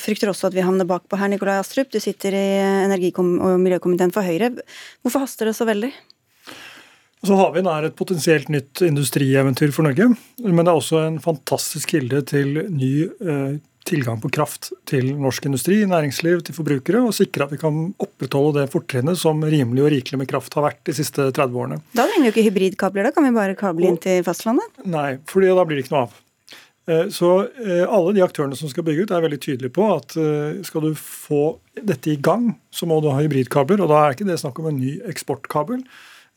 frykter 0.00 0.32
også 0.32 0.48
at 0.48 0.56
vi 0.56 0.64
havner 0.64 0.88
bakpå 0.88 1.20
her, 1.20 1.30
Nikolai 1.30 1.60
Astrup. 1.60 1.92
Du 1.92 2.00
sitter 2.00 2.34
i 2.34 2.46
energi- 2.86 3.12
og 3.20 3.60
miljøkomiteen 3.60 4.14
for 4.14 4.26
Høyre. 4.26 4.54
Hvorfor 5.04 5.26
haster 5.26 5.50
det 5.50 5.58
så 5.58 5.68
veldig? 5.68 5.92
Så 7.20 7.36
Havvind 7.36 7.68
er 7.68 7.84
et 7.84 7.96
potensielt 7.98 8.48
nytt 8.48 8.80
industrieventyr 8.86 9.74
for 9.76 9.84
Norge. 9.84 10.06
Men 10.40 10.64
det 10.64 10.72
er 10.72 10.78
også 10.78 11.02
en 11.04 11.18
fantastisk 11.20 11.92
kilde 11.92 12.22
til 12.30 12.62
ny 12.72 12.94
eh, 13.04 13.58
tilgang 13.88 14.20
på 14.22 14.30
kraft 14.32 14.70
til 14.88 15.12
norsk 15.18 15.46
industri, 15.48 15.80
næringsliv, 15.88 16.42
til 16.46 16.56
forbrukere, 16.56 17.02
og 17.06 17.14
sikre 17.16 17.46
at 17.46 17.54
vi 17.54 17.60
kan 17.60 17.82
opprettholde 18.00 18.60
det 18.60 18.72
fortrinnet 18.72 19.18
som 19.18 19.40
rimelig 19.42 19.84
og 19.86 19.92
rikelig 19.94 20.20
med 20.20 20.30
kraft 20.30 20.56
har 20.58 20.68
vært 20.68 20.82
de 20.88 20.96
siste 20.96 21.30
30 21.36 21.60
årene. 21.62 21.80
Da 21.96 22.06
trenger 22.06 22.26
vi 22.26 22.30
jo 22.30 22.34
ikke 22.36 22.48
hybridkabler, 22.50 23.08
da 23.08 23.14
kan 23.16 23.26
vi 23.26 23.36
bare 23.36 23.58
kable 23.58 23.90
inn 23.90 24.00
til 24.00 24.24
fastlandet? 24.26 24.82
Nei, 24.84 25.14
for 25.30 25.44
da 25.44 25.64
blir 25.64 25.80
det 25.80 25.86
ikke 25.86 25.96
noe 25.96 26.08
av. 26.08 26.18
Eh, 26.90 27.08
så 27.08 27.30
eh, 27.66 27.84
alle 27.86 28.14
de 28.16 28.22
aktørene 28.24 28.56
som 28.58 28.70
skal 28.70 28.84
bygge 28.86 29.06
ut, 29.06 29.14
er 29.14 29.24
veldig 29.24 29.40
tydelige 29.42 29.74
på 29.76 29.88
at 29.94 30.16
eh, 30.18 30.60
skal 30.66 30.88
du 30.88 30.92
få 30.98 31.58
dette 31.76 32.12
i 32.12 32.18
gang, 32.20 32.50
så 32.74 32.88
må 32.88 33.00
du 33.02 33.10
ha 33.12 33.20
hybridkabler. 33.20 33.82
Og 33.84 33.92
da 33.92 34.04
er 34.04 34.16
ikke 34.16 34.28
det 34.28 34.40
snakk 34.42 34.58
om 34.62 34.70
en 34.70 34.80
ny 34.80 34.96
eksportkabel. 35.10 35.84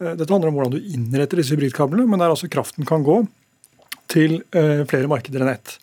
Dette 0.03 0.33
handler 0.33 0.49
om 0.49 0.57
hvordan 0.57 0.73
du 0.73 0.93
innretter 0.95 1.39
disse 1.39 1.53
hybridkablene, 1.55 2.05
men 2.09 2.19
der 2.19 2.33
altså 2.33 2.49
kraften 2.51 2.83
kan 2.87 3.05
gå 3.05 3.21
til 4.11 4.41
flere 4.51 5.07
markeder 5.07 5.45
enn 5.45 5.51
ett. 5.53 5.75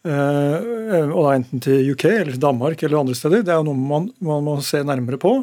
Og 0.00 1.18
da 1.20 1.34
enten 1.34 1.60
til 1.60 1.90
UK 1.92 2.06
eller 2.08 2.32
til 2.32 2.40
Danmark 2.40 2.80
eller 2.82 3.02
andre 3.02 3.16
steder. 3.18 3.42
Det 3.44 3.52
er 3.52 3.60
jo 3.60 3.66
noe 3.68 3.76
man, 3.76 4.06
man 4.24 4.46
må 4.46 4.56
se 4.64 4.80
nærmere 4.86 5.20
på. 5.20 5.34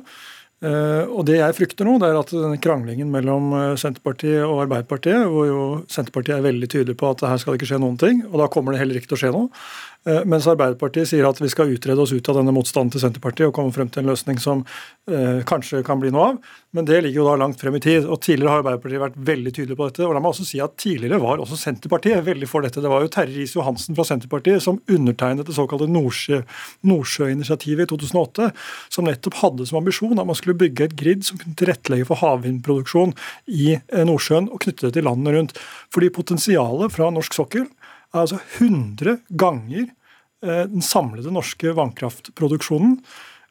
Uh, 0.58 1.04
og 1.14 1.28
Det 1.30 1.36
jeg 1.38 1.54
frykter 1.54 1.86
nå, 1.86 2.00
det 2.02 2.08
er 2.08 2.16
at 2.18 2.32
denne 2.34 2.58
kranglingen 2.58 3.12
mellom 3.14 3.52
Senterpartiet 3.78 4.42
og 4.42 4.64
Arbeiderpartiet, 4.64 5.28
hvor 5.30 5.46
jo 5.46 5.66
Senterpartiet 5.94 6.40
er 6.40 6.48
veldig 6.48 6.70
tydelig 6.74 6.96
på 6.98 7.12
at 7.14 7.22
her 7.30 7.38
skal 7.38 7.54
det 7.54 7.60
ikke 7.62 7.70
skje 7.76 7.80
noen 7.84 8.00
ting, 8.02 8.24
og 8.32 8.40
da 8.42 8.48
kommer 8.50 8.74
det 8.74 8.82
heller 8.82 8.98
ikke 8.98 9.12
til 9.12 9.20
å 9.20 9.22
skje 9.22 9.36
noe, 9.36 9.52
Eh, 9.97 9.97
mens 10.30 10.46
Arbeiderpartiet 10.48 11.10
sier 11.10 11.26
at 11.28 11.40
vi 11.42 11.50
skal 11.52 11.74
utrede 11.74 12.00
oss 12.00 12.14
ut 12.16 12.30
av 12.32 12.38
denne 12.40 12.54
motstanden 12.56 12.94
til 12.94 13.02
Senterpartiet 13.04 13.50
og 13.50 13.56
komme 13.58 13.74
frem 13.76 13.90
til 13.92 14.04
en 14.06 14.12
løsning 14.14 14.38
som 14.40 14.62
eh, 15.10 15.42
kanskje 15.48 15.82
kan 15.84 16.00
bli 16.00 16.12
noe 16.16 16.30
av. 16.32 16.38
Men 16.78 16.88
det 16.88 17.02
ligger 17.04 17.22
jo 17.22 17.26
da 17.28 17.34
langt 17.42 17.60
frem 17.60 17.76
i 17.76 17.82
tid. 17.84 18.06
og 18.06 18.22
Tidligere 18.24 18.54
har 18.54 18.62
Arbeiderpartiet 18.62 19.02
vært 19.02 19.18
veldig 19.30 19.54
tydelig 19.58 19.78
på 19.80 19.90
dette. 19.90 20.06
og 20.06 20.14
la 20.16 20.22
meg 20.24 20.32
også 20.32 20.46
si 20.48 20.62
at 20.64 20.78
Tidligere 20.80 21.20
var 21.24 21.42
også 21.44 21.58
Senterpartiet 21.60 22.24
veldig 22.24 22.48
for 22.48 22.64
dette. 22.64 22.84
Det 22.84 22.92
var 22.92 23.04
jo 23.04 23.12
Terje 23.12 23.36
Riis-Johansen 23.36 23.98
fra 23.98 24.06
Senterpartiet 24.08 24.64
som 24.64 24.80
undertegnet 24.88 25.50
det 25.50 25.58
såkalte 25.58 25.90
Nordsjø, 25.92 26.40
Nordsjøinitiativet 26.88 27.88
i 27.88 27.92
2008, 27.92 28.52
som 28.94 29.10
nettopp 29.10 29.42
hadde 29.42 29.68
som 29.68 29.82
ambisjon 29.82 30.20
at 30.20 30.30
man 30.30 30.40
skulle 30.40 30.60
bygge 30.60 30.88
et 30.88 30.98
grid 31.00 31.28
som 31.28 31.42
kunne 31.42 31.58
tilrettelegge 31.60 32.08
for 32.08 32.22
havvindproduksjon 32.24 33.16
i 33.52 33.76
eh, 33.76 34.06
Nordsjøen 34.08 34.52
og 34.52 34.64
knytte 34.64 34.88
det 34.88 34.96
til 35.00 35.10
landene 35.10 35.36
rundt. 35.36 35.60
Fordi 35.92 36.14
potensialet 36.16 36.96
fra 36.96 37.12
norsk 37.12 37.36
sokkel 37.42 37.68
er 37.68 38.24
altså 38.24 38.40
100 38.62 39.20
ganger 39.36 39.88
Eh, 39.88 39.97
den 40.44 40.84
samlede 40.86 41.32
norske 41.34 41.72
vannkraftproduksjonen. 41.78 43.00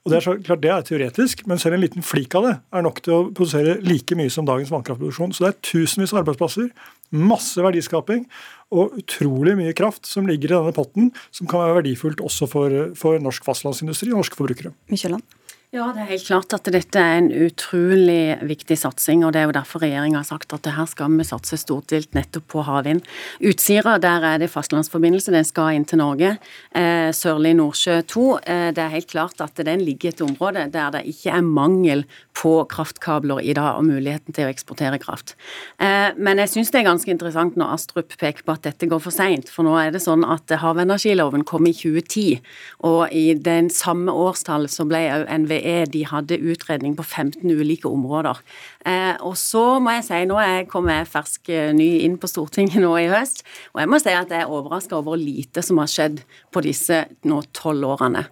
Og 0.06 0.12
Det 0.12 0.18
er 0.20 0.22
så 0.22 0.36
klart 0.38 0.60
det 0.62 0.70
er 0.70 0.84
teoretisk, 0.86 1.40
men 1.50 1.58
selv 1.58 1.74
en 1.74 1.82
liten 1.82 2.04
flik 2.06 2.34
av 2.38 2.44
det 2.46 2.52
er 2.78 2.84
nok 2.86 3.00
til 3.02 3.14
å 3.14 3.22
produsere 3.34 3.72
like 3.82 4.14
mye 4.14 4.30
som 4.30 4.46
dagens 4.46 4.70
vannkraftproduksjon. 4.70 5.32
Så 5.34 5.42
det 5.42 5.48
er 5.48 5.64
tusenvis 5.66 6.14
av 6.14 6.20
arbeidsplasser, 6.20 6.68
masse 7.10 7.58
verdiskaping 7.58 8.22
og 8.70 8.94
utrolig 9.00 9.56
mye 9.58 9.74
kraft 9.74 10.06
som 10.06 10.30
ligger 10.30 10.52
i 10.52 10.54
denne 10.54 10.76
potten, 10.76 11.10
som 11.34 11.50
kan 11.50 11.64
være 11.64 11.80
verdifullt 11.80 12.22
også 12.22 12.46
for, 12.50 12.76
for 12.94 13.18
norsk 13.22 13.50
fastlandsindustri 13.50 14.12
og 14.12 14.22
norske 14.22 14.38
forbrukere. 14.38 14.70
Mykjeland. 14.94 15.26
Ja, 15.74 15.88
det 15.90 16.04
er 16.04 16.12
helt 16.12 16.26
klart 16.28 16.54
at 16.54 16.68
dette 16.70 17.00
er 17.02 17.16
en 17.18 17.26
utrolig 17.42 18.36
viktig 18.46 18.76
satsing. 18.78 19.24
og 19.26 19.32
Det 19.34 19.40
er 19.40 19.48
jo 19.48 19.54
derfor 19.56 19.82
regjeringa 19.82 20.20
har 20.20 20.28
sagt 20.28 20.52
at 20.54 20.68
her 20.70 20.86
skal 20.86 21.10
vi 21.18 21.24
satse 21.26 21.58
stortilt 21.58 22.14
nettopp 22.14 22.46
på 22.52 22.62
havvind. 22.62 23.02
Utsira, 23.42 23.96
der 23.98 24.22
er 24.22 24.38
det 24.38 24.48
fastlandsforbindelse, 24.52 25.34
den 25.34 25.44
skal 25.44 25.74
inn 25.74 25.84
til 25.84 25.98
Norge. 25.98 26.36
Eh, 26.70 27.10
Sørlig 27.10 27.56
Nordsjø 27.58 27.98
2, 28.06 28.26
eh, 28.46 28.70
det 28.70 28.84
er 28.84 28.94
helt 28.94 29.10
klart 29.10 29.42
at 29.42 29.58
den 29.58 29.82
ligger 29.82 30.06
i 30.06 30.14
et 30.14 30.22
område 30.22 30.70
der 30.70 30.94
det 30.94 31.02
ikke 31.10 31.34
er 31.34 31.42
mangel 31.42 32.06
på 32.36 32.62
kraftkabler 32.70 33.42
i 33.42 33.52
dag, 33.52 33.74
og 33.80 33.88
muligheten 33.88 34.32
til 34.36 34.46
å 34.46 34.52
eksportere 34.52 35.00
kraft. 35.02 35.34
Eh, 35.80 36.14
men 36.16 36.38
jeg 36.38 36.52
syns 36.52 36.70
det 36.70 36.84
er 36.84 36.90
ganske 36.92 37.10
interessant 37.10 37.56
når 37.56 37.74
Astrup 37.74 38.14
peker 38.16 38.46
på 38.46 38.54
at 38.54 38.62
dette 38.62 38.86
går 38.86 39.02
for 39.02 39.10
seint. 39.10 39.50
For 39.50 39.66
nå 39.66 39.74
er 39.82 39.90
det 39.90 40.04
sånn 40.04 40.22
at 40.22 40.46
havenergiloven 40.62 41.42
kom 41.44 41.66
i 41.66 41.74
2010, 41.74 42.40
og 42.86 43.10
i 43.10 43.34
den 43.34 43.68
samme 43.68 44.14
årstall 44.14 44.70
så 44.70 44.86
ble 44.86 45.02
òg 45.10 45.26
NVE 45.42 45.65
NVE 45.66 45.86
de 45.90 46.04
hadde 46.06 46.38
utredning 46.38 46.96
på 46.96 47.04
15 47.04 47.50
ulike 47.50 47.88
områder. 47.88 48.38
Eh, 48.86 49.14
og 49.24 49.36
så 49.38 49.78
må 49.82 49.96
jeg 49.96 50.06
si, 50.06 50.20
nå 50.28 50.38
er 50.40 50.52
jeg 50.52 50.68
kommet 50.70 51.10
fersk 51.10 51.50
eh, 51.52 51.72
ny 51.76 51.88
inn 52.04 52.16
på 52.20 52.30
Stortinget 52.30 52.82
nå 52.84 52.92
i 53.00 53.08
høst, 53.10 53.44
og 53.74 53.82
jeg 53.82 53.90
må 53.90 54.00
si 54.02 54.14
at 54.14 54.32
jeg 54.32 54.44
er 54.44 54.52
overraska 54.52 54.98
over 54.98 55.18
lite 55.20 55.64
som 55.64 55.80
har 55.82 55.90
skjedd 55.90 56.22
på 56.54 56.62
disse 56.64 57.02
nå 57.26 57.42
tolv 57.56 57.96
årene. 57.96 58.26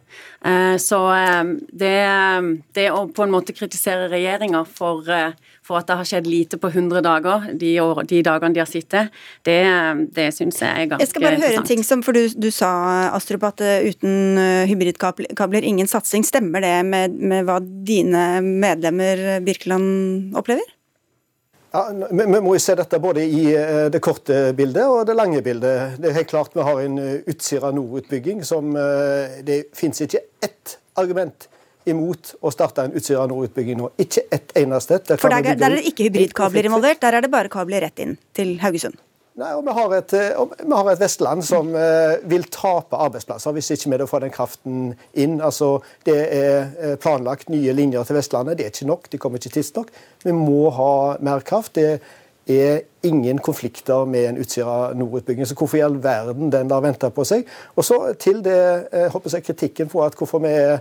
Eh, 0.44 0.76
så 0.82 1.00
eh, 1.14 1.42
det, 1.72 1.96
det, 2.76 2.88
å 2.92 3.06
på 3.14 3.26
en 3.26 3.34
måte 3.34 3.56
kritisere 3.56 4.10
regjeringa 4.12 4.64
for 4.68 5.08
eh, 5.10 5.34
for 5.64 5.80
at 5.80 5.88
det 5.88 5.96
har 5.96 6.08
skjedd 6.08 6.28
lite 6.28 6.58
på 6.60 6.68
100 6.68 7.00
dager, 7.04 7.48
de, 7.60 7.72
år, 7.80 8.02
de 8.08 8.20
dagene 8.24 8.52
de 8.56 8.60
har 8.60 8.68
sittet, 8.68 9.14
det, 9.48 9.56
det 10.12 10.28
syns 10.36 10.60
jeg 10.60 10.68
er 10.68 10.90
ganske 10.92 11.00
interessant. 11.00 11.04
Jeg 11.06 11.12
skal 11.12 11.24
bare 11.24 11.40
høre 11.40 11.60
en 11.62 11.70
ting 11.70 11.84
som, 11.86 12.04
for 12.04 12.16
Du, 12.16 12.28
du 12.36 12.50
sa 12.52 12.70
Astrup, 13.16 13.46
at 13.48 13.64
uh, 13.64 13.88
uten 13.88 14.36
uh, 14.36 14.68
hybridkabler 14.68 15.64
ingen 15.64 15.88
satsing. 15.90 16.26
Stemmer 16.26 16.64
det 16.64 16.76
med, 16.86 17.16
med 17.16 17.48
hva 17.48 17.58
dine 17.64 18.42
medlemmer 18.44 19.40
Birkeland 19.44 20.36
opplever? 20.36 20.68
Ja, 21.74 21.88
vi 21.90 22.26
må 22.28 22.52
jo 22.54 22.60
se 22.62 22.76
dette 22.78 23.00
både 23.02 23.24
i 23.24 23.48
det 23.90 23.98
korte 24.04 24.52
bildet 24.54 24.84
og 24.86 25.08
det 25.08 25.16
lange 25.18 25.40
bildet. 25.42 25.96
Det 25.98 26.06
er 26.06 26.20
helt 26.20 26.30
klart 26.30 26.54
Vi 26.54 26.62
har 26.62 26.84
en 26.84 27.00
Utsira 27.26 27.72
Nord-utbygging 27.74 28.44
som 28.46 28.76
Det 29.42 29.56
fins 29.74 30.04
ikke 30.04 30.22
ett 30.44 30.76
argument 31.02 31.48
imot 31.90 32.34
å 32.40 32.52
starte 32.54 32.86
en 32.86 32.94
Utsira 32.96 33.24
Nord-utbygging 33.30 33.80
nå. 33.80 33.90
Ikke 34.00 34.26
ett 34.32 34.54
eneste 34.58 35.00
Der 35.04 35.20
For 35.20 35.32
der, 35.32 35.54
der, 35.54 35.70
er 35.70 35.80
det 35.80 35.88
ikke 35.90 36.08
hybridkabler 36.08 36.70
involvert, 36.70 37.02
der 37.04 37.18
er 37.18 37.26
det 37.26 37.32
bare 37.32 37.52
kabler 37.52 37.84
rett 37.84 38.00
inn 38.04 38.16
til 38.36 38.56
Haugesund? 38.62 38.96
Nei, 39.34 39.50
og 39.58 39.64
Vi 39.66 39.72
har 39.74 39.92
et, 39.96 40.12
og 40.38 40.52
vi 40.60 40.70
har 40.70 40.88
et 40.92 41.00
Vestland 41.02 41.42
som 41.42 41.72
uh, 41.74 42.14
vil 42.30 42.44
tape 42.54 42.98
arbeidsplasser 43.06 43.56
hvis 43.56 43.72
ikke 43.74 43.90
vi 43.90 44.06
får 44.06 44.22
den 44.22 44.34
kraften 44.34 44.76
inn. 45.10 45.40
Altså, 45.42 45.80
Det 46.06 46.18
er 46.22 46.68
eh, 46.78 46.94
planlagt 47.02 47.50
nye 47.50 47.74
linjer 47.74 48.06
til 48.06 48.20
Vestlandet. 48.20 48.58
Det 48.58 48.66
er 48.68 48.70
ikke 48.70 48.86
nok, 48.92 49.08
de 49.10 49.18
kommer 49.18 49.42
ikke 49.42 49.56
tidsnok. 49.56 49.90
Vi 50.22 50.34
må 50.36 50.68
ha 50.76 50.92
mer 51.18 51.42
kraft. 51.42 51.74
Det 51.74 51.98
er 52.46 52.80
ingen 53.02 53.38
konflikter 53.38 54.04
med 54.04 54.28
en 54.28 54.38
Utsira 54.38 54.94
Nord-utbygging. 54.94 55.46
Så 55.46 55.54
hvorfor 55.54 55.78
i 55.78 55.84
all 55.84 55.96
verden 56.02 56.52
den 56.52 56.68
lar 56.68 56.82
vente 56.84 57.10
på 57.10 57.24
seg? 57.24 57.46
Og 57.76 57.84
så 57.84 57.98
til 58.20 58.42
det 58.44 58.56
jeg 58.92 59.12
håper 59.12 59.36
jeg, 59.36 59.44
kritikken 59.44 59.88
på 59.92 60.02
at 60.04 60.16
hvorfor 60.18 60.42
vi 60.44 60.52
er, 60.52 60.78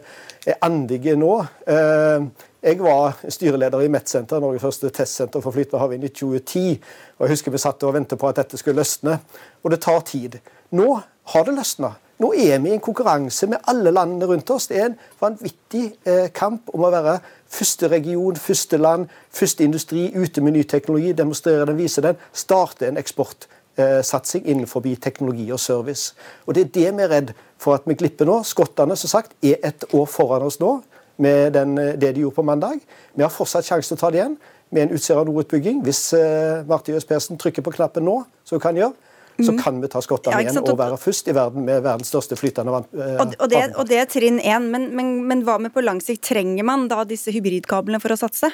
er 0.47 0.59
andige 0.61 1.15
nå. 1.19 1.37
Eh, 1.67 2.27
jeg 2.63 2.79
var 2.79 3.17
styreleder 3.27 3.83
i 3.83 3.89
MET-senter, 3.91 4.39
Norges 4.39 4.63
første 4.63 4.89
testsenter 4.89 5.43
for 5.43 5.51
flytende 5.51 5.81
havvind, 5.81 6.03
i 6.03 6.11
2010. 6.11 6.79
og 7.17 7.25
Jeg 7.25 7.35
husker 7.35 7.51
vi 7.51 7.59
satt 7.59 7.83
og 7.83 7.93
ventet 7.93 8.19
på 8.19 8.29
at 8.29 8.39
dette 8.39 8.59
skulle 8.59 8.79
løsne. 8.79 9.19
Og 9.63 9.71
det 9.71 9.81
tar 9.83 9.99
tid. 10.07 10.39
Nå 10.71 11.01
har 11.33 11.43
det 11.43 11.57
løsna. 11.57 11.95
Nå 12.23 12.29
er 12.39 12.59
vi 12.63 12.71
i 12.71 12.75
en 12.77 12.83
konkurranse 12.83 13.47
med 13.51 13.65
alle 13.67 13.91
landene 13.91 14.27
rundt 14.29 14.51
oss. 14.53 14.69
Det 14.69 14.79
er 14.79 14.85
en 14.91 14.99
vanvittig 15.19 15.85
eh, 16.07 16.29
kamp 16.31 16.71
om 16.71 16.85
å 16.85 16.91
være 16.93 17.17
første 17.53 17.87
region, 17.91 18.35
første 18.35 18.77
land, 18.77 19.07
første 19.31 19.63
industri 19.63 20.07
ute 20.15 20.41
med 20.41 20.55
ny 20.57 20.63
teknologi. 20.63 21.11
Demonstrere 21.13 21.65
den, 21.69 21.77
vise 21.77 22.01
den. 22.01 22.17
Starte 22.33 22.87
en 22.87 22.97
eksportsatsing 22.97 24.45
eh, 24.45 24.51
innenfor 24.51 24.83
teknologi 25.01 25.51
og 25.51 25.59
service. 25.59 26.15
Og 26.45 26.55
Det 26.55 26.61
er 26.61 26.73
det 26.73 26.97
vi 26.97 27.03
er 27.03 27.09
redd 27.11 27.33
for 27.57 27.73
at 27.73 27.85
vi 27.85 27.93
glipper 27.93 28.25
nå. 28.25 28.41
Skottene 28.43 28.95
som 28.95 29.09
sagt, 29.09 29.37
er 29.43 29.55
et 29.63 29.85
år 29.93 30.05
foran 30.05 30.41
oss 30.41 30.59
nå 30.59 30.81
med 31.17 31.53
den, 31.53 31.77
eh, 31.77 31.93
det 31.93 32.15
de 32.15 32.21
gjorde 32.21 32.35
på 32.35 32.41
mandag. 32.41 32.79
Vi 33.15 33.21
har 33.21 33.29
fortsatt 33.29 33.65
sjanse 33.65 33.87
til 33.87 33.97
å 33.97 34.01
ta 34.01 34.09
det 34.09 34.21
igjen 34.21 34.37
med 34.73 34.83
en 34.83 34.95
Utsira 34.97 35.23
Nord-utbygging. 35.23 35.83
Hvis 35.85 36.13
uh, 36.17 36.65
Marte 36.65 36.91
Jøs 36.91 37.05
Persen 37.05 37.37
trykker 37.37 37.61
på 37.61 37.71
knappen 37.75 38.03
nå, 38.03 38.23
som 38.43 38.57
hun 38.57 38.63
kan 38.63 38.75
gjøre, 38.75 38.93
så 39.39 39.51
mhm. 39.51 39.61
kan 39.63 39.79
vi 39.81 39.89
ta 39.89 40.01
skottene 40.03 40.37
ja, 40.37 40.49
igjen 40.49 40.61
og 40.61 40.77
være 40.77 40.97
først 41.01 41.31
i 41.31 41.35
verden 41.35 41.65
med 41.65 41.81
verdens 41.85 42.11
største 42.13 42.37
flytende 42.37 42.75
vann. 42.75 42.85
Eh, 42.93 43.15
og, 43.17 43.33
og, 43.39 43.47
det, 43.49 43.63
og, 43.73 43.87
det, 43.89 44.01
er 44.03 44.11
trinn 44.11 44.37
én, 44.41 44.69
men, 44.73 44.91
men, 44.97 45.15
men 45.29 45.41
hva 45.47 45.57
med 45.61 45.73
på 45.73 45.83
lang 45.83 46.01
sikt? 46.03 46.25
Trenger 46.29 46.65
man 46.67 46.85
da 46.91 47.01
disse 47.07 47.33
hybridkablene 47.33 48.01
for 48.03 48.13
å 48.13 48.19
satse? 48.19 48.51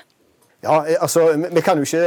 Ja, 0.62 0.88
eh, 0.88 0.96
altså, 1.00 1.48
vi 1.52 1.62
kan, 1.62 1.80
ikke, 1.80 2.02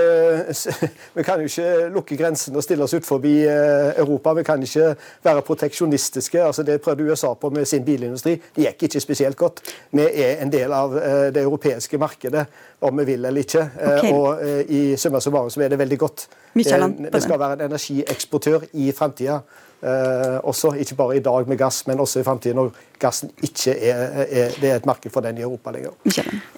vi 1.16 1.22
kan 1.22 1.40
jo 1.40 1.48
ikke 1.48 1.88
lukke 1.94 2.16
grensene 2.20 2.60
og 2.60 2.64
stille 2.66 2.84
oss 2.84 2.92
ut 2.94 3.06
forbi 3.06 3.32
eh, 3.48 3.92
Europa. 4.02 4.34
Vi 4.36 4.44
kan 4.44 4.62
ikke 4.62 4.90
være 5.24 5.44
proteksjonistiske. 5.46 6.42
altså 6.42 6.62
Det 6.62 6.80
prøvde 6.80 7.08
USA 7.10 7.32
på 7.34 7.50
med 7.50 7.64
sin 7.64 7.84
bilindustri. 7.84 8.36
Det 8.56 8.66
gikk 8.66 8.86
ikke 8.88 9.00
spesielt 9.00 9.36
godt. 9.36 9.64
Vi 9.90 10.04
er 10.04 10.42
en 10.42 10.52
del 10.52 10.72
av 10.72 10.94
det 11.32 11.42
europeiske 11.42 11.98
markedet, 11.98 12.46
om 12.80 12.98
vi 12.98 13.04
vil 13.04 13.24
eller 13.24 13.40
ikke. 13.40 13.66
Okay. 13.98 14.12
Og 14.12 14.40
i 14.68 14.96
summa 14.96 15.20
summarum 15.20 15.50
så 15.50 15.62
er 15.62 15.72
det 15.72 15.78
veldig 15.78 15.98
godt. 15.98 16.28
Vi 16.54 16.64
skal 16.64 17.38
være 17.38 17.52
en 17.52 17.68
energieksportør 17.70 18.68
i 18.72 18.92
framtida. 18.92 19.40
Eh, 19.82 20.38
også, 20.46 20.70
ikke 20.78 20.94
bare 20.94 21.16
i 21.16 21.20
dag 21.20 21.48
med 21.48 21.56
gass, 21.58 21.86
men 21.86 22.00
også 22.00 22.20
i 22.20 22.22
framtida 22.22 22.68
gassen 23.02 23.32
ikke 23.44 23.74
er, 23.74 24.02
er, 24.24 24.54
det 24.60 24.70
er 24.70 24.78
et 24.78 24.86
marked 24.88 25.12
for 25.12 25.24
den 25.24 25.40
i 25.40 25.44
Europa 25.44 25.72
lenger. 25.74 25.94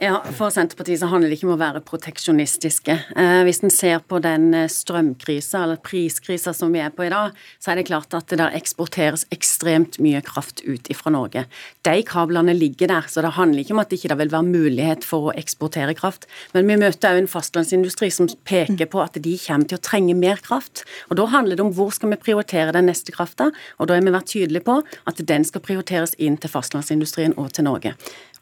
Ja, 0.02 0.20
For 0.36 0.52
Senterpartiet 0.54 1.00
så 1.00 1.08
handler 1.10 1.32
det 1.32 1.38
ikke 1.38 1.48
om 1.48 1.56
å 1.56 1.60
være 1.60 1.82
proteksjonistiske. 1.86 2.96
Eh, 3.16 3.40
hvis 3.46 3.62
en 3.64 3.72
ser 3.72 4.02
på 4.06 4.20
den 4.24 4.50
eh, 4.56 4.68
strømkrisa 4.70 5.64
eller 5.64 5.80
priskrisa 5.84 6.54
som 6.56 6.72
vi 6.74 6.82
er 6.84 6.92
på 6.94 7.06
i 7.06 7.12
dag, 7.12 7.34
så 7.62 7.72
er 7.72 7.80
det 7.80 7.88
klart 7.88 8.14
at 8.16 8.28
det 8.30 8.40
der 8.40 8.56
eksporteres 8.56 9.26
ekstremt 9.34 9.98
mye 10.04 10.22
kraft 10.24 10.62
ut 10.66 10.90
fra 10.94 11.12
Norge. 11.14 11.46
De 11.86 11.96
kablene 12.06 12.54
ligger 12.56 12.90
der, 12.92 13.08
så 13.08 13.24
det 13.24 13.34
handler 13.38 13.64
ikke 13.64 13.76
om 13.76 13.82
at 13.82 13.90
det 13.90 14.00
ikke 14.00 14.18
vil 14.20 14.32
være 14.32 14.48
mulighet 14.48 15.06
for 15.06 15.30
å 15.30 15.36
eksportere 15.38 15.96
kraft. 15.98 16.28
Men 16.54 16.68
vi 16.68 16.78
møter 16.80 17.14
òg 17.14 17.22
en 17.22 17.30
fastlandsindustri 17.30 18.10
som 18.14 18.28
peker 18.46 18.88
på 18.90 19.02
at 19.02 19.18
de 19.22 19.34
kommer 19.40 19.70
til 19.70 19.80
å 19.80 19.84
trenge 19.84 20.16
mer 20.18 20.42
kraft. 20.44 20.84
Og 21.08 21.16
Da 21.18 21.26
handler 21.32 21.56
det 21.56 21.64
om 21.64 21.72
hvor 21.74 21.92
skal 21.94 22.12
vi 22.12 22.20
prioritere 22.20 22.74
den 22.74 22.88
neste 22.90 23.14
krafta, 23.14 23.50
og 23.78 23.88
da 23.88 23.96
har 23.96 24.04
vi 24.04 24.12
vært 24.14 24.30
tydelige 24.32 24.66
på 24.66 24.80
at 24.82 25.22
den 25.26 25.46
skal 25.46 25.62
prioriteres 25.64 26.14
inn 26.18 26.33
til 26.40 26.52
fastlandsindustrien 26.52 27.36
og 27.40 27.52
til 27.54 27.66
Norge. 27.66 27.94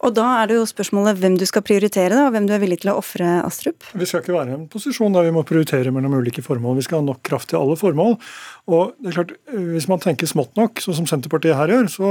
Og 0.03 0.11
da 0.17 0.25
er 0.41 0.49
det 0.51 0.57
jo 0.57 0.65
spørsmålet 0.67 1.21
hvem 1.23 1.37
du 1.39 1.45
skal 1.47 1.63
prioritere, 1.63 2.11
da, 2.11 2.25
og 2.27 2.33
hvem 2.35 2.49
du 2.49 2.53
er 2.57 2.63
villig 2.63 2.81
til 2.83 2.91
å 2.91 2.97
ofre, 2.99 3.37
Astrup? 3.47 3.87
Vi 3.95 4.07
skal 4.09 4.25
ikke 4.25 4.35
være 4.35 4.51
i 4.51 4.57
en 4.57 4.65
posisjon 4.71 5.15
der 5.15 5.29
vi 5.29 5.35
må 5.35 5.45
prioritere 5.47 5.93
mellom 5.95 6.17
ulike 6.19 6.43
formål. 6.43 6.81
Vi 6.81 6.87
skal 6.89 6.99
ha 6.99 7.07
nok 7.07 7.21
kraft 7.27 7.53
til 7.53 7.61
alle 7.61 7.77
formål. 7.79 8.17
Og 8.75 8.97
det 8.99 9.13
er 9.13 9.19
klart, 9.21 9.37
Hvis 9.53 9.87
man 9.91 10.03
tenker 10.03 10.27
smått 10.27 10.57
nok, 10.59 10.83
sånn 10.83 10.97
som 10.99 11.07
Senterpartiet 11.07 11.55
her 11.55 11.71
gjør, 11.71 11.87
så, 11.93 12.11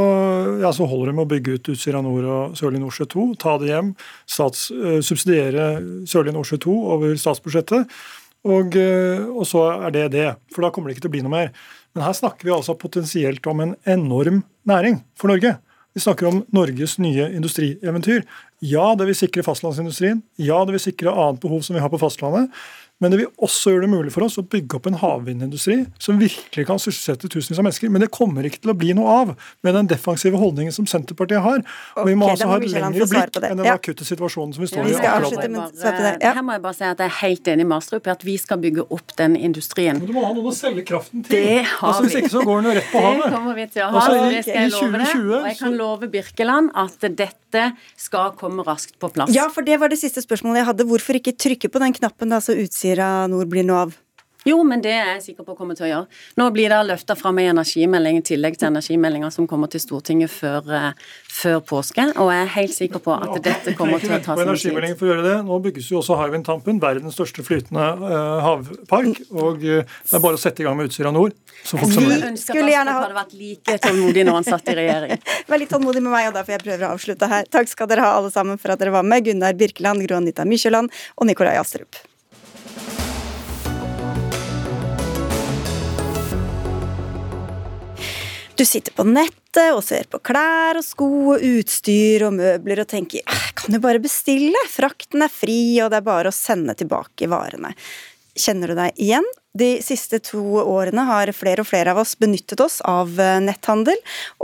ja, 0.63 0.71
så 0.71 0.87
holder 0.87 1.11
det 1.11 1.15
med 1.17 1.25
å 1.25 1.31
bygge 1.33 1.57
ut 1.57 1.71
Utsira 1.73 2.01
Nord 2.05 2.23
og 2.23 2.55
Sørlige 2.59 2.83
Nordsjø 2.85 3.07
2, 3.11 3.25
ta 3.41 3.57
det 3.59 3.71
hjem, 3.73 3.91
stats, 4.29 4.69
uh, 4.71 4.99
subsidiere 5.03 5.67
Sørlige 6.07 6.37
Nordsjø 6.37 6.61
2 6.63 6.75
over 6.95 7.17
statsbudsjettet, 7.19 7.91
og, 8.47 8.77
uh, 8.77 9.25
og 9.35 9.43
så 9.49 9.65
er 9.81 9.97
det 9.97 10.05
det. 10.15 10.29
For 10.53 10.63
da 10.63 10.71
kommer 10.71 10.89
det 10.89 10.95
ikke 10.95 11.09
til 11.09 11.11
å 11.11 11.15
bli 11.17 11.25
noe 11.27 11.35
mer. 11.35 11.51
Men 11.91 12.07
her 12.07 12.15
snakker 12.15 12.47
vi 12.47 12.55
altså 12.55 12.77
potensielt 12.79 13.51
om 13.51 13.65
en 13.65 13.75
enorm 13.83 14.45
næring 14.69 15.01
for 15.19 15.33
Norge. 15.33 15.57
Vi 15.93 16.01
snakker 16.01 16.29
om 16.29 16.43
Norges 16.55 16.97
nye 17.03 17.25
industrieventyr. 17.35 18.23
Ja, 18.63 18.93
det 18.95 19.09
vil 19.09 19.17
sikre 19.17 19.43
fastlandsindustrien. 19.43 20.21
Ja, 20.39 20.61
det 20.65 20.77
vil 20.77 20.83
sikre 20.83 21.11
annet 21.11 21.41
behov 21.43 21.65
som 21.67 21.75
vi 21.75 21.81
har 21.83 21.91
på 21.91 21.99
fastlandet. 21.99 22.47
Men 23.01 23.13
det 23.13 23.17
vil 23.23 23.29
også 23.41 23.73
gjøre 23.73 23.87
det 23.87 23.91
mulig 23.91 24.13
for 24.13 24.27
oss 24.27 24.37
å 24.37 24.43
bygge 24.45 24.77
opp 24.77 24.87
en 24.89 24.97
havvindindustri 25.01 25.79
som 26.01 26.19
virkelig 26.21 26.67
kan 26.69 26.81
sysselsette 26.81 27.29
tusenvis 27.33 27.59
av 27.59 27.65
mennesker. 27.65 27.89
Men 27.93 28.05
det 28.05 28.11
kommer 28.13 28.45
ikke 28.45 28.61
til 28.61 28.73
å 28.73 28.77
bli 28.77 28.93
noe 28.97 29.15
av 29.23 29.33
med 29.65 29.77
den 29.77 29.89
defensive 29.89 30.37
holdningen 30.37 30.75
som 30.75 30.87
Senterpartiet 30.89 31.41
har. 31.41 31.63
Og 31.97 32.07
Vi 32.07 32.15
må 32.17 32.27
okay, 32.27 32.37
altså 32.37 32.51
ha 32.51 32.59
et 32.59 32.75
lengre 32.75 33.07
blikk 33.09 33.39
enn 33.41 33.61
den 33.61 33.69
ja. 33.69 33.75
akutte 33.79 34.05
situasjonen 34.05 34.53
som 34.55 34.65
vi 34.65 34.69
står 34.69 34.85
vi 34.85 34.93
i 34.93 34.99
akkurat 35.01 35.49
nå. 35.49 35.65
Ja. 35.81 36.35
Her 36.37 36.45
må 36.45 36.55
jeg 36.57 36.63
bare 36.67 36.77
si 36.77 36.85
at 36.87 37.01
jeg 37.01 37.09
er 37.09 37.17
helt 37.23 37.51
enig 37.55 37.67
med 37.67 37.77
Astrup 37.79 38.09
i 38.09 38.13
at 38.13 38.25
vi 38.27 38.37
skal 38.41 38.61
bygge 38.61 38.85
opp 38.93 39.15
den 39.17 39.37
industrien. 39.39 39.97
Men 40.01 40.11
du 40.11 40.15
må 40.15 40.25
ha 40.27 40.33
noen 40.35 40.51
å 40.51 40.55
selge 40.55 40.85
kraften 40.87 41.25
til. 41.25 41.41
Det 41.41 41.65
har 41.65 41.87
altså, 41.89 42.05
hvis 42.05 42.19
ikke 42.21 42.33
så 42.35 42.45
går 42.45 42.61
den 42.61 42.69
jo 42.69 42.77
rett 42.77 42.91
på 42.93 43.03
havet. 43.05 43.25
Det 43.25 43.33
kommer 43.35 43.57
vi 43.57 43.67
til 43.73 43.85
å 43.85 43.89
ha. 43.89 44.05
Altså, 44.05 44.21
i, 44.21 44.35
det 44.35 44.43
skal 44.45 44.59
jeg 44.61 44.73
love 44.75 45.01
deg. 45.01 45.31
Og 45.39 45.49
jeg 45.49 45.59
kan 45.63 45.77
love 45.81 46.11
Birkeland 46.13 46.71
at 46.85 47.09
dette 47.21 47.65
skal 47.99 48.35
komme 48.39 48.65
raskt 48.67 48.97
på 49.01 49.09
plass. 49.13 49.33
Ja, 49.35 49.47
for 49.53 49.65
det 49.65 49.79
var 49.81 49.91
det 49.91 49.99
siste 50.01 50.23
spørsmålet 50.23 50.61
jeg 50.61 50.69
hadde. 50.69 50.87
Hvorfor 50.91 51.17
ikke 51.17 51.33
trykke 51.35 51.71
på 51.71 51.81
den 51.83 51.97
knappen 51.97 52.31
da 52.31 52.41
så 52.43 52.55
Utsira 52.91 53.27
Nord 53.27 53.47
blir 53.47 53.63
noe 53.63 53.85
av? 53.85 53.99
Jo, 54.41 54.55
men 54.65 54.81
det 54.81 54.89
er 54.95 55.09
jeg 55.11 55.19
sikker 55.27 55.45
på 55.45 55.53
å 55.53 55.57
komme 55.57 55.75
til 55.77 55.85
å 55.85 55.89
gjøre. 55.89 56.19
Nå 56.41 56.47
blir 56.55 56.71
det 56.73 56.79
løfta 56.87 57.13
fram 57.17 57.37
ei 57.37 57.45
energimelding 57.51 58.17
i 58.17 58.23
tillegg 58.25 58.55
til 58.57 58.71
energimeldinga 58.71 59.29
som 59.33 59.45
kommer 59.49 59.69
til 59.69 59.83
Stortinget 59.83 60.33
før, 60.33 60.65
uh, 60.65 61.11
før, 61.29 61.59
påske, 61.69 62.07
og 62.17 62.31
jeg 62.33 62.47
er 62.47 62.49
helt 62.55 62.73
sikker 62.73 63.03
på 63.05 63.13
at 63.13 63.37
dette 63.45 63.75
kommer 63.77 64.01
til 64.01 64.15
å 64.15 64.17
ta 64.17 64.33
sin 64.39 64.49
tid. 64.49 64.97
For 64.97 65.05
å 65.05 65.11
gjøre 65.11 65.27
det. 65.27 65.37
Nå 65.45 65.61
bygges 65.67 65.91
jo 65.93 66.01
også 66.01 66.17
Hywind 66.17 66.47
Tampen, 66.49 66.81
verdens 66.81 67.19
største 67.19 67.45
flytende 67.45 67.85
uh, 68.01 68.41
havpark, 68.47 69.21
og 69.29 69.61
uh, 69.61 69.85
det 69.85 70.17
er 70.17 70.25
bare 70.25 70.41
å 70.41 70.41
sette 70.41 70.65
i 70.65 70.69
gang 70.69 70.79
med 70.79 70.89
Utsira 70.89 71.13
Nord. 71.13 71.37
Så 71.61 71.77
fort 71.77 71.93
som 71.93 72.09
mulig. 72.09 72.33
Skulle 72.41 72.73
gjerne 72.73 72.97
ha... 72.97 73.05
hadde 73.05 73.21
vært 73.21 73.37
like 73.37 73.79
tålmodig 73.85 74.25
når 74.25 74.41
han 74.41 74.53
satt 74.55 74.73
i 74.73 74.79
regjering. 74.81 75.27
Vær 75.53 75.61
litt 75.61 75.75
tålmodig 75.77 76.01
med 76.01 76.15
meg, 76.17 76.31
og 76.31 76.39
derfor 76.41 76.57
jeg 76.57 76.65
prøver 76.65 76.89
å 76.89 76.95
avslutte 76.97 77.29
her. 77.29 77.45
Takk 77.53 77.69
skal 77.69 77.93
dere 77.93 78.09
ha 78.09 78.15
alle 78.17 78.33
sammen 78.33 78.57
for 78.57 78.73
at 78.73 78.81
dere 78.81 78.97
var 78.97 79.05
med. 79.05 79.21
Gunnar 79.29 79.53
Birkeland, 79.53 80.01
Gro 80.07 80.17
Anita 80.17 80.49
Mykjåland 80.49 80.89
og 80.89 81.29
Nikolai 81.29 81.59
Astrup. 81.61 82.07
Du 88.61 88.65
sitter 88.65 88.93
på 88.93 89.01
nettet 89.09 89.71
og 89.73 89.79
ser 89.81 90.05
på 90.05 90.19
klær 90.21 90.77
og 90.77 90.83
sko 90.85 91.07
og 91.33 91.41
utstyr 91.41 92.27
og 92.27 92.35
møbler 92.35 92.83
og 92.83 92.91
tenker 92.91 93.23
kan 93.57 93.73
jo 93.73 93.79
bare 93.81 93.97
bestille, 94.03 94.61
frakten 94.69 95.25
er 95.25 95.33
fri 95.33 95.79
og 95.81 95.89
det 95.89 95.97
er 95.97 96.05
bare 96.05 96.29
å 96.29 96.35
sende 96.35 96.75
tilbake 96.77 97.25
varene. 97.31 97.71
Kjenner 98.37 98.69
du 98.69 98.75
deg 98.77 99.01
igjen? 99.01 99.25
De 99.51 99.81
siste 99.83 100.15
to 100.23 100.39
årene 100.61 101.03
har 101.09 101.27
flere 101.35 101.59
og 101.59 101.67
flere 101.67 101.91
av 101.91 101.97
oss 101.99 102.13
benyttet 102.15 102.61
oss 102.63 102.77
av 102.87 103.17
eh, 103.19 103.39
netthandel 103.43 103.97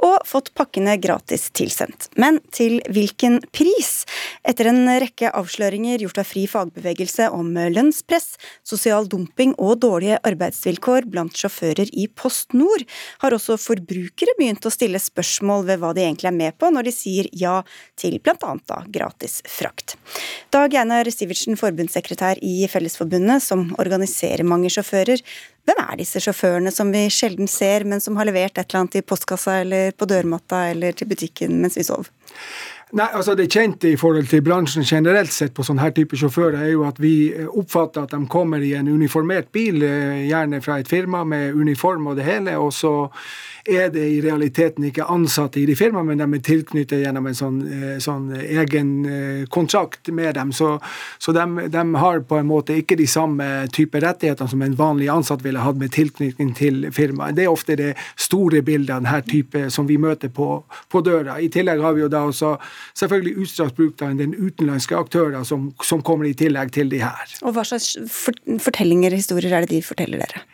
og 0.03 0.17
fått 0.27 0.49
pakkene 0.57 0.97
gratis 0.99 1.45
tilsendt. 1.55 2.09
Men 2.19 2.41
til 2.51 2.81
hvilken 2.91 3.39
pris? 3.55 4.03
Etter 4.43 4.67
en 4.67 4.83
rekke 4.99 5.31
avsløringer 5.31 6.03
gjort 6.03 6.19
av 6.19 6.27
Fri 6.27 6.43
fagbevegelse 6.51 7.29
om 7.31 7.53
lønnspress, 7.55 8.33
sosial 8.67 9.07
dumping 9.07 9.53
og 9.55 9.79
dårlige 9.85 10.19
arbeidsvilkår 10.27 11.07
blant 11.07 11.39
sjåfører 11.39 11.87
i 11.95 12.09
Post 12.11 12.51
Nord, 12.57 12.83
har 13.23 13.35
også 13.37 13.55
forbrukere 13.63 14.35
begynt 14.35 14.67
å 14.67 14.73
stille 14.75 14.99
spørsmål 14.99 15.69
ved 15.71 15.79
hva 15.83 15.93
de 15.95 16.03
egentlig 16.03 16.33
er 16.33 16.37
med 16.41 16.59
på 16.59 16.73
når 16.73 16.89
de 16.89 16.95
sier 16.97 17.31
ja 17.31 17.61
til 17.95 18.19
bl.a. 18.19 18.57
gratis 18.91 19.39
frakt. 19.47 19.95
Dag 20.51 20.75
Einar 20.75 21.07
Sivertsen, 21.15 21.55
forbundssekretær 21.59 22.43
i 22.43 22.67
Fellesforbundet, 22.67 23.45
som 23.47 23.69
organiserer 23.79 24.43
mange 24.47 24.67
sjåfører 24.73 24.96
sjåfører. 24.97 25.21
Hvem 25.67 25.81
er 25.83 25.97
disse 25.99 26.19
sjåførene 26.23 26.71
som 26.71 26.91
vi 26.91 27.09
sjelden 27.11 27.47
ser, 27.47 27.83
men 27.83 27.99
som 27.99 28.15
har 28.17 28.25
levert 28.25 28.57
et 28.57 28.69
eller 28.69 28.85
annet 28.85 28.95
i 28.95 29.01
postkassa 29.01 29.61
eller 29.61 29.91
på 29.91 30.07
dørmatta 30.07 30.69
eller 30.71 30.93
til 30.95 31.07
butikken 31.07 31.61
mens 31.61 31.77
vi 31.77 31.83
sov? 31.83 32.07
Nei, 32.95 33.07
altså 33.11 33.33
Det 33.35 33.49
kjente 33.51 33.89
i 33.91 33.97
forhold 33.99 34.29
til 34.31 34.39
bransjen 34.45 34.85
generelt 34.87 35.33
sett 35.35 35.51
på 35.55 35.63
sånn 35.67 35.81
her 35.81 35.91
type 35.91 36.15
sjåfører, 36.15 36.61
er 36.61 36.71
jo 36.71 36.85
at 36.87 37.01
vi 37.03 37.33
oppfatter 37.35 38.05
at 38.05 38.13
de 38.15 38.21
kommer 38.31 38.63
i 38.63 38.71
en 38.79 38.87
uniformert 38.87 39.51
bil, 39.51 39.81
eh, 39.83 40.23
gjerne 40.29 40.61
fra 40.63 40.79
et 40.79 40.87
firma 40.87 41.25
med 41.27 41.53
uniform 41.53 42.07
og 42.07 42.15
det 42.15 42.23
hele, 42.23 42.55
og 42.55 42.71
så 42.71 43.09
er 43.67 43.89
det 43.91 44.05
i 44.07 44.21
realiteten 44.23 44.85
ikke 44.87 45.05
ansatte 45.11 45.59
i 45.59 45.65
de 45.67 45.75
firmaene, 45.75 46.07
men 46.07 46.21
de 46.21 46.37
er 46.37 46.43
tilknyttet 46.47 47.03
gjennom 47.03 47.27
en 47.27 47.35
sånn, 47.35 47.57
eh, 47.67 47.97
sånn 47.99 48.29
egen 48.39 48.91
eh, 49.05 49.45
kontrakt 49.51 50.07
med 50.07 50.35
dem. 50.39 50.53
Så, 50.55 50.77
så 51.19 51.33
de, 51.35 51.67
de, 51.67 51.83
har 51.99 52.23
på 52.29 52.39
en 52.39 52.47
måte 52.47 52.77
ikke 52.79 52.95
de 52.95 53.07
samme 53.07 53.67
type 53.73 53.99
rettigheter 53.99 54.47
som 54.47 54.63
en 54.63 54.77
vanlig 54.79 55.09
ansatt 55.11 55.43
ville 55.43 55.59
hatt 55.59 55.75
med 55.75 55.91
tilknytning 55.91 56.53
til 56.55 56.87
firmaet. 56.95 57.35
Det 57.35 57.43
er 57.43 57.51
ofte 57.51 57.75
det 57.75 57.91
store 58.15 58.63
bildet 58.63 58.95
av 58.95 59.03
denne 59.03 59.21
type 59.27 59.67
som 59.73 59.87
vi 59.89 59.99
møter 59.99 60.31
på, 60.31 60.61
på 60.87 61.03
døra. 61.03 61.39
I 61.43 61.51
tillegg 61.51 61.83
har 61.83 61.97
vi 61.97 62.05
jo 62.05 62.11
da 62.11 62.23
også 62.29 62.55
selvfølgelig 62.97 63.45
utstrakt 63.45 63.77
bruk 63.77 64.01
av 64.01 64.17
den 64.19 64.35
utenlandske 64.37 64.97
aktører 64.97 65.43
som, 65.47 65.71
som, 65.83 66.03
kommer 66.07 66.29
i 66.29 66.35
tillegg 66.37 66.71
til 66.75 66.91
de 66.93 67.01
her. 67.03 67.37
Og 67.43 67.55
Hva 67.55 67.65
slags 67.67 67.95
fortellinger 68.63 69.13
og 69.13 69.21
historier 69.21 69.57
er 69.57 69.65
det 69.65 69.75
de 69.75 69.85
forteller 69.85 70.23
dere? 70.23 70.45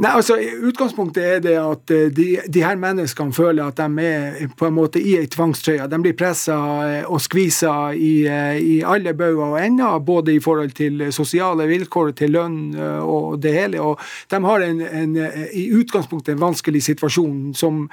Nei, 0.00 0.08
altså 0.16 0.38
Utgangspunktet 0.64 1.20
er 1.20 1.40
det 1.44 1.56
at 1.60 1.92
eh, 1.92 2.06
de, 2.16 2.26
de, 2.48 2.60
her 2.64 2.78
menneskene 2.80 3.34
føler 3.36 3.66
at 3.66 3.76
de 3.76 4.06
er 4.08 4.54
på 4.56 4.70
en 4.70 4.76
måte 4.78 5.02
i 5.02 5.18
ei 5.18 5.28
tvangstrøye. 5.28 5.84
De 5.84 5.98
blir 6.00 6.16
pressa 6.16 6.56
eh, 6.86 7.02
og 7.04 7.20
skvisa 7.20 7.74
i, 7.92 8.24
eh, 8.24 8.56
i 8.56 8.78
alle 8.88 9.12
bauger 9.12 9.52
og 9.52 9.58
ender, 9.60 9.98
både 10.00 10.32
i 10.32 10.40
forhold 10.40 10.72
til 10.78 11.04
sosiale 11.12 11.68
vilkår, 11.68 12.14
til 12.16 12.32
lønn 12.38 12.56
og 13.04 13.36
det 13.44 13.52
hele. 13.52 13.84
Og 13.84 14.00
de 14.32 14.40
har 14.46 14.64
en, 14.64 14.80
en, 14.80 15.14
i 15.52 15.68
utgangspunktet 15.76 16.38
en 16.38 16.46
vanskelig 16.46 16.86
situasjon 16.88 17.52
som 17.52 17.84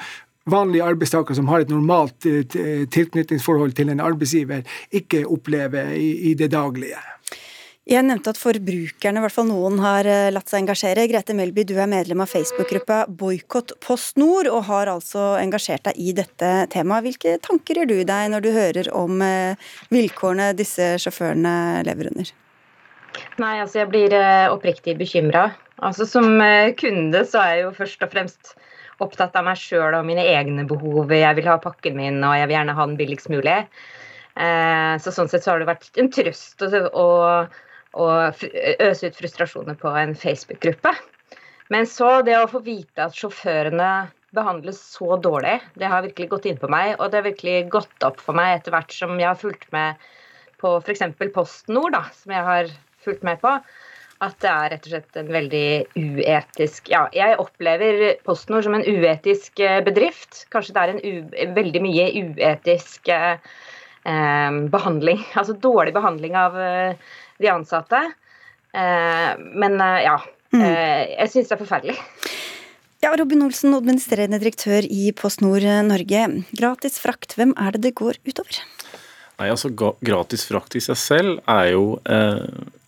vanlige 0.51 0.85
arbeidstakere 0.85 1.37
som 1.37 1.47
har 1.51 1.63
et 1.63 1.71
normalt 1.73 2.17
tilknytningsforhold 2.25 3.77
til 3.77 3.93
en 3.93 4.03
arbeidsgiver, 4.03 4.65
ikke 4.91 5.25
opplever 5.27 5.93
i, 5.95 6.11
i 6.31 6.35
det 6.37 6.51
daglige. 6.55 6.99
Jeg 7.89 8.05
nevnte 8.05 8.29
at 8.29 8.37
forbrukerne, 8.37 9.17
i 9.17 9.23
hvert 9.23 9.33
fall 9.33 9.47
noen, 9.49 9.79
har 9.81 10.05
eh, 10.05 10.27
latt 10.29 10.51
seg 10.51 10.61
engasjere. 10.61 11.07
Grete 11.09 11.33
Melby, 11.33 11.63
du 11.65 11.73
er 11.81 11.89
medlem 11.89 12.21
av 12.21 12.29
Facebook-gruppa 12.29 12.99
Boikott 13.09 13.73
Post 13.81 14.19
Nord, 14.21 14.45
og 14.51 14.67
har 14.67 14.91
altså 14.91 15.31
engasjert 15.39 15.87
deg 15.87 15.97
i 15.97 16.13
dette 16.13 16.51
temaet. 16.69 17.07
Hvilke 17.07 17.39
tanker 17.41 17.81
gjør 17.81 17.89
du 17.89 17.95
deg 18.05 18.29
når 18.29 18.45
du 18.45 18.51
hører 18.53 18.91
om 18.93 19.23
eh, 19.25 19.71
vilkårene 19.89 20.51
disse 20.59 20.91
sjåførene 21.01 21.55
lever 21.87 22.11
under? 22.11 22.29
Nei, 23.41 23.55
altså 23.55 23.81
jeg 23.81 23.89
blir 23.89 24.13
eh, 24.19 24.45
oppriktig 24.53 24.93
bekymra. 24.99 25.47
Altså, 25.81 26.05
som 26.05 26.29
kunde 26.77 27.25
så 27.25 27.41
er 27.41 27.55
jeg 27.55 27.65
jo 27.65 27.73
først 27.79 28.05
og 28.05 28.13
fremst 28.13 28.53
opptatt 29.03 29.37
av 29.39 29.47
meg 29.47 29.57
sjøl 29.59 29.97
og 29.97 30.05
mine 30.07 30.25
egne 30.27 30.67
behov. 30.69 31.11
Jeg 31.13 31.37
vil 31.39 31.49
ha 31.49 31.57
pakken 31.63 31.97
min, 31.99 32.19
og 32.23 32.35
jeg 32.37 32.49
vil 32.49 32.57
gjerne 32.57 32.75
ha 32.77 32.85
den 32.89 32.99
billigst 32.99 33.31
mulig. 33.31 33.57
Så 34.35 35.11
sånn 35.11 35.27
sett 35.31 35.43
så 35.43 35.53
har 35.53 35.63
det 35.63 35.67
vært 35.67 35.99
en 35.99 36.11
trøst 36.13 36.63
å 36.67 37.07
å 37.97 38.05
øse 38.85 39.09
ut 39.09 39.17
frustrasjoner 39.17 39.77
på 39.79 39.91
en 39.97 40.15
Facebook-gruppe. 40.17 40.93
Men 41.73 41.87
så 41.89 42.19
det 42.25 42.37
å 42.37 42.49
få 42.49 42.61
vite 42.65 43.05
at 43.05 43.17
sjåførene 43.17 44.09
behandles 44.35 44.79
så 44.93 45.17
dårlig, 45.21 45.57
det 45.77 45.89
har 45.89 46.05
virkelig 46.05 46.29
gått 46.29 46.47
inn 46.49 46.59
på 46.61 46.69
meg. 46.69 46.95
Og 46.99 47.09
det 47.09 47.21
har 47.21 47.29
virkelig 47.29 47.69
gått 47.73 48.05
opp 48.05 48.21
for 48.21 48.37
meg 48.37 48.59
etter 48.59 48.73
hvert 48.75 48.93
som 48.93 49.15
jeg 49.17 49.29
har 49.29 49.39
fulgt 49.39 49.69
med 49.73 50.09
på 50.61 50.75
f.eks. 50.81 51.05
Post 51.33 51.69
Nord, 51.71 51.97
som 52.13 52.33
jeg 52.35 52.45
har 52.45 52.73
fulgt 53.05 53.25
med 53.25 53.41
på. 53.41 53.55
At 54.19 54.35
det 54.43 54.49
er 54.51 54.71
rett 54.73 54.87
og 54.87 54.91
slett 54.91 55.17
en 55.21 55.29
veldig 55.31 55.67
uetisk 55.95 56.89
Ja, 56.91 57.05
jeg 57.15 57.37
opplever 57.39 58.17
PostNord 58.27 58.65
som 58.65 58.75
en 58.75 58.83
uetisk 58.83 59.61
eh, 59.63 59.79
bedrift. 59.85 60.41
Kanskje 60.51 60.75
det 60.75 60.81
er 60.81 60.91
en 60.91 61.03
u, 61.03 61.11
veldig 61.55 61.81
mye 61.85 62.07
uetisk 62.19 63.11
eh, 63.15 63.37
eh, 64.03 64.57
behandling. 64.73 65.23
Altså 65.39 65.55
dårlig 65.55 65.95
behandling 65.95 66.35
av 66.35 66.57
eh, 66.59 67.13
de 67.39 67.51
ansatte. 67.53 68.01
Eh, 68.75 69.31
men 69.55 69.79
ja. 70.03 70.17
Mm. 70.51 70.65
Eh, 70.65 71.03
jeg 71.13 71.31
syns 71.31 71.51
det 71.51 71.55
er 71.55 71.61
forferdelig. 71.63 71.97
Ja, 72.99 73.13
Robin 73.15 73.45
Olsen, 73.45 73.71
administrerende 73.77 74.41
direktør 74.41 74.83
i 74.83 75.13
Post 75.15 75.39
Nord 75.45 75.63
Norge. 75.87 76.25
Gratis 76.51 76.99
frakt, 76.99 77.37
hvem 77.39 77.53
er 77.55 77.77
det 77.77 77.85
det 77.85 77.93
går 78.01 78.19
utover? 78.27 78.59
Nei, 79.39 79.47
altså 79.47 79.71
Gratis 79.71 80.43
frakt 80.49 80.75
i 80.75 80.83
seg 80.83 80.99
selv 80.99 81.37
er 81.47 81.69
jo 81.71 81.85
eh, 82.03 82.43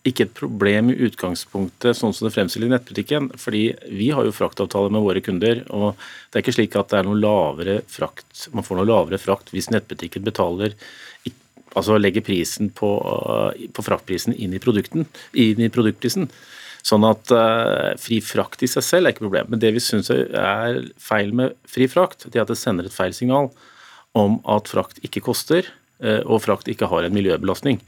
ikke 0.08 0.24
et 0.26 0.34
problem 0.34 0.90
i 0.90 0.96
utgangspunktet, 1.06 1.94
sånn 1.94 2.14
som 2.14 2.26
det 2.26 2.34
fremstiller 2.34 2.66
i 2.66 2.72
nettbutikken. 2.72 3.30
fordi 3.38 3.62
vi 3.86 4.10
har 4.10 4.24
jo 4.26 4.34
fraktavtaler 4.34 4.90
med 4.90 5.04
våre 5.04 5.20
kunder, 5.22 5.62
og 5.70 5.94
det 6.30 6.38
er 6.38 6.42
ikke 6.42 6.56
slik 6.58 6.76
at 6.76 6.90
det 6.90 6.98
er 6.98 7.06
noe 7.06 7.20
lavere 7.20 7.82
frakt, 7.86 8.48
man 8.52 8.66
får 8.66 8.80
noe 8.80 8.90
lavere 8.90 9.18
frakt 9.22 9.52
hvis 9.54 9.70
nettbutikken 9.70 10.24
betaler 10.26 10.74
altså 11.74 11.96
legger 11.96 12.24
prisen 12.24 12.70
på, 12.74 12.90
på 13.72 13.84
fraktprisen 13.84 14.34
inn 14.34 14.52
i, 14.52 14.60
inn 14.60 15.62
i 15.62 15.70
produktprisen. 15.72 16.28
Sånn 16.82 17.04
at 17.06 17.30
uh, 17.30 17.94
fri 18.02 18.18
frakt 18.24 18.64
i 18.66 18.70
seg 18.70 18.84
selv 18.84 19.06
er 19.06 19.14
ikke 19.14 19.24
problem. 19.24 19.52
Men 19.52 19.62
det 19.62 19.70
vi 19.76 19.82
syns 19.82 20.10
er 20.10 20.80
feil 21.00 21.30
med 21.38 21.54
fri 21.70 21.86
frakt, 21.90 22.26
det 22.26 22.40
er 22.40 22.44
at 22.44 22.50
det 22.50 22.58
sender 22.58 22.88
et 22.88 22.96
feil 22.96 23.14
signal 23.14 23.52
om 24.18 24.40
at 24.50 24.68
frakt 24.68 24.98
ikke 25.06 25.22
koster, 25.24 25.68
uh, 26.02 26.20
og 26.26 26.42
frakt 26.44 26.68
ikke 26.68 26.90
har 26.90 27.06
en 27.06 27.14
miljøbelastning. 27.14 27.80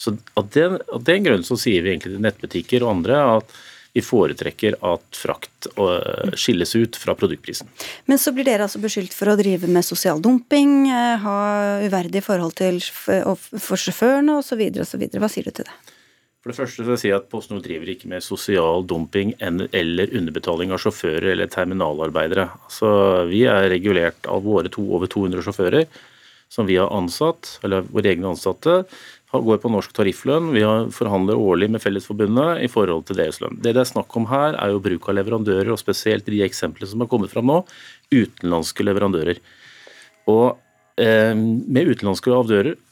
Så 0.00 0.16
Av 0.34 0.48
den, 0.52 0.78
av 0.88 1.04
den 1.04 1.26
grunn 1.26 1.44
så 1.44 1.58
sier 1.60 1.84
vi 1.84 1.92
egentlig 1.92 2.14
til 2.14 2.24
nettbutikker 2.24 2.86
og 2.86 2.94
andre 2.94 3.20
at 3.36 3.58
vi 3.92 4.02
foretrekker 4.06 4.76
at 4.86 5.18
frakt 5.18 5.66
eh, 5.74 6.34
skilles 6.38 6.72
ut 6.78 6.96
fra 6.96 7.16
produktprisen. 7.18 7.68
Men 8.06 8.20
så 8.22 8.32
blir 8.32 8.46
dere 8.46 8.68
altså 8.68 8.80
beskyldt 8.82 9.16
for 9.16 9.32
å 9.32 9.38
drive 9.38 9.66
med 9.66 9.84
sosial 9.84 10.22
dumping, 10.22 10.84
eh, 10.94 11.16
ha 11.24 11.38
uverdige 11.82 12.22
forhold 12.24 12.54
til, 12.60 12.78
for 12.86 13.82
sjåførene 13.82 14.38
osv. 14.40 14.62
osv. 14.84 15.08
Hva 15.18 15.32
sier 15.32 15.50
du 15.50 15.56
til 15.58 15.66
det? 15.66 15.96
For 16.40 16.52
det 16.52 16.56
første 16.56 16.80
vil 16.80 16.94
jeg 16.94 17.02
si 17.02 17.10
at 17.12 17.26
PostNord 17.28 17.66
driver 17.66 17.90
ikke 17.92 18.08
med 18.08 18.24
sosial 18.24 18.86
dumping 18.88 19.34
eller 19.44 20.14
underbetaling 20.16 20.70
av 20.72 20.80
sjåfører 20.80 21.34
eller 21.34 21.50
terminalarbeidere. 21.52 22.46
Altså, 22.70 22.92
vi 23.28 23.42
er 23.50 23.68
regulert 23.68 24.30
av 24.30 24.46
våre 24.46 24.72
to, 24.72 24.86
over 24.96 25.10
200 25.10 25.44
sjåfører 25.44 25.84
som 26.50 26.66
vi 26.66 26.78
har 26.80 26.88
ansatt, 26.96 27.58
eller 27.62 27.84
våre 27.92 28.10
egne 28.10 28.32
ansatte, 28.32 28.80
går 29.38 29.60
på 29.62 29.70
norsk 29.70 29.92
tarifflønn. 29.94 30.50
Vi 30.54 30.62
forhandler 30.94 31.38
årlig 31.38 31.68
med 31.70 31.82
Fellesforbundet 31.82 32.64
i 32.64 32.70
forhold 32.70 33.06
til 33.06 33.20
deres 33.20 33.38
lønn. 33.42 33.60
Det 33.62 33.74
det 33.76 33.84
er 33.84 33.92
snakk 33.92 34.16
om 34.18 34.26
her, 34.26 34.56
er 34.58 34.72
jo 34.72 34.82
bruk 34.82 35.06
av 35.08 35.20
leverandører, 35.20 35.70
og 35.70 35.78
spesielt 35.78 36.26
de 36.26 36.42
eksemplene 36.42 36.90
som 36.90 37.04
har 37.04 37.10
kommet 37.10 37.30
fram 37.30 37.46
nå, 37.46 37.60
utenlandske 38.10 38.86
leverandører. 38.86 39.38
Og 40.30 40.58
eh, 40.98 41.34
med 41.36 41.92
utenlandske 41.92 42.32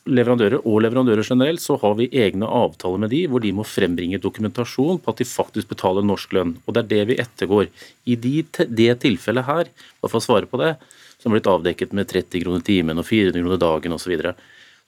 leverandører 0.06 0.62
og 0.62 0.78
leverandører 0.84 1.26
generelt, 1.26 1.64
så 1.64 1.74
har 1.82 1.96
vi 1.98 2.10
egne 2.14 2.46
avtaler 2.46 3.02
med 3.02 3.10
de, 3.14 3.24
hvor 3.26 3.42
de 3.42 3.52
må 3.56 3.66
frembringe 3.66 4.22
dokumentasjon 4.22 5.02
på 5.02 5.10
at 5.10 5.18
de 5.18 5.26
faktisk 5.26 5.74
betaler 5.74 6.06
norsk 6.06 6.38
lønn. 6.38 6.54
Og 6.66 6.76
det 6.76 6.84
er 6.84 6.92
det 6.92 7.08
vi 7.10 7.18
ettergår. 7.24 7.66
I 8.06 8.14
de, 8.14 8.36
det 8.68 8.92
tilfellet 9.02 9.48
her, 9.48 9.74
bare 9.98 10.12
for 10.12 10.22
å 10.22 10.28
svare 10.28 10.46
på 10.46 10.62
det, 10.62 10.76
som 11.18 11.32
har 11.32 11.40
blitt 11.40 11.50
avdekket 11.50 11.98
med 11.98 12.06
30 12.14 12.46
kroner 12.46 12.62
timen 12.62 13.02
og 13.02 13.08
400 13.10 13.42
kroner 13.42 13.60
dagen 13.64 13.98
osv., 13.98 14.14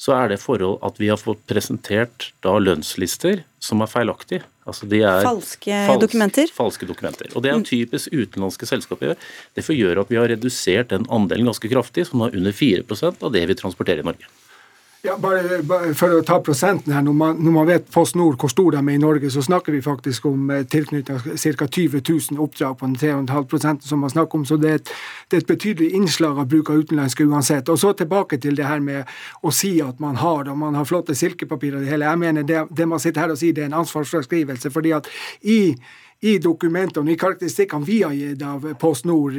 så, 0.01 0.15
er 0.17 0.33
det 0.33 0.41
forhold 0.41 0.79
at 0.87 0.97
vi 1.01 1.11
har 1.13 1.21
fått 1.21 1.43
presentert 1.51 2.31
da 2.45 2.55
lønnslister 2.57 3.43
som 3.61 3.85
er 3.85 3.91
feilaktige. 3.91 4.47
Altså 4.65 4.87
de 4.89 5.03
er 5.05 5.25
falske 5.27 5.75
falske, 5.75 6.01
dokumenter? 6.07 6.53
Falske 6.57 6.89
dokumenter. 6.89 7.29
Og 7.35 7.45
Det 7.45 7.51
er 7.51 7.59
jo 7.59 7.67
typisk 7.69 8.13
utenlandske 8.15 8.69
selskaper 8.71 9.11
gjør. 9.11 9.27
Det 9.59 9.67
gjør 9.77 10.01
at 10.05 10.13
vi 10.13 10.21
har 10.21 10.31
redusert 10.33 10.95
den 10.95 11.05
andelen 11.13 11.51
ganske 11.51 11.69
kraftig, 11.69 12.07
som 12.09 12.25
er 12.25 12.37
under 12.39 12.55
4% 12.57 13.27
av 13.27 13.35
det 13.35 13.45
vi 13.51 13.59
transporterer 13.61 14.01
i 14.01 14.09
Norge. 14.09 14.31
Ja, 15.03 15.15
bare, 15.17 15.63
bare, 15.65 15.95
For 15.97 16.13
å 16.13 16.25
ta 16.27 16.37
prosenten 16.45 16.93
her, 16.93 17.01
når 17.01 17.15
man, 17.17 17.39
når 17.41 17.55
man 17.55 17.69
vet 17.71 17.87
Post 17.93 18.19
Nord 18.21 18.37
hvor 18.41 18.51
stor 18.53 18.75
de 18.75 18.81
er 18.83 18.99
i 18.99 19.01
Norge, 19.01 19.31
så 19.33 19.41
snakker 19.41 19.73
vi 19.73 19.81
faktisk 19.81 20.27
om 20.29 20.51
eh, 20.53 20.67
tilknyttet 20.69 21.25
ca. 21.25 21.69
20 21.73 22.03
000 22.05 22.43
oppdrag 22.45 22.77
på 22.77 22.91
den 22.91 22.99
3,5 23.01 23.81
som 23.89 24.05
man 24.05 24.13
snakker 24.13 24.43
om. 24.43 24.45
Så 24.45 24.59
det 24.61 24.71
er, 24.71 24.83
et, 24.83 24.93
det 25.31 25.39
er, 25.39 25.45
et, 25.47 25.49
betydelig 25.49 25.89
innslag 25.97 26.43
av 26.43 26.51
bruk 26.53 26.69
av 26.69 26.83
utenlandske 26.85 27.25
uansett. 27.25 27.73
Og 27.73 27.81
så 27.81 27.95
tilbake 27.97 28.37
til 28.45 28.61
det 28.61 28.69
her 28.69 28.85
med 28.85 29.09
å 29.41 29.55
si 29.55 29.79
at 29.81 30.05
man 30.05 30.21
har 30.21 30.45
det, 30.45 30.53
og 30.53 30.61
man 30.67 30.77
har 30.77 30.85
flotte 30.85 31.17
silkepapirer 31.17 31.81
og 31.81 31.89
det 31.89 31.95
hele. 31.95 32.11
Jeg 32.11 32.21
mener 32.27 32.45
det, 32.53 32.67
det 32.69 32.89
man 32.93 33.01
sitter 33.01 33.25
her 33.25 33.33
og 33.33 33.41
sier, 33.41 33.57
det 33.57 33.65
er 33.65 33.73
en 33.73 33.81
ansvarsfraskrivelse. 33.81 34.69
fordi 34.71 34.93
at 35.01 35.09
i 35.41 35.61
i 36.21 36.39
dokumentene, 36.39 37.13
i 37.13 37.17
karakteristikkene 37.17 37.85
vi 37.85 38.03
har 38.03 38.13
gitt 38.13 38.43
av 38.43 38.67
Post 38.81 39.07
Nord 39.09 39.33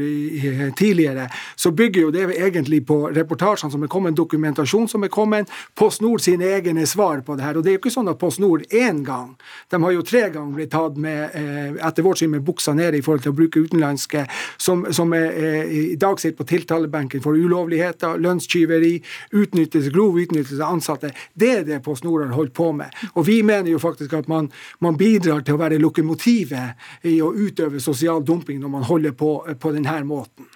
tidligere, 0.77 1.27
så 1.55 1.71
bygger 1.71 2.01
jo 2.01 2.11
det 2.11 2.23
egentlig 2.39 2.81
på 2.87 2.97
reportasjene 3.13 3.71
som 3.71 3.83
er 3.85 3.91
kommet, 3.91 4.15
dokumentasjon 4.17 4.87
som 4.89 5.05
er 5.05 5.11
kommet, 5.13 5.51
Post 5.77 6.01
Nord 6.01 6.23
sine 6.25 6.49
egne 6.55 6.87
svar 6.89 7.21
på 7.25 7.35
det 7.37 7.45
her. 7.45 7.57
Og 7.57 7.63
det 7.63 7.71
er 7.71 7.77
jo 7.77 7.81
ikke 7.83 7.93
sånn 7.93 8.09
at 8.09 8.19
Post 8.21 8.41
Nord 8.41 8.65
én 8.73 9.03
gang, 9.05 9.35
de 9.69 9.81
har 9.83 9.93
jo 9.93 10.05
tre 10.05 10.23
ganger 10.33 10.57
blitt 10.57 10.71
tatt 10.73 10.97
med, 10.97 11.35
eh, 11.37 11.77
etter 11.87 12.05
vårt 12.05 12.17
syn, 12.17 12.31
med 12.31 12.45
buksa 12.45 12.73
nede 12.73 12.97
i 12.97 13.05
forhold 13.05 13.27
til 13.27 13.35
å 13.35 13.37
bruke 13.37 13.61
utenlandske, 13.61 14.25
som, 14.57 14.85
som 14.93 15.13
er, 15.13 15.29
eh, 15.37 15.75
i 15.93 15.95
dag 16.01 16.19
sitter 16.19 16.37
på 16.41 16.49
tiltalebenken 16.49 17.21
for 17.21 17.37
ulovligheter, 17.37 18.17
lønnstyveri, 18.17 18.95
utnyttelse, 19.37 19.93
grov 19.93 20.17
utnyttelse 20.17 20.61
av 20.63 20.79
ansatte. 20.79 21.13
Det 21.37 21.53
er 21.59 21.63
det 21.63 21.83
Post 21.85 22.03
Nord 22.03 22.25
har 22.25 22.33
holdt 22.33 22.57
på 22.57 22.71
med. 22.73 22.89
Og 23.13 23.25
vi 23.27 23.41
mener 23.45 23.69
jo 23.69 23.77
faktisk 23.77 24.13
at 24.17 24.27
man, 24.27 24.49
man 24.79 24.97
bidrar 24.97 25.45
til 25.45 25.59
å 25.59 25.61
være 25.61 25.77
lokomotivet 25.81 26.70
i 27.07 27.17
å 27.23 27.31
utøve 27.33 27.81
sosial 27.83 28.23
dumping 28.25 28.61
når 28.61 28.73
man 28.77 28.87
holder 28.87 29.15
på 29.17 29.31
på 29.59 29.73
denne 29.75 29.99
måten. 30.07 30.47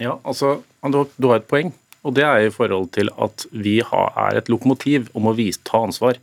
Ja, 0.00 0.18
altså, 0.24 0.62
Du 1.18 1.28
har 1.28 1.36
et 1.40 1.48
poeng, 1.48 1.72
og 2.02 2.14
det 2.14 2.24
er 2.24 2.46
i 2.46 2.52
forhold 2.52 2.90
til 2.92 3.10
at 3.18 3.46
vi 3.52 3.80
er 3.80 4.36
et 4.36 4.48
lokomotiv 4.48 5.10
om 5.14 5.28
å 5.28 5.36
vise, 5.36 5.60
ta 5.64 5.84
ansvar. 5.84 6.16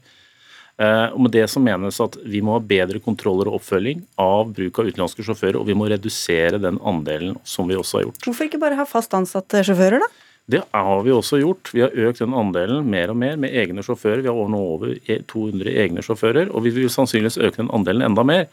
Eh, 0.78 1.08
og 1.10 1.22
med 1.26 1.34
det 1.34 1.48
som 1.50 1.64
menes 1.66 1.98
at 2.04 2.20
Vi 2.22 2.38
må 2.46 2.54
ha 2.54 2.62
bedre 2.62 3.00
kontroller 3.02 3.50
og 3.50 3.58
oppfølging 3.58 4.04
av 4.22 4.52
bruk 4.54 4.78
av 4.78 4.92
utenlandske 4.92 5.26
sjåfører, 5.26 5.58
og 5.58 5.66
vi 5.66 5.74
må 5.74 5.90
redusere 5.90 6.62
den 6.62 6.78
andelen 6.86 7.38
som 7.44 7.70
vi 7.70 7.78
også 7.78 7.98
har 7.98 8.08
gjort. 8.08 8.24
Hvorfor 8.28 8.50
ikke 8.50 8.62
bare 8.62 8.78
ha 8.78 8.86
fast 8.86 9.14
ansatte 9.18 9.64
sjåfører, 9.66 10.06
da? 10.06 10.10
Det 10.48 10.62
har 10.72 11.02
vi 11.04 11.12
også 11.12 11.42
gjort. 11.42 11.74
Vi 11.76 11.82
har 11.84 11.92
økt 12.08 12.22
den 12.22 12.36
andelen 12.38 12.86
mer 12.88 13.12
og 13.12 13.18
mer 13.20 13.36
med 13.42 13.52
egne 13.52 13.84
sjåfører. 13.84 14.22
Vi 14.24 14.32
har 14.32 14.52
nå 14.54 14.62
over 14.78 14.94
200 15.28 15.74
egne 15.84 16.04
sjåfører, 16.06 16.54
og 16.56 16.64
vi 16.64 16.72
vil 16.78 16.92
sannsynligvis 16.94 17.42
øke 17.42 17.60
den 17.60 17.74
andelen 17.76 18.06
enda 18.08 18.24
mer. 18.24 18.46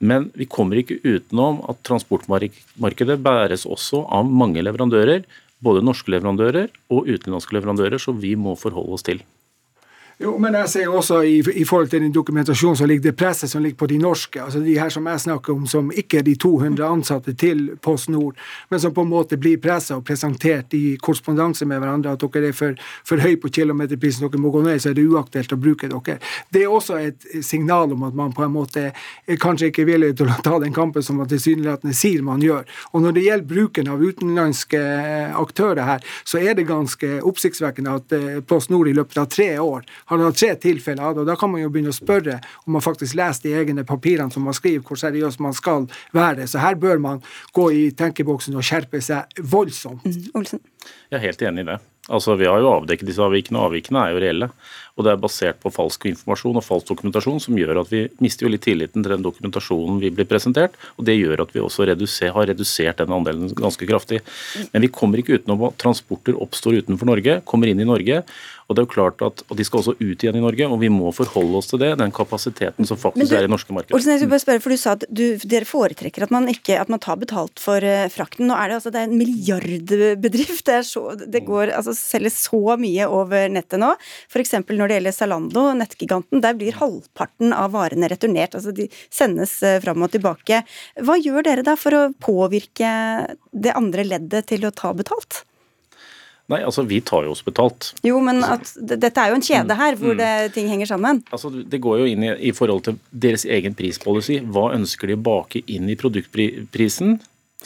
Men 0.00 0.30
vi 0.34 0.46
kommer 0.50 0.80
ikke 0.80 0.98
utenom 1.04 1.62
at 1.70 1.82
transportmarkedet 1.86 3.18
bæres 3.22 3.66
også 3.66 4.04
av 4.12 4.26
mange 4.28 4.64
leverandører. 4.64 5.22
Både 5.64 5.84
norske 5.84 6.10
leverandører 6.12 6.72
og 6.92 7.06
utenlandske 7.08 7.56
leverandører, 7.56 8.00
som 8.02 8.18
vi 8.20 8.34
må 8.36 8.56
forholde 8.58 8.98
oss 8.98 9.06
til. 9.06 9.22
Jo, 10.22 10.36
men 10.38 10.54
jeg 10.54 10.68
ser 10.70 10.90
også 10.94 11.16
i, 11.26 11.40
i, 11.58 11.64
forhold 11.66 11.88
til 11.90 12.04
den 12.04 12.12
dokumentasjonen 12.14 12.76
som 12.78 12.86
ligger 12.86 13.08
det 13.08 13.16
presset 13.18 13.50
som 13.50 13.62
ligger 13.62 13.80
på 13.80 13.88
de 13.90 13.96
norske, 13.98 14.38
altså 14.42 14.60
de 14.62 14.76
her 14.78 14.92
som 14.94 15.06
jeg 15.10 15.22
snakker 15.24 15.52
om, 15.56 15.64
som 15.66 15.88
ikke 15.90 16.20
er 16.20 16.26
de 16.28 16.36
200 16.38 16.84
ansatte 16.86 17.34
til 17.34 17.64
Post 17.82 18.12
Nord, 18.14 18.38
men 18.70 18.80
som 18.80 18.94
på 18.94 19.02
en 19.02 19.10
måte 19.10 19.38
blir 19.42 19.58
pressa 19.58 19.96
og 19.98 20.04
presentert 20.06 20.76
i 20.78 20.94
korrespondanse 21.02 21.66
med 21.66 21.82
hverandre, 21.82 22.12
at 22.14 22.22
dere 22.22 22.52
er 22.52 22.54
for, 22.54 22.78
for 23.02 23.24
høy 23.24 23.34
på 23.42 23.50
kilometerprisen, 23.58 24.28
dere 24.28 24.42
må 24.44 24.52
gå 24.54 24.62
ned, 24.62 24.78
så 24.84 24.92
er 24.92 24.98
det 25.00 25.08
uaktuelt 25.10 25.56
å 25.56 25.58
bruke 25.64 25.90
dere. 25.90 26.20
Det 26.54 26.62
er 26.62 26.70
også 26.70 27.00
et 27.02 27.26
signal 27.42 27.96
om 27.96 28.06
at 28.06 28.14
man 28.14 28.36
på 28.36 28.46
en 28.46 28.54
måte 28.54 28.86
er 28.94 29.42
kanskje 29.42 29.72
ikke 29.72 29.88
villig 29.90 30.12
til 30.20 30.30
å 30.30 30.38
ta 30.46 30.62
den 30.62 30.76
kampen 30.76 31.02
som 31.02 31.18
man 31.18 31.30
tilsynelatende 31.32 31.96
sier 31.96 32.22
man 32.22 32.44
gjør. 32.44 32.62
Og 32.94 33.02
når 33.02 33.18
det 33.18 33.26
gjelder 33.26 33.50
bruken 33.50 33.90
av 33.90 34.06
utenlandske 34.06 34.84
aktører 35.42 35.90
her, 35.90 36.06
så 36.22 36.38
er 36.38 36.54
det 36.54 36.68
ganske 36.70 37.16
oppsiktsvekkende 37.26 37.98
at 37.98 38.14
eh, 38.14 38.40
Post 38.46 38.70
Nord 38.70 38.86
i 38.92 38.94
løpet 38.94 39.18
av 39.18 39.30
tre 39.34 39.50
år 39.58 39.82
har 40.10 40.24
hatt 40.24 40.40
tre 40.40 40.50
tilfeller 40.60 41.02
av 41.02 41.14
det. 41.14 41.24
og 41.24 41.30
Da 41.30 41.36
kan 41.40 41.50
man 41.52 41.62
jo 41.62 41.70
begynne 41.72 41.94
å 41.94 41.96
spørre 41.96 42.40
om 42.66 42.76
man 42.76 42.84
faktisk 42.84 43.16
leser 43.18 43.48
de 43.48 43.56
egne 43.62 43.86
papirene 43.88 44.32
som 44.32 44.44
man 44.44 44.56
skriver, 44.56 44.84
hvor 44.84 45.00
seriøs 45.00 45.40
man 45.40 45.56
skal 45.56 45.88
være. 46.12 46.48
Så 46.50 46.62
her 46.62 46.78
bør 46.80 47.00
man 47.00 47.24
gå 47.56 47.70
i 47.72 47.88
tenkeboksen 47.96 48.56
og 48.56 48.66
skjerpe 48.66 49.00
seg 49.04 49.42
voldsomt. 49.42 50.04
Mm, 50.04 50.60
Jeg 51.10 51.18
er 51.18 51.26
helt 51.28 51.42
enig 51.42 51.64
i 51.64 51.70
det. 51.72 51.80
Altså, 52.12 52.34
Vi 52.36 52.44
har 52.44 52.60
jo 52.60 52.68
avdekket 52.68 53.08
disse 53.08 53.22
avvikene, 53.24 53.56
og 53.62 53.70
avvikene 53.70 54.02
er 54.02 54.12
jo 54.12 54.20
reelle. 54.20 54.48
Og 54.94 55.06
det 55.06 55.12
er 55.14 55.20
basert 55.22 55.56
på 55.62 55.72
falsk 55.72 56.04
informasjon 56.10 56.58
og 56.60 56.64
falsk 56.66 56.90
dokumentasjon 56.92 57.40
som 57.40 57.56
gjør 57.56 57.80
at 57.80 57.88
vi 57.90 58.02
mister 58.22 58.44
jo 58.44 58.50
litt 58.52 58.62
tilliten 58.66 59.02
til 59.02 59.14
den 59.14 59.24
dokumentasjonen 59.24 60.02
vi 60.02 60.10
blir 60.14 60.28
presentert. 60.28 60.76
Og 60.98 61.08
det 61.08 61.16
gjør 61.16 61.46
at 61.46 61.54
vi 61.54 61.62
også 61.64 61.88
reduser, 61.88 62.34
har 62.36 62.50
redusert 62.52 63.00
den 63.00 63.14
andelen 63.16 63.48
ganske 63.56 63.88
kraftig. 63.88 64.20
Men 64.74 64.84
vi 64.84 64.92
kommer 64.92 65.22
ikke 65.22 65.40
utenom 65.40 65.64
at 65.70 65.80
transporter 65.80 66.36
oppstår 66.36 66.82
utenfor 66.84 67.08
Norge, 67.08 67.40
kommer 67.48 67.72
inn 67.72 67.80
i 67.80 67.88
Norge. 67.88 68.20
Og 68.68 68.76
det 68.76 68.82
er 68.82 68.86
jo 68.86 68.92
klart 68.94 69.22
at, 69.24 69.42
og 69.48 69.58
De 69.58 69.66
skal 69.66 69.82
også 69.82 69.94
ut 70.00 70.24
igjen 70.24 70.38
i 70.38 70.42
Norge, 70.42 70.68
og 70.68 70.80
vi 70.80 70.90
må 70.92 71.12
forholde 71.14 71.58
oss 71.60 71.68
til 71.70 71.80
det, 71.82 71.92
den 72.00 72.14
kapasiteten 72.14 72.88
som 72.88 72.98
faktisk 73.00 73.32
du, 73.32 73.36
er 73.36 73.46
i 73.46 73.50
norske 73.50 73.74
markeder. 73.76 73.96
Olsen, 73.96 74.14
jeg 74.14 74.22
skal 74.22 74.32
bare 74.32 74.44
spørre, 74.44 74.64
for 74.64 74.74
Du 74.74 74.80
sa 74.80 74.94
at 74.96 75.06
du, 75.08 75.24
dere 75.50 75.68
foretrekker 75.68 76.26
at 76.26 76.34
man, 76.34 76.48
ikke, 76.50 76.78
at 76.80 76.92
man 76.92 77.02
tar 77.02 77.20
betalt 77.20 77.60
for 77.62 77.84
uh, 77.84 78.06
frakten. 78.12 78.48
Nå 78.48 78.56
er 78.56 78.72
det 78.72 78.78
altså 78.80 78.94
det 78.94 79.02
er 79.02 79.10
en 79.10 79.18
milliardbedrift. 79.20 80.64
Det, 80.64 80.80
så, 80.88 81.04
det 81.20 81.44
går, 81.46 81.74
altså, 81.76 81.94
selges 81.98 82.40
så 82.46 82.78
mye 82.80 83.08
over 83.10 83.50
nettet 83.52 83.82
nå. 83.82 83.92
F.eks. 84.32 84.56
når 84.64 84.88
det 84.88 84.98
gjelder 84.98 85.16
Zalando, 85.16 85.66
nettgiganten. 85.76 86.42
Der 86.44 86.56
blir 86.58 86.78
halvparten 86.80 87.52
av 87.56 87.74
varene 87.76 88.08
returnert. 88.12 88.56
altså 88.56 88.72
De 88.74 88.88
sendes 89.12 89.58
uh, 89.64 89.76
fram 89.84 90.06
og 90.06 90.14
tilbake. 90.14 90.64
Hva 91.04 91.18
gjør 91.20 91.44
dere 91.46 91.66
da 91.66 91.76
for 91.80 91.96
å 91.96 92.04
påvirke 92.16 92.94
det 93.52 93.76
andre 93.76 94.06
leddet 94.08 94.48
til 94.50 94.64
å 94.64 94.74
ta 94.74 94.94
betalt? 94.96 95.44
Nei, 96.52 96.60
altså 96.60 96.82
vi 96.84 96.98
tar 97.00 97.24
jo 97.24 97.32
oss 97.32 97.40
betalt. 97.44 97.92
Jo, 98.04 98.18
men 98.24 98.42
at, 98.44 98.74
dette 98.76 99.12
er 99.16 99.32
jo 99.32 99.38
en 99.38 99.44
kjede 99.44 99.70
mm. 99.70 99.78
her 99.80 99.96
hvor 100.00 100.12
mm. 100.12 100.18
det, 100.20 100.32
ting 100.56 100.68
henger 100.68 100.90
sammen. 100.90 101.22
Altså 101.32 101.48
Det 101.50 101.80
går 101.80 102.02
jo 102.02 102.08
inn 102.10 102.26
i, 102.26 102.32
i 102.50 102.52
forhold 102.56 102.84
til 102.88 102.98
deres 103.10 103.46
egen 103.48 103.76
prispolicy. 103.78 104.42
Hva 104.44 104.70
ønsker 104.76 105.08
de 105.08 105.16
å 105.16 105.22
bake 105.24 105.64
inn 105.72 105.88
i 105.88 105.96
produktprisen? 106.00 107.16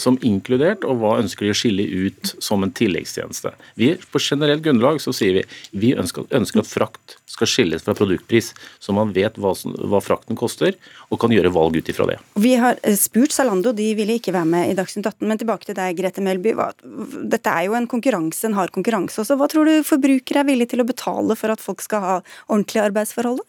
Som 0.01 0.19
inkludert, 0.27 0.87
og 0.87 1.01
hva 1.03 1.17
ønsker 1.23 1.47
de 1.47 1.53
å 1.53 1.59
skille 1.59 1.87
ut 2.07 2.35
som 2.45 2.65
en 2.65 2.73
tilleggstjeneste. 2.75 3.53
Vi, 3.79 3.93
på 3.99 4.23
generelt 4.23 4.65
grunnlag 4.65 5.03
så 5.03 5.15
sier 5.17 5.41
vi 5.41 5.45
vi 5.73 5.95
ønsker, 5.99 6.29
ønsker 6.35 6.63
at 6.63 6.71
frakt 6.71 7.19
skal 7.29 7.51
skilles 7.51 7.85
fra 7.85 7.95
produktpris, 7.99 8.53
så 8.83 8.95
man 8.97 9.13
vet 9.17 9.37
hva, 9.41 9.53
hva 9.91 10.01
frakten 10.03 10.39
koster, 10.39 10.77
og 11.09 11.21
kan 11.23 11.33
gjøre 11.35 11.53
valg 11.55 11.79
ut 11.79 11.91
ifra 11.91 12.09
det. 12.11 12.19
Vi 12.41 12.55
har 12.61 12.81
eh, 12.83 12.97
spurt 12.99 13.35
Zalando, 13.35 13.75
de 13.77 13.91
ville 13.99 14.19
ikke 14.19 14.35
være 14.35 14.49
med 14.49 14.73
i 14.73 14.79
Dagsnytt 14.79 15.07
18. 15.07 15.27
Men 15.29 15.41
tilbake 15.41 15.69
til 15.69 15.79
deg, 15.79 15.97
Grete 15.99 16.25
Melby. 16.25 16.55
Dette 17.31 17.53
er 17.53 17.69
jo 17.69 17.77
en 17.79 17.89
konkurranse, 17.91 18.47
en 18.49 18.59
hard 18.59 18.75
konkurranse 18.75 19.23
også. 19.23 19.39
Hva 19.39 19.51
tror 19.51 19.69
du 19.69 19.87
forbrukere 19.87 20.43
er 20.43 20.51
villige 20.51 20.75
til 20.75 20.85
å 20.85 20.89
betale 20.89 21.37
for 21.39 21.55
at 21.55 21.63
folk 21.63 21.85
skal 21.85 22.05
ha 22.05 22.19
ordentlige 22.49 22.89
arbeidsforhold? 22.91 23.45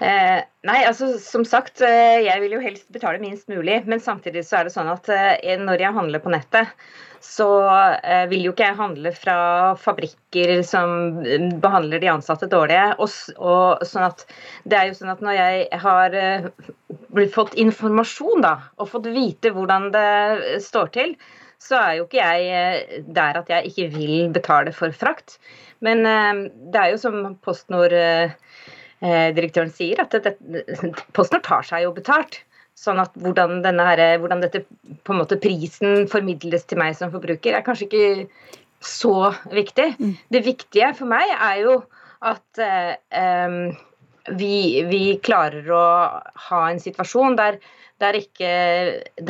Eh, 0.00 0.42
nei, 0.68 0.80
altså 0.84 1.14
som 1.22 1.44
sagt, 1.48 1.80
eh, 1.84 2.20
jeg 2.26 2.40
vil 2.42 2.56
jo 2.56 2.62
helst 2.62 2.88
betale 2.92 3.20
minst 3.22 3.48
mulig. 3.48 3.80
Men 3.88 4.02
samtidig 4.02 4.44
så 4.46 4.60
er 4.60 4.68
det 4.68 4.74
sånn 4.74 4.90
at 4.92 5.08
eh, 5.12 5.56
når 5.60 5.84
jeg 5.84 5.96
handler 5.96 6.24
på 6.24 6.32
nettet, 6.34 6.72
så 7.26 7.46
vil 8.30 8.44
jo 8.44 8.52
ikke 8.52 8.68
jeg 8.68 8.78
handle 8.78 9.10
fra 9.16 9.38
fabrikker 9.80 10.60
som 10.66 11.24
eh, 11.24 11.48
behandler 11.62 12.02
de 12.02 12.12
ansatte 12.12 12.48
dårlige. 12.52 12.92
Og, 13.02 13.16
og, 13.40 13.86
sånn 13.88 14.06
at 14.10 14.26
det 14.68 14.78
er 14.78 14.90
jo 14.90 14.98
sånn 14.98 15.14
at 15.14 15.24
når 15.24 15.38
jeg 15.40 15.80
har 15.86 16.18
fått 17.34 17.56
informasjon 17.58 18.44
da, 18.44 18.54
og 18.76 18.92
fått 18.92 19.10
vite 19.16 19.50
hvordan 19.56 19.90
det 19.96 20.60
står 20.62 20.92
til, 20.94 21.16
så 21.58 21.78
er 21.80 21.92
jo 21.96 22.04
ikke 22.04 22.20
jeg 22.20 23.04
der 23.16 23.38
at 23.40 23.48
jeg 23.50 23.72
ikke 23.72 23.88
vil 23.96 24.16
betale 24.34 24.74
for 24.76 24.92
frakt. 24.92 25.38
Men 25.84 26.04
det 26.04 26.78
er 26.78 26.92
jo 26.92 27.00
som 27.00 27.16
PostNord 27.44 27.96
direktøren 29.00 29.72
sier, 29.74 30.00
at 30.00 30.14
det, 30.24 30.36
PostNord 31.16 31.44
tar 31.44 31.66
seg 31.68 31.84
jo 31.84 31.94
betalt. 31.96 32.40
Sånn 32.76 33.00
at 33.00 33.14
hvordan, 33.16 33.62
her, 33.64 34.00
hvordan 34.20 34.42
dette 34.44 34.66
måte 35.08 35.38
prisen 35.40 36.04
formidles 36.12 36.66
til 36.68 36.80
meg 36.80 36.96
som 36.98 37.12
forbruker, 37.12 37.56
er 37.56 37.64
kanskje 37.64 37.86
ikke 37.88 38.56
så 38.84 39.32
viktig. 39.52 39.94
Mm. 39.96 40.12
Det 40.32 40.42
viktige 40.44 40.92
for 40.98 41.08
meg 41.08 41.32
er 41.32 41.62
jo 41.64 41.78
at 42.26 42.60
eh, 42.60 43.72
vi, 44.36 44.52
vi, 44.90 45.00
klarer 45.24 45.72
å 45.72 45.86
ha 46.48 46.60
en 46.68 46.80
situasjon 46.82 47.36
der, 47.38 47.58
der, 48.02 48.18
ikke, 48.20 48.52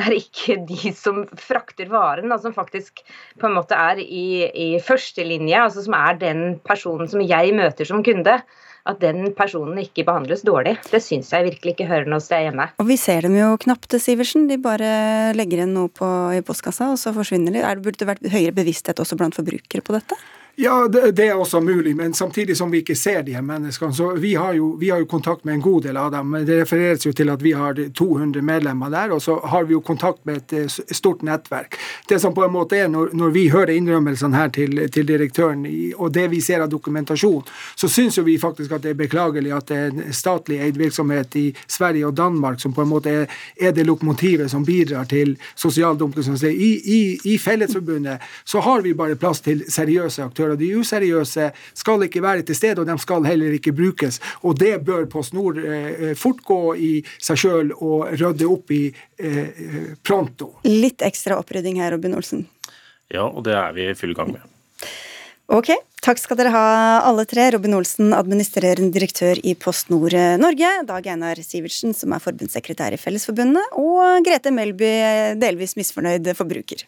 der 0.00 0.16
ikke, 0.16 0.58
de 0.68 0.92
som 0.96 1.24
frakter 1.40 1.90
varen, 1.92 2.32
som 2.42 2.54
faktisk 2.56 3.02
på 3.40 3.48
en 3.48 3.56
måte 3.58 3.78
er 3.78 4.00
i, 4.02 4.46
i 4.50 4.68
førstelinje, 4.82 5.60
altså 5.68 5.86
som 5.86 5.96
er 5.98 6.22
den 6.22 6.46
personen 6.66 7.10
som 7.10 7.24
jeg 7.24 7.54
møter 7.56 7.88
som 7.88 8.04
kunde, 8.06 8.40
at 8.86 9.02
den 9.02 9.32
personen 9.36 9.80
ikke 9.82 10.06
behandles 10.06 10.44
dårlig. 10.46 10.76
Det 10.90 11.02
syns 11.02 11.32
jeg 11.34 11.48
virkelig 11.50 11.74
ikke 11.74 11.88
hører 11.90 12.08
noe 12.10 12.22
sted 12.22 12.46
hjemme. 12.46 12.68
Og 12.82 12.88
vi 12.88 12.98
ser 13.00 13.26
dem 13.26 13.36
jo 13.38 13.52
knapt, 13.66 13.98
Sivertsen. 14.02 14.46
De 14.50 14.58
bare 14.62 15.34
legger 15.36 15.62
igjen 15.62 15.74
noe 15.76 15.92
på, 15.92 16.08
i 16.36 16.42
postkassa, 16.46 16.92
og 16.94 17.00
så 17.00 17.14
forsvinner 17.16 17.54
de. 17.54 17.64
Er 17.64 17.78
det 17.78 17.86
burde 17.86 18.02
det 18.02 18.10
vært 18.10 18.32
høyere 18.32 18.56
bevissthet 18.56 19.02
også 19.02 19.18
blant 19.18 19.36
forbrukere 19.38 19.84
på 19.84 19.96
dette? 19.96 20.18
Ja, 20.58 20.88
det, 20.88 21.18
er 21.20 21.34
også 21.34 21.60
mulig, 21.60 21.96
men 21.96 22.14
samtidig 22.14 22.56
som 22.56 22.70
vi 22.72 22.78
ikke 22.80 22.94
ser 22.96 23.20
de 23.22 23.34
her 23.36 23.42
menneskene. 23.44 23.92
så 23.94 24.14
Vi 24.14 24.34
har 24.34 24.52
jo, 24.56 24.70
vi 24.80 24.88
har 24.88 24.98
jo 24.98 25.04
kontakt 25.04 25.44
med 25.44 25.54
en 25.54 25.60
god 25.60 25.82
del 25.82 25.96
av 25.96 26.10
dem. 26.10 26.32
Det 26.32 26.60
refereres 26.62 27.04
jo 27.06 27.12
til 27.12 27.28
at 27.28 27.42
vi 27.44 27.52
har 27.52 27.76
200 27.94 28.42
medlemmer 28.42 28.88
der, 28.90 29.12
og 29.12 29.20
så 29.22 29.36
har 29.44 29.64
vi 29.64 29.74
jo 29.74 29.80
kontakt 29.80 30.24
med 30.24 30.36
et 30.36 30.52
eh, 30.52 30.94
stort 30.96 31.22
nettverk. 31.22 31.76
Det 32.08 32.20
som 32.20 32.34
på 32.34 32.44
en 32.44 32.52
måte 32.52 32.76
er, 32.76 32.88
Når, 32.88 33.10
når 33.12 33.30
vi 33.30 33.48
hører 33.48 33.74
innrømmelsene 33.74 34.36
her 34.36 34.48
til, 34.48 34.88
til 34.88 35.08
direktøren, 35.08 35.66
og 35.96 36.14
det 36.14 36.30
vi 36.30 36.40
ser 36.40 36.62
av 36.62 36.70
dokumentasjon, 36.70 37.42
så 37.76 37.88
syns 37.88 38.16
jo 38.18 38.24
vi 38.24 38.38
faktisk 38.38 38.72
at 38.72 38.82
det 38.82 38.90
er 38.90 38.94
beklagelig 39.02 39.52
at 39.52 39.68
det 39.68 39.76
er 39.76 39.92
en 39.92 40.12
statlig 40.12 40.60
eid 40.60 40.78
virksomhet 40.78 41.36
i 41.36 41.54
Sverige 41.68 42.06
og 42.06 42.16
Danmark 42.16 42.60
som 42.60 42.72
på 42.72 42.82
en 42.82 42.88
måte 42.88 43.10
er, 43.10 43.26
er 43.60 43.72
det 43.72 43.84
lokomotivet 43.86 44.50
som 44.50 44.64
bidrar 44.64 45.04
til 45.04 45.36
sosial 45.54 45.98
dumping. 45.98 46.24
I, 46.46 46.72
i, 46.96 47.20
I 47.24 47.38
Fellesforbundet 47.38 48.18
så 48.44 48.60
har 48.60 48.80
vi 48.80 48.94
bare 48.94 49.16
plass 49.16 49.40
til 49.40 49.64
seriøse 49.68 50.22
aktører 50.22 50.45
aktører. 50.46 50.56
De 50.56 50.76
useriøse 50.78 51.50
skal 51.74 52.02
ikke 52.06 52.22
være 52.22 52.44
til 52.46 52.56
stede, 52.56 52.80
og 52.80 52.86
de 52.86 52.98
skal 52.98 53.26
heller 53.26 53.52
ikke 53.56 53.72
brukes. 53.72 54.20
Og 54.42 54.58
det 54.58 54.84
bør 54.84 55.06
PostNord 55.06 55.58
eh, 55.58 56.14
fort 56.14 56.42
gå 56.44 56.76
i 56.76 56.92
seg 57.18 57.38
sjøl 57.38 57.72
og 57.76 58.12
rydde 58.14 58.46
opp 58.46 58.70
i 58.70 58.92
eh, 59.18 59.96
pronto. 60.02 60.56
Litt 60.64 61.02
ekstra 61.02 61.38
opprydding 61.38 61.80
her, 61.80 61.92
Robin 61.92 62.16
Olsen. 62.16 62.46
Ja, 63.12 63.26
og 63.26 63.44
det 63.46 63.54
er 63.54 63.72
vi 63.74 63.86
i 63.86 63.94
full 63.94 64.14
gang 64.14 64.32
med. 64.34 64.42
Ok, 65.46 65.68
takk 66.02 66.18
skal 66.18 66.40
dere 66.40 66.50
ha 66.50 66.62
alle 67.06 67.22
tre. 67.24 67.52
Robin 67.54 67.76
Olsen, 67.78 68.10
administrerende 68.16 68.90
direktør 68.90 69.38
i 69.46 69.54
Post 69.54 69.92
Nord 69.94 70.16
Norge. 70.42 70.72
Dag 70.88 71.06
Einar 71.06 71.38
Sivertsen, 71.38 71.94
som 71.94 72.16
er 72.16 72.24
forbundssekretær 72.24 72.96
i 72.96 72.98
Fellesforbundet. 72.98 73.78
Og 73.78 74.26
Grete 74.26 74.50
Melby, 74.50 74.90
delvis 75.38 75.78
misfornøyd 75.78 76.34
forbruker. 76.34 76.82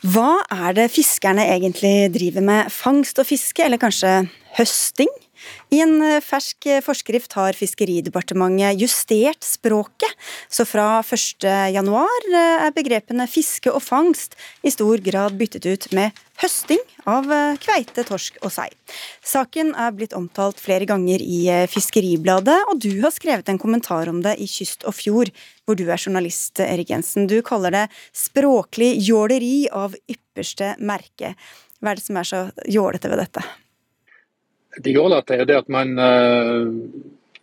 Hva 0.00 0.40
er 0.48 0.72
det 0.78 0.86
fiskerne 0.94 1.44
egentlig 1.44 2.08
driver 2.14 2.44
med? 2.44 2.70
Fangst 2.72 3.18
og 3.20 3.26
fiske, 3.28 3.60
eller 3.66 3.80
kanskje 3.80 4.22
høsting? 4.56 5.10
I 5.70 5.80
en 5.84 6.00
eh, 6.02 6.18
fersk 6.24 6.66
eh, 6.66 6.80
forskrift 6.84 7.34
har 7.38 7.56
Fiskeridepartementet 7.56 8.80
justert 8.80 9.44
språket, 9.46 10.10
så 10.50 10.66
fra 10.68 11.02
1.1 11.02 11.84
eh, 11.86 12.66
er 12.66 12.74
begrepene 12.76 13.28
fiske 13.30 13.70
og 13.72 13.82
fangst 13.84 14.36
i 14.66 14.72
stor 14.74 15.02
grad 15.04 15.38
byttet 15.38 15.68
ut 15.68 15.86
med 15.96 16.16
høsting 16.40 16.80
av 17.10 17.26
kveite, 17.60 18.00
torsk 18.08 18.38
og 18.40 18.52
sei. 18.54 18.68
Saken 19.26 19.74
er 19.76 19.92
blitt 19.92 20.14
omtalt 20.16 20.60
flere 20.62 20.88
ganger 20.88 21.20
i 21.20 21.42
Fiskeribladet, 21.68 22.56
og 22.72 22.80
du 22.80 22.94
har 23.02 23.12
skrevet 23.12 23.50
en 23.52 23.60
kommentar 23.60 24.08
om 24.08 24.22
det 24.24 24.38
i 24.40 24.48
Kyst 24.48 24.86
og 24.88 24.96
Fjord, 24.96 25.34
hvor 25.68 25.76
du 25.76 25.84
er 25.84 26.00
journalist, 26.00 26.56
Erik 26.64 26.94
Jensen. 26.94 27.28
Du 27.28 27.42
kaller 27.44 27.76
det 27.76 27.86
språklig 28.16 28.94
jåleri 29.04 29.66
av 29.68 29.98
ypperste 30.08 30.78
merke. 30.80 31.34
Hva 31.80 31.92
er 31.92 32.00
det 32.00 32.08
som 32.08 32.20
er 32.20 32.32
så 32.32 32.46
jålete 32.68 33.12
ved 33.12 33.20
dette? 33.20 33.44
Det 34.76 34.90
jålete 34.94 35.34
er 35.34 35.48
det 35.48 35.58
at 35.64 35.68
man 35.72 35.98
uh, 35.98 36.70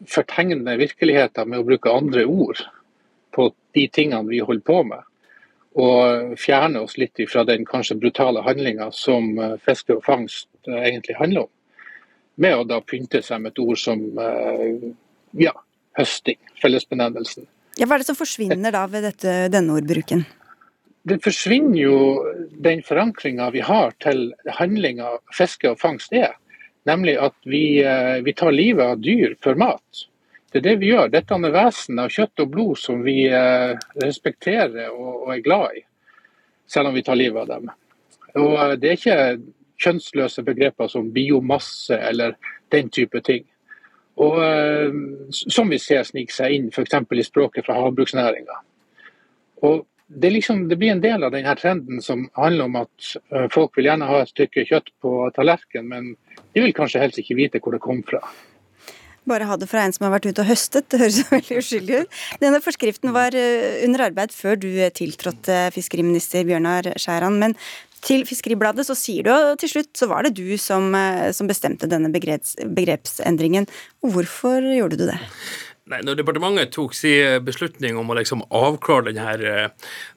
fortegner 0.08 0.80
virkeligheten 0.80 1.50
med 1.50 1.62
å 1.62 1.68
bruke 1.68 1.92
andre 1.92 2.26
ord 2.26 2.62
på 3.36 3.50
de 3.76 3.86
tingene 3.94 4.30
vi 4.30 4.40
holder 4.40 4.66
på 4.68 4.82
med. 4.88 5.04
Og 5.78 6.34
fjerne 6.42 6.82
oss 6.86 6.96
litt 6.98 7.20
fra 7.30 7.44
den 7.46 7.68
kanskje 7.68 8.00
brutale 8.00 8.42
handlinga 8.46 8.90
som 8.96 9.34
uh, 9.40 9.58
fiske 9.66 9.98
og 9.98 10.06
fangst 10.08 10.48
uh, 10.70 10.80
egentlig 10.80 11.18
handler 11.20 11.48
om. 11.48 11.54
Med 12.38 12.56
å 12.56 12.66
da 12.70 12.80
pynte 12.86 13.22
seg 13.26 13.42
med 13.42 13.56
et 13.56 13.64
ord 13.64 13.80
som 13.82 14.02
ja, 15.34 15.54
høsting, 15.98 16.38
fellesbenevnelsen. 16.62 17.48
Ja, 17.82 17.88
hva 17.90 17.98
er 17.98 18.04
det 18.04 18.12
som 18.12 18.18
forsvinner 18.20 18.76
da 18.76 18.84
ved 18.92 19.08
dette, 19.08 19.32
denne 19.50 19.74
ordbruken? 19.80 20.22
Det 21.10 21.18
forsvinner 21.26 21.80
jo 21.82 21.98
den 22.62 22.84
forankringa 22.86 23.50
vi 23.56 23.64
har 23.66 23.96
til 24.04 24.28
handlinga 24.60 25.16
fiske 25.34 25.72
og 25.72 25.82
fangst 25.82 26.14
er. 26.14 26.36
Nemlig 26.88 27.18
at 27.20 27.36
vi, 27.44 27.84
eh, 27.84 28.22
vi, 28.24 28.34
tar 28.34 28.52
livet 28.52 28.86
av 28.86 29.02
dyr 29.02 29.36
for 29.44 29.56
mat. 29.56 30.08
Det 30.52 30.62
er 30.62 30.64
det 30.70 30.76
vi 30.80 30.94
gjør. 30.94 31.10
Dette 31.12 31.36
er 31.36 31.52
vesen 31.52 32.00
av 32.00 32.14
kjøtt 32.14 32.44
og 32.44 32.52
blod 32.54 32.80
som 32.80 33.02
vi 33.04 33.26
eh, 33.28 33.74
respekterer 34.00 34.94
og, 34.94 35.26
er 35.34 35.44
glad 35.44 35.82
i, 35.82 35.84
selv 36.72 36.88
om 36.88 36.96
vi 36.96 37.04
tar 37.04 37.20
livet 37.20 37.44
av 37.44 37.50
dem. 37.52 37.74
Og 38.40 38.54
eh, 38.56 38.76
Det 38.80 38.92
er 38.92 39.02
ikke 39.02 39.18
kjønnsløse 39.84 40.46
begreper 40.48 40.88
som 40.88 41.12
biomasse 41.12 41.98
eller 42.12 42.38
den 42.72 42.88
type 42.90 43.20
ting. 43.22 43.44
Og 44.18 44.40
Som 45.30 45.70
vi 45.70 45.78
ser 45.78 46.02
snike 46.08 46.34
seg 46.34 46.56
inn 46.56 46.72
f.eks. 46.72 46.96
i 47.14 47.26
språket 47.28 47.68
fra 47.68 47.76
havbruksnæringa. 47.78 48.56
Det, 50.08 50.32
liksom, 50.32 50.64
det, 50.72 50.80
blir 50.82 50.96
en 50.96 51.04
del 51.04 51.28
av 51.28 51.36
denne 51.36 51.54
trenden 51.60 52.02
som 52.02 52.24
handler 52.34 52.66
om 52.66 52.80
at 52.82 53.12
folk 53.54 53.78
vil 53.78 53.92
gjerne 53.92 54.10
ha 54.10 54.24
et 54.24 54.32
stykke 54.32 54.66
kjøtt 54.72 54.90
på 55.04 55.14
tallerkenen, 55.36 55.92
men 55.92 56.10
de 56.58 56.66
vil 56.66 56.74
kanskje 56.74 57.04
helst 57.04 57.20
ikke 57.22 57.38
vite 57.38 57.62
hvor 57.62 57.76
det 57.76 57.84
kom 57.84 58.02
fra. 58.06 58.24
Bare 59.28 59.48
ha 59.50 59.58
det 59.60 59.68
fra 59.68 59.84
en 59.84 59.94
som 59.94 60.08
har 60.08 60.14
vært 60.16 60.30
ute 60.30 60.44
og 60.44 60.48
høstet, 60.50 60.88
det 60.90 61.02
høres 61.02 61.20
veldig 61.34 61.60
uskyldig 61.62 62.00
ut. 62.02 62.22
Denne 62.42 62.62
forskriften 62.64 63.14
var 63.16 63.36
uh, 63.36 63.84
under 63.86 64.08
arbeid 64.08 64.34
før 64.34 64.58
du 64.60 64.72
tiltrådte 64.96 65.68
fiskeriminister 65.76 66.48
Bjørnar 66.48 66.94
Skjæran, 66.96 67.38
men 67.42 67.58
til 68.06 68.24
Fiskeribladet 68.30 68.86
så 68.88 68.96
sier 68.96 69.26
du 69.26 69.32
at 69.34 69.60
til 69.60 69.72
slutt 69.72 69.92
så 70.00 70.08
var 70.10 70.24
det 70.24 70.38
du 70.38 70.56
som, 70.62 70.90
uh, 70.96 71.30
som 71.36 71.50
bestemte 71.50 71.90
denne 71.92 72.10
begreps, 72.14 72.56
begrepsendringen. 72.64 73.68
Hvorfor 74.06 74.64
gjorde 74.64 75.02
du 75.02 75.08
det? 75.12 75.20
Nei, 75.88 76.02
når 76.04 76.18
departementet 76.20 76.74
tok 76.76 76.96
sin 76.98 77.46
beslutning 77.48 77.96
om 77.96 78.10
å 78.12 78.18
liksom 78.18 78.42
avklare 78.52 79.14
denne, 79.16 79.70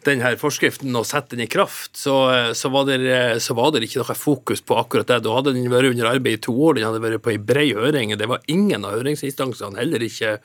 denne, 0.07 0.33
forskriften 0.41 0.97
og 0.99 1.07
sette 1.07 1.37
den 1.37 1.45
i 1.45 1.51
kraft, 1.51 1.93
så, 1.95 2.17
så, 2.59 2.73
var 2.75 2.89
det, 2.89 2.99
så, 3.45 3.55
var 3.55 3.71
det, 3.71 3.85
ikke 3.87 4.03
noe 4.03 4.17
fokus 4.19 4.65
på 4.67 4.81
akkurat 4.81 5.07
det. 5.13 5.21
Da 5.23 5.37
hadde 5.37 5.55
den 5.55 5.71
vært 5.71 5.93
under 5.93 6.11
arbeid 6.11 6.41
i 6.41 6.43
to 6.49 6.57
år, 6.57 6.81
den 6.81 6.89
hadde 6.89 7.05
vært 7.05 7.23
på 7.23 7.35
ei 7.37 7.39
brei 7.39 7.69
høring. 7.79 8.17
Det 8.19 8.29
var 8.31 8.43
ingen 8.51 8.83
av 8.89 8.99
høringsinstansene, 8.99 9.79
heller 9.79 10.03
ikke 10.03 10.41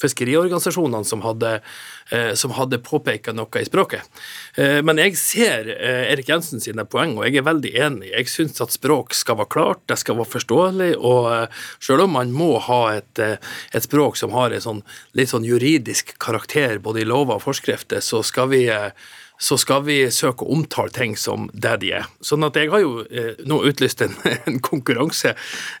fiskeriorganisasjonene 0.00 1.04
som 1.04 1.22
hadde, 1.24 1.60
eh, 2.10 2.32
som 2.38 2.54
hadde 2.54 2.78
påpekt 2.78 3.30
noe 3.34 3.60
i 3.60 3.66
språket. 3.66 4.06
Eh, 4.54 4.78
men 4.82 5.00
jeg 5.02 5.16
ser 5.18 5.70
eh, 5.74 6.12
Erik 6.12 6.30
Jensen 6.30 6.62
sine 6.62 6.86
poeng, 6.86 7.16
og 7.18 7.26
jeg 7.26 7.40
er 7.40 7.48
veldig 7.48 7.72
enig. 7.74 8.12
Jeg 8.12 8.30
syns 8.30 8.62
at 8.64 8.74
språk 8.74 9.16
skal 9.16 9.40
være 9.40 9.52
klart, 9.56 9.84
det 9.90 9.98
skal 9.98 10.20
være 10.20 10.32
forståelig, 10.36 10.90
og 10.98 11.50
selv 11.82 12.06
om 12.06 12.14
man 12.18 12.34
må 12.34 12.54
ha 12.68 12.80
et, 12.98 13.18
et 13.18 13.84
språk 13.84 14.18
som 14.20 14.34
har 14.36 14.54
en 14.54 14.64
sånn, 14.64 14.82
litt 15.18 15.32
sånn 15.32 15.46
juridisk 15.46 16.14
karakter 16.22 16.78
både 16.82 17.02
i 17.02 17.08
lover 17.08 17.38
og 17.38 17.46
forskrifter, 17.46 18.02
så 18.04 18.22
skal 18.26 18.52
vi 18.54 18.66
så 19.38 19.58
skal 19.60 19.84
vi 19.86 19.98
søke 20.10 20.44
å 20.44 20.52
omtale 20.56 20.92
ting 20.94 21.16
som 21.18 21.46
det 21.52 21.76
de 21.82 21.92
er. 22.00 22.06
Sånn 22.24 22.44
at 22.46 22.56
Jeg 22.58 22.70
har 22.72 22.82
jo 22.82 23.04
eh, 23.06 23.38
nå 23.46 23.60
utlyst 23.68 24.02
en, 24.02 24.14
en 24.48 24.58
konkurranse 24.64 25.34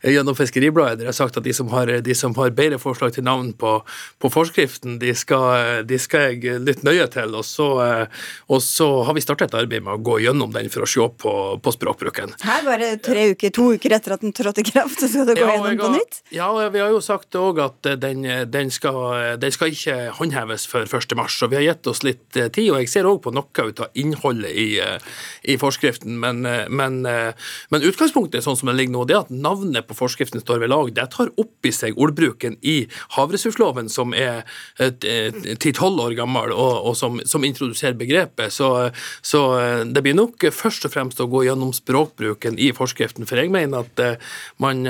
gjennom 0.06 0.36
Fiskeribladet 0.38 1.00
der 1.00 1.08
jeg 1.08 1.12
har 1.12 1.18
sagt 1.18 1.40
at 1.40 1.46
de 1.46 1.54
som 1.56 1.70
har, 1.72 1.90
de 2.04 2.14
som 2.14 2.36
har 2.38 2.54
bedre 2.54 2.78
forslag 2.78 3.16
til 3.16 3.26
navn 3.26 3.52
på, 3.58 3.78
på 4.22 4.30
forskriften, 4.32 4.98
de 5.02 5.14
skal, 5.16 5.84
de 5.88 5.98
skal 5.98 6.36
jeg 6.38 6.62
lytte 6.62 6.86
nøye 6.86 7.08
til. 7.12 7.34
Og 7.38 7.46
så, 7.46 7.68
eh, 7.84 8.24
og 8.48 8.62
så 8.64 8.88
har 9.08 9.16
vi 9.18 9.24
startet 9.24 9.50
et 9.50 9.58
arbeid 9.62 9.86
med 9.86 9.98
å 9.98 10.04
gå 10.06 10.20
gjennom 10.22 10.54
den 10.54 10.70
for 10.72 10.86
å 10.86 10.90
se 10.90 11.08
på, 11.22 11.34
på 11.62 11.74
språkbruken. 11.74 12.36
Her 12.46 12.64
bare 12.66 12.92
tre 13.02 13.30
uker, 13.34 13.54
to 13.54 13.72
uker 13.74 13.96
etter 13.98 14.16
at 14.16 14.24
den 14.24 14.34
trådte 14.36 14.62
i 14.62 14.68
kraft, 14.70 15.00
så 15.02 15.10
skal 15.10 15.28
du 15.28 15.34
gå 15.34 15.42
Ja, 15.42 15.58
gjennom 15.58 15.82
på 15.82 15.92
nytt? 15.96 16.22
Ja, 16.34 16.50
og 16.52 16.62
vi 16.74 16.82
har 16.84 16.92
jo 16.94 17.02
sagt 17.04 17.34
òg 17.38 17.62
at 17.64 17.90
den, 18.02 18.22
den, 18.50 18.72
skal, 18.74 19.36
den 19.42 19.54
skal 19.54 19.74
ikke 19.74 19.98
håndheves 20.18 20.66
før 20.70 20.86
1. 20.86 21.16
mars. 21.18 21.38
Så 21.38 21.48
vi 21.50 21.58
har 21.58 21.66
gitt 21.66 21.86
oss 21.90 22.02
litt 22.06 22.36
eh, 22.36 22.48
tid. 22.52 22.70
Og 22.72 22.82
jeg 22.82 22.90
ser 22.92 23.08
òg 23.08 23.20
på 23.24 23.32
noe 23.56 23.68
ut 23.68 23.80
av 23.80 23.88
innholdet 23.94 24.50
i, 24.50 24.78
eh, 24.80 24.98
i 25.42 25.58
forskriften. 25.58 26.18
Men, 26.20 26.46
eh, 26.46 26.68
men, 26.68 27.06
eh, 27.06 27.32
men 27.70 27.82
utgangspunktet 27.82 28.44
sånn 28.44 28.56
som 28.56 28.68
det 28.68 28.76
ligger 28.76 28.92
nå, 28.92 29.06
det 29.06 29.16
er 29.16 29.20
at 29.20 29.30
navnet 29.30 29.86
på 29.88 29.96
forskriften 29.96 30.40
står 30.40 30.60
ved 30.60 30.70
lag. 30.70 30.92
Det 30.94 31.10
tar 31.10 31.30
opp 31.36 31.64
i 31.64 31.70
seg 31.70 31.96
ordbruken 31.96 32.58
i 32.62 32.88
havressursloven, 33.16 33.88
som 33.90 34.14
er 34.14 34.44
ti-tolv 34.78 36.00
år 36.00 36.16
gammel, 36.16 36.52
og, 36.52 36.86
og 36.86 36.96
som, 36.96 37.20
som 37.24 37.44
introduserer 37.44 37.98
begrepet. 37.98 38.52
Så, 38.52 38.90
så 39.22 39.84
det 39.84 40.02
blir 40.02 40.14
nok 40.14 40.38
først 40.52 40.86
og 40.86 40.92
fremst 40.92 41.20
å 41.20 41.28
gå 41.28 41.44
gjennom 41.46 41.72
språkbruken 41.72 42.58
i 42.58 42.72
forskriften. 42.72 43.26
For 43.26 43.36
jeg 43.36 43.50
mener 43.50 43.86
at 43.86 44.22
man 44.58 44.86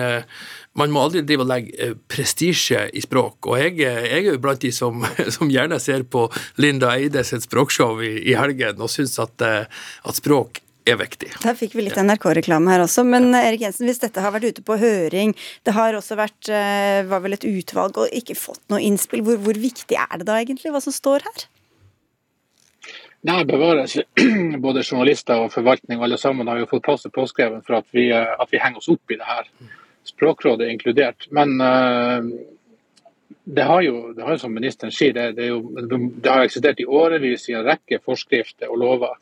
man 0.79 0.95
må 0.95 1.03
aldri 1.05 1.25
drive 1.27 1.45
og 1.45 1.51
legge 1.51 1.75
eh, 1.77 1.97
prestisje 2.11 2.87
i 2.95 3.03
språk. 3.05 3.51
Og 3.51 3.59
jeg, 3.61 3.77
eh, 3.83 4.07
jeg 4.07 4.25
er 4.27 4.33
jo 4.33 4.43
blant 4.43 4.63
de 4.63 4.73
som, 4.75 5.05
som 5.37 5.51
gjerne 5.53 5.81
ser 5.83 6.07
på 6.09 6.29
Linda 6.63 6.95
Eide 6.97 7.25
sitt 7.27 7.47
språkshow 7.49 8.03
i, 8.05 8.15
i 8.31 8.39
helgen 8.39 8.81
og 8.85 8.93
syns 8.93 9.19
at, 9.23 9.37
eh, 9.45 9.85
at 10.09 10.21
språk 10.21 10.63
er 10.89 10.99
viktig. 11.01 11.31
Der 11.43 11.57
fikk 11.59 11.77
vi 11.77 11.85
litt 11.85 11.99
NRK-reklame 12.01 12.73
her 12.73 12.85
også. 12.85 13.05
Men 13.07 13.31
ja. 13.33 13.45
Erik 13.49 13.67
Jensen, 13.67 13.89
hvis 13.89 14.01
dette 14.03 14.23
har 14.25 14.33
vært 14.35 14.49
ute 14.55 14.65
på 14.65 14.79
høring, 14.81 15.35
det 15.67 15.77
har 15.77 15.97
også 15.99 16.19
vært 16.19 16.51
eh, 16.53 17.05
var 17.09 17.23
vel 17.25 17.37
et 17.37 17.47
utvalg 17.49 18.01
og 18.01 18.15
ikke 18.15 18.39
fått 18.39 18.65
noe 18.73 18.83
innspill, 18.85 19.25
hvor, 19.27 19.41
hvor 19.45 19.61
viktig 19.61 19.99
er 19.99 20.21
det 20.21 20.29
da 20.29 20.39
egentlig, 20.41 20.73
hva 20.75 20.83
som 20.85 20.95
står 20.95 21.27
her? 21.29 21.49
Nei, 23.29 23.43
bevares. 23.45 23.99
Både 24.65 24.85
journalister 24.87 25.43
og 25.43 25.53
forvaltning 25.53 26.03
alle 26.05 26.19
sammen 26.21 26.49
har 26.49 26.61
jo 26.63 26.71
fått 26.71 26.87
passe 26.87 27.11
påskrevet 27.13 27.67
for 27.67 27.81
at 27.81 27.89
vi, 27.97 28.09
eh, 28.15 28.35
at 28.39 28.55
vi 28.55 28.63
henger 28.63 28.83
oss 28.83 28.91
opp 28.95 29.15
i 29.15 29.19
det 29.19 29.29
her. 29.29 29.51
Språkrådet 30.09 30.67
er 30.67 30.73
inkludert. 30.73 31.29
Men 31.35 31.61
eh, 31.61 32.31
det 33.51 33.63
har 33.63 33.83
jo, 33.83 34.13
det 34.13 34.23
har 34.23 34.37
jo 34.37 34.43
som 34.43 34.55
ministeren 34.55 34.93
sier, 34.93 35.15
det, 35.17 35.33
det, 35.39 35.47
jo, 35.49 35.63
det 35.81 36.29
har 36.29 36.45
eksistert 36.45 36.81
i 36.81 36.87
årevis 36.87 37.49
i 37.49 37.57
en 37.57 37.65
rekke 37.65 38.01
forskrifter 38.05 38.69
og 38.69 38.81
lover. 38.83 39.15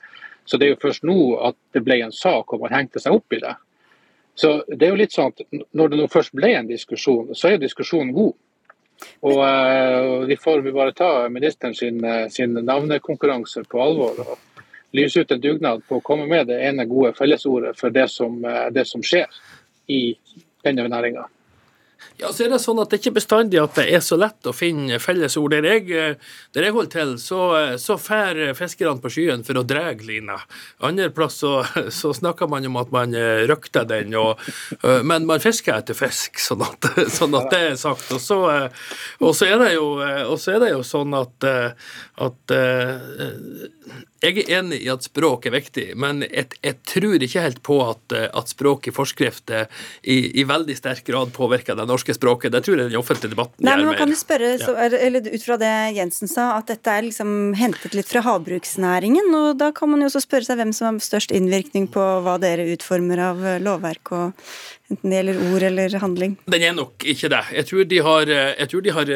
Så 0.46 0.58
det 0.58 0.66
er 0.66 0.74
jo 0.74 0.82
først 0.82 1.06
nå 1.06 1.20
at 1.46 1.56
det 1.74 1.82
ble 1.86 2.00
en 2.02 2.14
sak 2.14 2.52
og 2.54 2.62
man 2.62 2.74
hengte 2.74 3.02
seg 3.02 3.14
opp 3.14 3.34
i 3.34 3.42
det. 3.42 3.54
Så 4.36 4.50
det 4.68 4.86
er 4.86 4.92
jo 4.92 4.98
litt 5.00 5.14
sånn 5.14 5.30
at 5.32 5.46
Når 5.72 5.88
det 5.88 5.98
nå 6.00 6.08
først 6.12 6.34
ble 6.36 6.50
en 6.58 6.66
diskusjon, 6.68 7.30
så 7.34 7.48
er 7.48 7.56
jo 7.56 7.62
diskusjonen 7.64 8.12
god. 8.16 8.34
Og 9.28 9.40
eh, 9.44 10.10
vi 10.30 10.36
får 10.40 10.64
vi 10.64 10.74
bare 10.74 10.94
ta 10.96 11.10
ministeren 11.32 11.74
sin, 11.76 12.02
eh, 12.04 12.26
sin 12.32 12.58
navnekonkurranse 12.66 13.62
på 13.70 13.80
alvor 13.82 14.20
og 14.24 14.66
lyse 14.96 15.22
ut 15.22 15.32
en 15.32 15.42
dugnad 15.42 15.86
på 15.88 15.98
å 15.98 16.04
komme 16.04 16.26
med 16.30 16.50
det 16.50 16.58
ene 16.66 16.86
gode 16.88 17.12
fellesordet 17.14 17.74
for 17.78 17.94
det 17.94 18.08
som, 18.10 18.38
det 18.72 18.86
som 18.88 19.02
skjer 19.04 19.26
i 19.92 20.16
denne 20.66 20.90
næringa. 20.92 21.26
Ja, 22.16 22.30
så 22.32 22.46
er 22.46 22.52
det 22.52 22.62
sånn 22.64 22.78
at 22.80 22.92
det 22.92 22.98
ikke 23.00 23.18
bestandig 23.18 23.58
at 23.60 23.76
det 23.76 23.86
er 23.92 24.00
så 24.04 24.16
lett 24.16 24.48
å 24.48 24.54
finne 24.56 24.96
fellesord. 25.00 25.52
Der 25.52 25.66
jeg, 25.68 26.16
der 26.56 26.64
jeg 26.64 26.72
holder 26.72 26.92
til, 26.92 27.10
så, 27.20 27.40
så 27.80 27.98
fær 28.00 28.38
fiskerne 28.56 29.02
på 29.02 29.10
skyen 29.12 29.44
for 29.44 29.60
å 29.60 29.64
dra 29.68 29.90
lina. 30.00 30.38
Andre 30.84 31.10
plass 31.12 31.36
så, 31.42 31.58
så 31.92 32.14
snakker 32.16 32.48
man 32.52 32.68
om 32.68 32.78
at 32.80 32.92
man 32.94 33.16
røkter 33.50 33.84
den, 33.88 34.16
og, 34.16 34.40
men 35.04 35.28
man 35.28 35.44
fisker 35.44 35.76
etter 35.76 35.98
fisk, 35.98 36.40
sånn 36.40 36.64
at, 36.64 36.88
sånn 37.12 37.36
at 37.36 37.52
det 37.52 37.62
er 37.72 37.78
sagt. 37.80 38.08
Og 38.16 38.22
så, 38.24 38.40
og 39.20 39.36
så, 39.36 39.50
er, 39.50 39.60
det 39.60 39.74
jo, 39.76 39.90
er 40.00 40.64
det 40.64 40.72
jo 40.72 40.82
sånn 40.88 41.16
at, 41.20 41.50
at 42.28 42.56
jeg 44.24 44.38
er 44.44 44.52
enig 44.60 44.78
i 44.84 44.88
at 44.92 45.04
språk 45.04 45.46
er 45.46 45.52
viktig, 45.56 45.86
men 46.00 46.22
jeg, 46.24 46.48
jeg 46.64 46.76
tror 46.88 47.22
ikke 47.26 47.42
helt 47.44 47.60
på 47.66 47.76
at, 47.84 48.14
eh, 48.16 48.28
at 48.32 48.48
språk 48.52 48.88
i 48.88 48.94
forskrift 48.96 49.50
eh, 49.52 49.66
i, 50.08 50.16
i 50.40 50.44
veldig 50.48 50.76
sterk 50.78 51.04
grad 51.08 51.34
påvirker 51.36 51.76
det 51.76 51.84
norske 51.90 52.14
språket. 52.16 52.52
Det 52.54 52.62
tror 52.64 52.80
jeg 52.80 52.90
den 52.92 53.00
offentlige 53.00 53.34
debatten 53.34 53.66
Nei, 53.66 53.74
men 53.76 53.90
man 53.90 53.98
kan 54.00 54.08
du 54.08 54.14
jo 54.16 54.20
spørre, 54.22 54.54
så, 54.62 54.72
er- 54.86 54.96
eller 55.06 55.26
ut 55.28 55.44
fra 55.44 55.58
det 55.60 55.72
Jensen 55.98 56.30
sa, 56.32 56.46
at 56.56 56.70
dette 56.72 56.94
er 56.96 57.06
liksom 57.10 57.52
hentet 57.60 57.94
litt 57.98 58.08
fra 58.08 58.22
havbruksnæringen. 58.26 59.28
Og 59.36 59.58
da 59.60 59.70
kan 59.76 59.92
man 59.92 60.00
jo 60.04 60.08
også 60.10 60.24
spørre 60.24 60.48
seg 60.48 60.60
hvem 60.62 60.72
som 60.76 60.88
har 60.96 61.04
størst 61.04 61.34
innvirkning 61.36 61.90
på 61.92 62.06
hva 62.24 62.38
dere 62.42 62.66
utformer 62.72 63.20
av 63.30 63.44
eh, 63.44 63.60
lovverk, 63.62 64.12
og 64.16 64.48
enten 64.86 65.10
det 65.10 65.18
gjelder 65.18 65.38
ord 65.50 65.64
eller 65.66 65.96
handling. 65.98 66.36
Den 66.46 66.62
er 66.62 66.74
nok 66.76 67.02
ikke 67.10 67.28
det. 67.32 67.42
Jeg 67.58 67.66
tror 67.68 67.88
de 67.90 67.98
har, 68.06 68.30
eh, 68.30 68.66
tror 68.70 68.84
de 68.86 68.94
har 68.94 69.12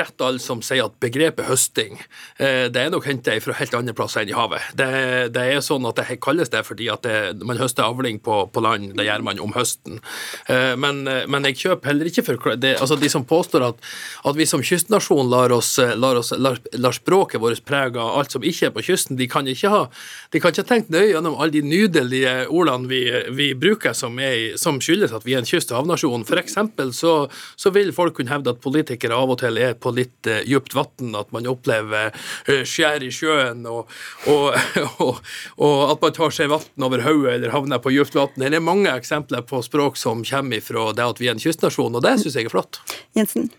rett, 0.00 0.16
alle 0.24 0.40
som 0.42 0.62
sier 0.64 0.86
at 0.88 0.96
begrepet 1.02 1.46
høsting 1.48 1.98
det 2.40 2.76
er 2.80 2.90
nok 2.92 3.04
henta 3.06 3.34
fra 3.42 3.54
helt 3.58 3.74
andre 3.76 3.92
plasser 3.96 4.22
enn 4.22 4.30
i 4.32 4.36
havet. 4.40 4.70
Det, 4.78 4.90
det 5.34 5.44
er 5.54 5.64
sånn 5.64 5.86
at 5.88 6.00
det 6.00 6.18
kalles 6.24 6.50
det 6.52 6.64
fordi 6.66 6.88
at 6.92 7.04
det, 7.06 7.16
man 7.46 7.60
høster 7.60 7.86
avling 7.86 8.20
på, 8.24 8.42
på 8.52 8.64
land. 8.64 8.94
Det 8.98 9.06
gjør 9.06 9.24
man 9.26 9.40
om 9.42 9.54
høsten. 9.56 10.00
Eh, 10.46 10.76
Men, 10.80 11.02
eh, 11.08 11.26
men 11.30 11.46
jeg 11.48 11.58
kjøper 11.64 11.92
heller 11.92 12.08
ikke 12.10 12.24
for 12.26 12.56
det, 12.60 12.76
altså 12.80 12.96
De 13.00 13.08
som 13.10 13.24
påstår 13.26 13.64
at, 13.66 13.80
at 14.24 14.38
vi 14.38 14.46
som 14.48 14.62
kystnasjon 14.64 15.30
lar, 15.30 15.52
oss, 15.52 15.74
eh, 15.82 15.96
lar, 15.98 16.20
oss, 16.20 16.32
lar, 16.36 16.60
lar 16.72 16.96
språket 16.96 17.42
vårt 17.42 17.64
prege 17.66 18.00
av 18.00 18.20
alt 18.20 18.34
som 18.34 18.44
ikke 18.44 18.70
er 18.70 18.74
på 18.76 18.84
kysten, 18.90 19.18
de 19.20 19.28
kan 19.30 19.48
ikke 19.48 19.72
ha 19.72 19.82
de 20.30 20.40
kan 20.40 20.52
ikke 20.52 20.62
ha 20.62 20.68
tenkt 20.68 20.92
nøye 20.94 21.10
gjennom 21.10 21.36
alle 21.40 21.56
de 21.56 21.62
nydelige 21.66 22.34
ordene 22.54 22.86
vi, 22.90 23.00
vi 23.34 23.48
bruker 23.58 23.94
som, 23.96 24.18
er, 24.22 24.54
som 24.60 24.78
skyldes 24.82 25.14
at 25.16 25.26
vi 25.26 25.34
er 25.34 25.42
en 25.42 25.48
kyst- 25.48 25.72
og 25.74 25.80
havnasjon. 25.80 26.22
Eksempel 26.40 26.92
så, 26.96 27.14
så 27.58 27.72
vil 27.74 27.90
folk 27.92 28.14
kunne 28.16 28.32
hevde 28.32 28.54
at 28.54 28.62
politikere 28.62 29.16
av 29.16 29.34
og 29.34 29.40
til 29.42 29.58
er 29.60 29.74
på 29.74 29.92
litt 29.92 30.30
uh, 30.30 30.40
dypt 30.46 30.76
vann, 30.76 31.16
at 31.18 31.32
man 31.34 31.48
opplever 31.50 32.14
uh, 32.14 32.62
skjær 32.68 33.04
i 33.04 33.10
sjøen, 33.14 33.64
og, 33.68 33.90
og, 34.29 34.29
og, 35.04 35.20
og 35.60 35.92
at 35.92 36.04
man 36.04 36.14
tar 36.16 36.34
seg 36.34 36.50
vann 36.52 36.86
over 36.86 37.02
hodet 37.06 37.36
eller 37.36 37.54
havner 37.54 37.80
på 37.82 37.92
dypt 37.94 38.16
vann. 38.18 38.36
Det 38.38 38.52
er 38.52 38.64
mange 38.64 38.92
eksempler 38.92 39.42
på 39.46 39.62
språk 39.66 39.98
som 40.00 40.24
kommer 40.26 40.62
fra 40.64 40.90
det 40.96 41.06
at 41.06 41.22
vi 41.22 41.30
er 41.30 41.36
en 41.36 41.42
kystnasjon, 41.42 41.96
og 41.96 42.04
det 42.04 42.18
syns 42.20 42.38
jeg 42.38 42.48
er 42.48 42.54
flott. 42.54 42.80
Jensen? 43.18 43.50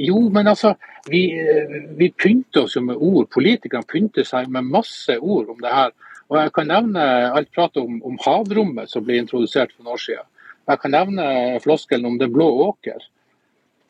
Jo, 0.00 0.20
men 0.32 0.48
altså, 0.48 0.74
vi, 1.12 1.26
eh, 1.36 1.74
vi 1.98 2.08
pynter 2.16 2.64
oss 2.64 2.76
jo 2.76 2.84
med 2.86 2.96
ord. 2.96 3.28
Politikerne 3.34 3.84
pynter 3.84 4.24
seg 4.24 4.48
med 4.48 4.68
masse 4.68 5.18
ord 5.18 5.50
om 5.52 5.60
det 5.60 5.72
her. 5.74 5.92
Og 6.30 6.38
Jeg 6.38 6.52
kan 6.54 6.70
nevne 6.70 7.04
alt 7.34 7.50
pratet 7.52 7.82
om, 7.82 7.98
om 8.06 8.18
havrommet 8.24 8.88
som 8.88 9.04
ble 9.04 9.18
introdusert 9.20 9.74
for 9.74 9.82
noen 9.84 9.96
år 9.98 10.04
siden. 10.04 10.28
Jeg 10.70 10.80
kan 10.80 10.94
nevne 10.94 11.24
floskelen 11.64 12.06
om 12.06 12.18
den 12.20 12.32
blå 12.32 12.46
åker. 12.68 13.02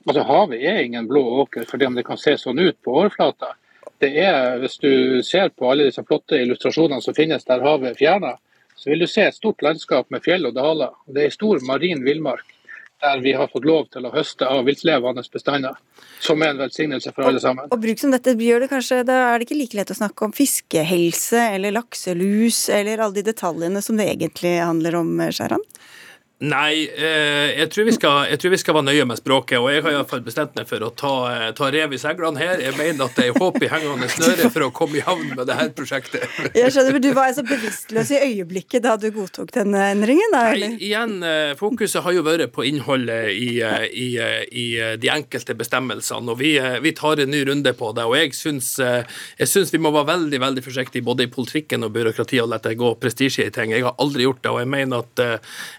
Altså, 0.09 0.25
Havet 0.25 0.63
er 0.65 0.81
ingen 0.83 1.09
blå 1.09 1.23
åker 1.43 1.67
fordi 1.69 1.87
om 1.87 1.99
det 1.99 2.07
kan 2.09 2.19
se 2.19 2.37
sånn 2.41 2.59
ut 2.59 2.79
på 2.83 2.95
overflata. 2.97 3.53
Det 4.01 4.13
er, 4.17 4.59
Hvis 4.63 4.79
du 4.81 5.23
ser 5.23 5.51
på 5.53 5.71
alle 5.71 5.91
disse 5.91 6.05
flotte 6.07 6.39
illustrasjonene 6.41 7.03
som 7.05 7.17
finnes 7.17 7.45
der 7.45 7.61
havet 7.65 7.93
er 7.93 7.99
fjerna, 7.99 8.37
så 8.77 8.89
vil 8.89 9.05
du 9.05 9.11
se 9.11 9.27
et 9.29 9.37
stort 9.37 9.61
landskap 9.63 10.09
med 10.11 10.25
fjell 10.25 10.49
og 10.49 10.55
daler. 10.57 10.95
Det 11.05 11.27
er 11.27 11.35
stor 11.35 11.61
marin 11.69 12.01
villmark 12.07 12.57
der 13.01 13.21
vi 13.25 13.33
har 13.33 13.49
fått 13.49 13.65
lov 13.65 13.87
til 13.93 14.05
å 14.05 14.13
høste 14.13 14.45
av 14.49 14.67
viltlevende 14.69 15.23
bestander. 15.33 15.77
Som 16.21 16.43
er 16.45 16.53
en 16.53 16.61
velsignelse 16.61 17.13
for 17.17 17.29
alle 17.29 17.41
sammen. 17.41 17.71
Og 17.73 17.81
bruk 17.81 18.01
som 18.01 18.13
dette 18.13 18.35
gjør 18.37 18.65
det 18.65 18.71
kanskje, 18.73 19.03
da 19.09 19.17
er 19.31 19.41
det 19.41 19.49
ikke 19.49 19.57
like 19.57 19.79
lett 19.79 19.93
å 19.95 19.97
snakke 19.97 20.27
om 20.27 20.35
fiskehelse 20.37 21.47
eller 21.57 21.73
lakselus 21.77 22.67
eller 22.77 23.01
alle 23.01 23.21
de 23.21 23.27
detaljene 23.31 23.81
som 23.85 24.01
det 24.01 24.11
egentlig 24.13 24.59
handler 24.61 25.01
om, 25.01 25.15
Skjæran? 25.33 25.65
Nei, 26.41 26.86
eh, 26.97 27.51
jeg, 27.59 27.68
tror 27.68 27.84
vi 27.84 27.93
skal, 27.93 28.14
jeg 28.30 28.41
tror 28.41 28.53
vi 28.55 28.59
skal 28.62 28.76
være 28.78 28.86
nøye 28.86 29.05
med 29.11 29.18
språket. 29.20 29.59
Og 29.61 29.66
jeg 29.68 29.82
har 29.84 29.93
i 29.93 29.97
hvert 29.99 30.09
fall 30.09 30.22
bestemt 30.24 30.55
meg 30.57 30.68
for 30.70 30.80
å 30.80 30.88
ta, 30.97 31.11
eh, 31.28 31.49
ta 31.57 31.66
rev 31.68 31.93
i 31.93 31.99
seglene 32.01 32.41
her. 32.41 32.62
Jeg 32.64 32.78
mener 32.78 33.11
at 33.11 33.18
det 33.18 33.26
er 33.28 33.36
håp 33.36 33.59
i 33.61 33.68
hengende 33.68 34.09
snøre 34.09 34.49
for 34.55 34.64
å 34.64 34.70
komme 34.72 34.97
i 34.97 35.03
havn 35.05 35.34
med 35.34 35.45
det 35.51 35.59
her 35.59 35.68
prosjektet. 35.76 36.24
Jeg 36.57 36.72
skjønner, 36.72 36.97
men 36.97 37.05
Du 37.05 37.11
var 37.12 37.28
altså 37.28 37.45
bevisstløs 37.45 38.12
i 38.16 38.20
øyeblikket 38.24 38.86
da 38.86 38.95
du 38.97 39.11
godtok 39.12 39.53
den 39.53 39.76
endringen? 39.76 40.32
da, 40.32 40.47
eller? 40.55 40.72
Nei, 40.72 40.78
igjen, 40.88 41.18
eh, 41.28 41.53
fokuset 41.61 42.01
har 42.07 42.16
jo 42.16 42.24
vært 42.24 42.55
på 42.57 42.64
innholdet 42.64 43.36
i, 43.36 43.61
i, 43.61 44.09
i 44.16 44.66
de 44.97 45.12
enkelte 45.12 45.59
bestemmelsene. 45.61 46.24
Og 46.32 46.41
vi, 46.41 46.55
vi 46.57 46.95
tar 46.97 47.20
en 47.20 47.32
ny 47.34 47.43
runde 47.51 47.74
på 47.76 47.93
det. 47.93 48.09
Og 48.09 48.16
jeg 48.16 48.32
syns, 48.38 48.72
jeg 48.80 49.51
syns 49.51 49.74
vi 49.76 49.82
må 49.82 49.93
være 49.93 50.14
veldig 50.14 50.41
veldig 50.41 50.64
forsiktige 50.64 51.05
både 51.05 51.28
i 51.28 51.32
politikken 51.36 51.84
og 51.84 51.93
byråkratiet 51.99 52.47
og 52.47 52.53
la 52.55 52.62
det 52.64 52.78
gå 52.80 52.95
prestisje 53.03 53.45
i 53.45 53.53
ting. 53.53 53.76
Jeg 53.76 53.84
har 53.84 53.99
aldri 54.01 54.24
gjort 54.24 54.41
det. 54.41 54.57
Og 54.57 54.64
jeg 54.64 54.72
mener 54.72 55.05
at, 55.05 55.24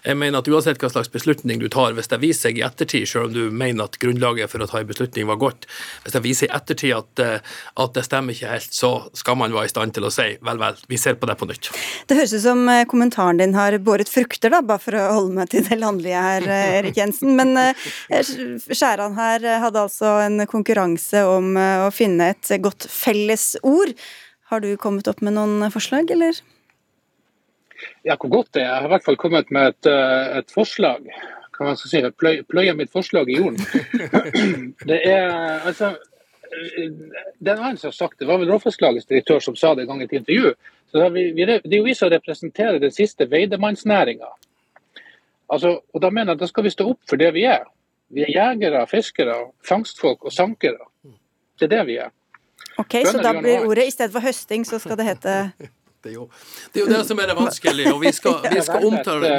jeg 0.06 0.22
mener 0.22 0.38
at 0.38 0.51
uansett 0.52 0.80
hva 0.82 0.90
slags 0.92 1.10
beslutning 1.12 1.60
du 1.62 1.68
tar, 1.72 1.94
hvis 1.96 2.10
det 2.10 2.20
viser 2.22 2.48
seg 2.48 2.58
i 2.60 2.64
ettertid, 2.66 3.08
selv 3.08 3.30
om 3.30 3.34
du 3.34 3.54
mener 3.54 3.86
at 3.86 3.98
grunnlaget 4.02 4.52
for 4.52 4.62
å 4.62 4.68
ta 4.70 4.80
en 4.80 4.88
beslutning 4.88 5.28
var 5.28 5.40
godt, 5.40 5.66
hvis 6.04 6.16
det 6.16 6.22
viser 6.24 6.48
i 6.48 6.52
ettertid 6.56 6.94
at, 6.96 7.22
eh, 7.22 7.52
at 7.84 7.94
det 7.96 8.04
stemmer 8.06 8.36
ikke 8.36 8.52
helt, 8.54 8.72
så 8.74 8.92
skal 9.18 9.38
man 9.40 9.54
være 9.54 9.70
i 9.70 9.72
stand 9.72 9.96
til 9.96 10.08
å 10.08 10.12
si 10.12 10.28
vel, 10.44 10.60
vel, 10.62 10.78
vi 10.90 11.00
ser 11.00 11.18
på 11.20 11.28
det 11.30 11.38
på 11.40 11.48
nytt. 11.50 11.72
Det 12.08 12.18
høres 12.18 12.34
ut 12.36 12.44
som 12.44 12.64
eh, 12.72 12.84
kommentaren 12.90 13.40
din 13.40 13.56
har 13.58 13.76
båret 13.84 14.10
frukter, 14.12 14.52
da, 14.54 14.62
bare 14.66 14.82
for 14.82 14.98
å 14.98 15.08
holde 15.18 15.36
meg 15.40 15.52
til 15.52 15.66
det 15.68 15.80
landlige 15.80 16.24
her, 16.28 16.48
eh, 16.48 16.74
Erik 16.80 17.00
Jensen. 17.00 17.34
Men 17.38 17.56
Skjæran 18.12 19.16
her 19.16 19.44
hadde 19.62 19.84
altså 19.86 20.16
en 20.24 20.44
konkurranse 20.50 21.22
om 21.28 21.54
å 21.56 21.90
finne 21.94 22.32
et 22.32 22.52
godt 22.62 22.86
felles 22.90 23.52
ord. 23.62 23.94
Har 24.52 24.60
du 24.64 24.74
kommet 24.76 25.08
opp 25.08 25.22
med 25.24 25.36
noen 25.38 25.70
forslag, 25.72 26.10
eller? 26.12 26.36
Ja, 28.04 28.16
hvor 28.16 28.30
godt 28.32 28.54
det 28.54 28.62
er. 28.62 28.68
Jeg 28.68 28.80
har 28.80 28.88
i 28.88 28.92
hvert 28.94 29.04
fall 29.04 29.20
kommet 29.20 29.50
med 29.50 29.74
et, 29.74 29.90
eh, 29.90 30.38
et 30.38 30.54
forslag. 30.54 31.06
Kan 31.56 31.66
man 31.66 31.76
si, 31.76 32.00
pløy, 32.18 32.42
Pløye 32.48 32.74
mitt 32.74 32.92
forslag 32.92 33.28
i 33.28 33.38
jorden. 33.38 33.60
Det 34.88 35.00
er 35.08 35.60
altså 35.66 35.94
det 37.40 37.48
er 37.48 37.56
en 37.56 37.64
annen 37.64 37.78
som 37.80 37.88
har 37.88 37.96
sagt 37.96 38.18
det, 38.20 38.26
var 38.28 38.36
vel 38.40 38.50
Råfisklagets 38.52 39.06
direktør 39.08 39.40
som 39.40 39.56
sa 39.56 39.74
det 39.74 39.86
en 39.86 39.92
gang 39.92 40.02
i 40.02 40.04
et 40.04 40.16
intervju. 40.18 40.54
Så 40.92 41.08
vi, 41.14 41.22
vi, 41.32 41.46
det 41.46 41.62
er 41.64 41.78
jo 41.78 41.86
vi 41.86 41.94
som 41.96 42.10
representerer 42.12 42.76
den 42.82 42.92
siste 42.92 43.24
veidemannsnæringa. 43.30 44.28
Altså, 45.52 45.78
og 45.80 46.02
da 46.02 46.10
mener 46.10 46.32
jeg 46.32 46.40
at 46.40 46.42
da 46.44 46.48
skal 46.50 46.66
vi 46.66 46.74
stå 46.74 46.88
opp 46.92 47.00
for 47.08 47.20
det 47.20 47.32
vi 47.36 47.46
er. 47.48 47.64
Vi 48.12 48.26
er 48.26 48.32
jegere, 48.34 48.84
fiskere, 48.88 49.38
fangstfolk 49.68 50.24
og 50.28 50.32
sankere. 50.32 50.90
Det 51.60 51.70
er 51.70 51.76
det 51.78 51.86
vi 51.88 51.96
er. 52.04 52.12
Ok, 52.76 52.98
Bønder 52.98 53.12
Så 53.12 53.22
da 53.24 53.32
blir 53.40 53.66
ordet 53.68 53.86
i 53.88 53.94
stedet 53.94 54.12
for 54.12 54.24
høsting, 54.24 54.66
så 54.68 54.80
skal 54.80 55.00
det 55.00 55.08
hete 55.08 55.36
det 56.02 56.10
er, 56.10 56.18
jo, 56.18 56.28
det 56.72 56.82
er 56.82 56.86
jo 56.86 56.90
det 56.92 57.04
som 57.08 57.22
er 57.22 57.30
det 57.30 57.38
vanskelige, 57.38 57.94
og 57.94 58.02
vi 58.02 58.12
skal, 58.20 58.40
vi 58.50 58.64
skal 58.66 58.88
omtale 58.88 59.32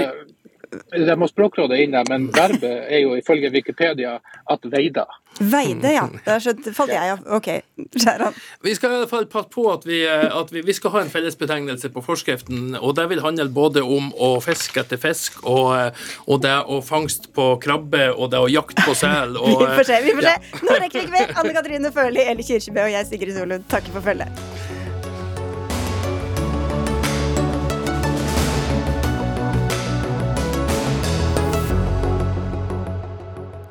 det 0.91 1.16
må 1.20 1.28
språkrådet 1.30 1.80
inn 1.84 1.93
der, 1.95 2.07
men 2.09 2.30
verbet 2.34 2.88
er 2.89 3.03
jo 3.03 3.18
ifølge 3.18 3.51
Wikipedia 3.53 4.18
at 4.51 4.66
veida. 4.72 5.05
Veide, 5.39 5.89
ja. 5.95 6.03
Der 6.26 6.74
falt 6.76 6.93
jeg 6.93 7.14
av. 7.16 7.24
Ok, 7.38 7.49
skjæran. 7.97 8.36
Vi 8.64 8.76
skal 8.78 8.91
i 8.91 8.99
hvert 9.01 9.11
fall 9.11 9.26
passe 9.32 9.49
på 9.53 9.66
at, 9.74 9.88
vi, 9.89 10.03
at 10.05 10.53
vi, 10.53 10.61
vi, 10.66 10.76
skal 10.78 10.93
ha 10.93 11.03
en 11.03 11.09
fellesbetegnelse 11.14 11.89
på 11.93 12.03
forskriften, 12.05 12.78
og 12.80 12.95
det 12.99 13.07
vil 13.09 13.24
handle 13.26 13.49
både 13.53 13.82
om 13.86 14.11
å 14.14 14.36
fiske 14.45 14.84
etter 14.84 15.01
fisk, 15.01 15.41
og, 15.49 15.97
og 16.28 16.43
det 16.45 16.55
å 16.70 16.82
fangst 16.86 17.32
på 17.34 17.53
krabbe, 17.64 18.11
og 18.14 18.32
det 18.34 18.43
å 18.43 18.51
jakte 18.51 18.86
på 18.86 18.95
sel. 18.97 19.38
vi 19.49 19.57
får 19.57 19.89
se. 19.89 19.99
vi 20.05 20.16
får 20.20 20.30
se. 20.30 20.38
Ja. 20.38 20.61
Nå 20.61 20.78
rekker 20.78 20.99
vi 20.99 21.05
ikke 21.07 21.18
mer. 21.18 21.36
Anne 21.41 21.57
Katrine 21.57 21.93
Førli, 21.95 22.30
Eli 22.30 22.45
Kirkebø 22.45 22.88
og 22.88 22.95
jeg, 22.97 23.09
Sigrid 23.09 23.38
Solund, 23.38 23.70
takker 23.74 23.97
for 23.97 24.05
følget. 24.05 24.82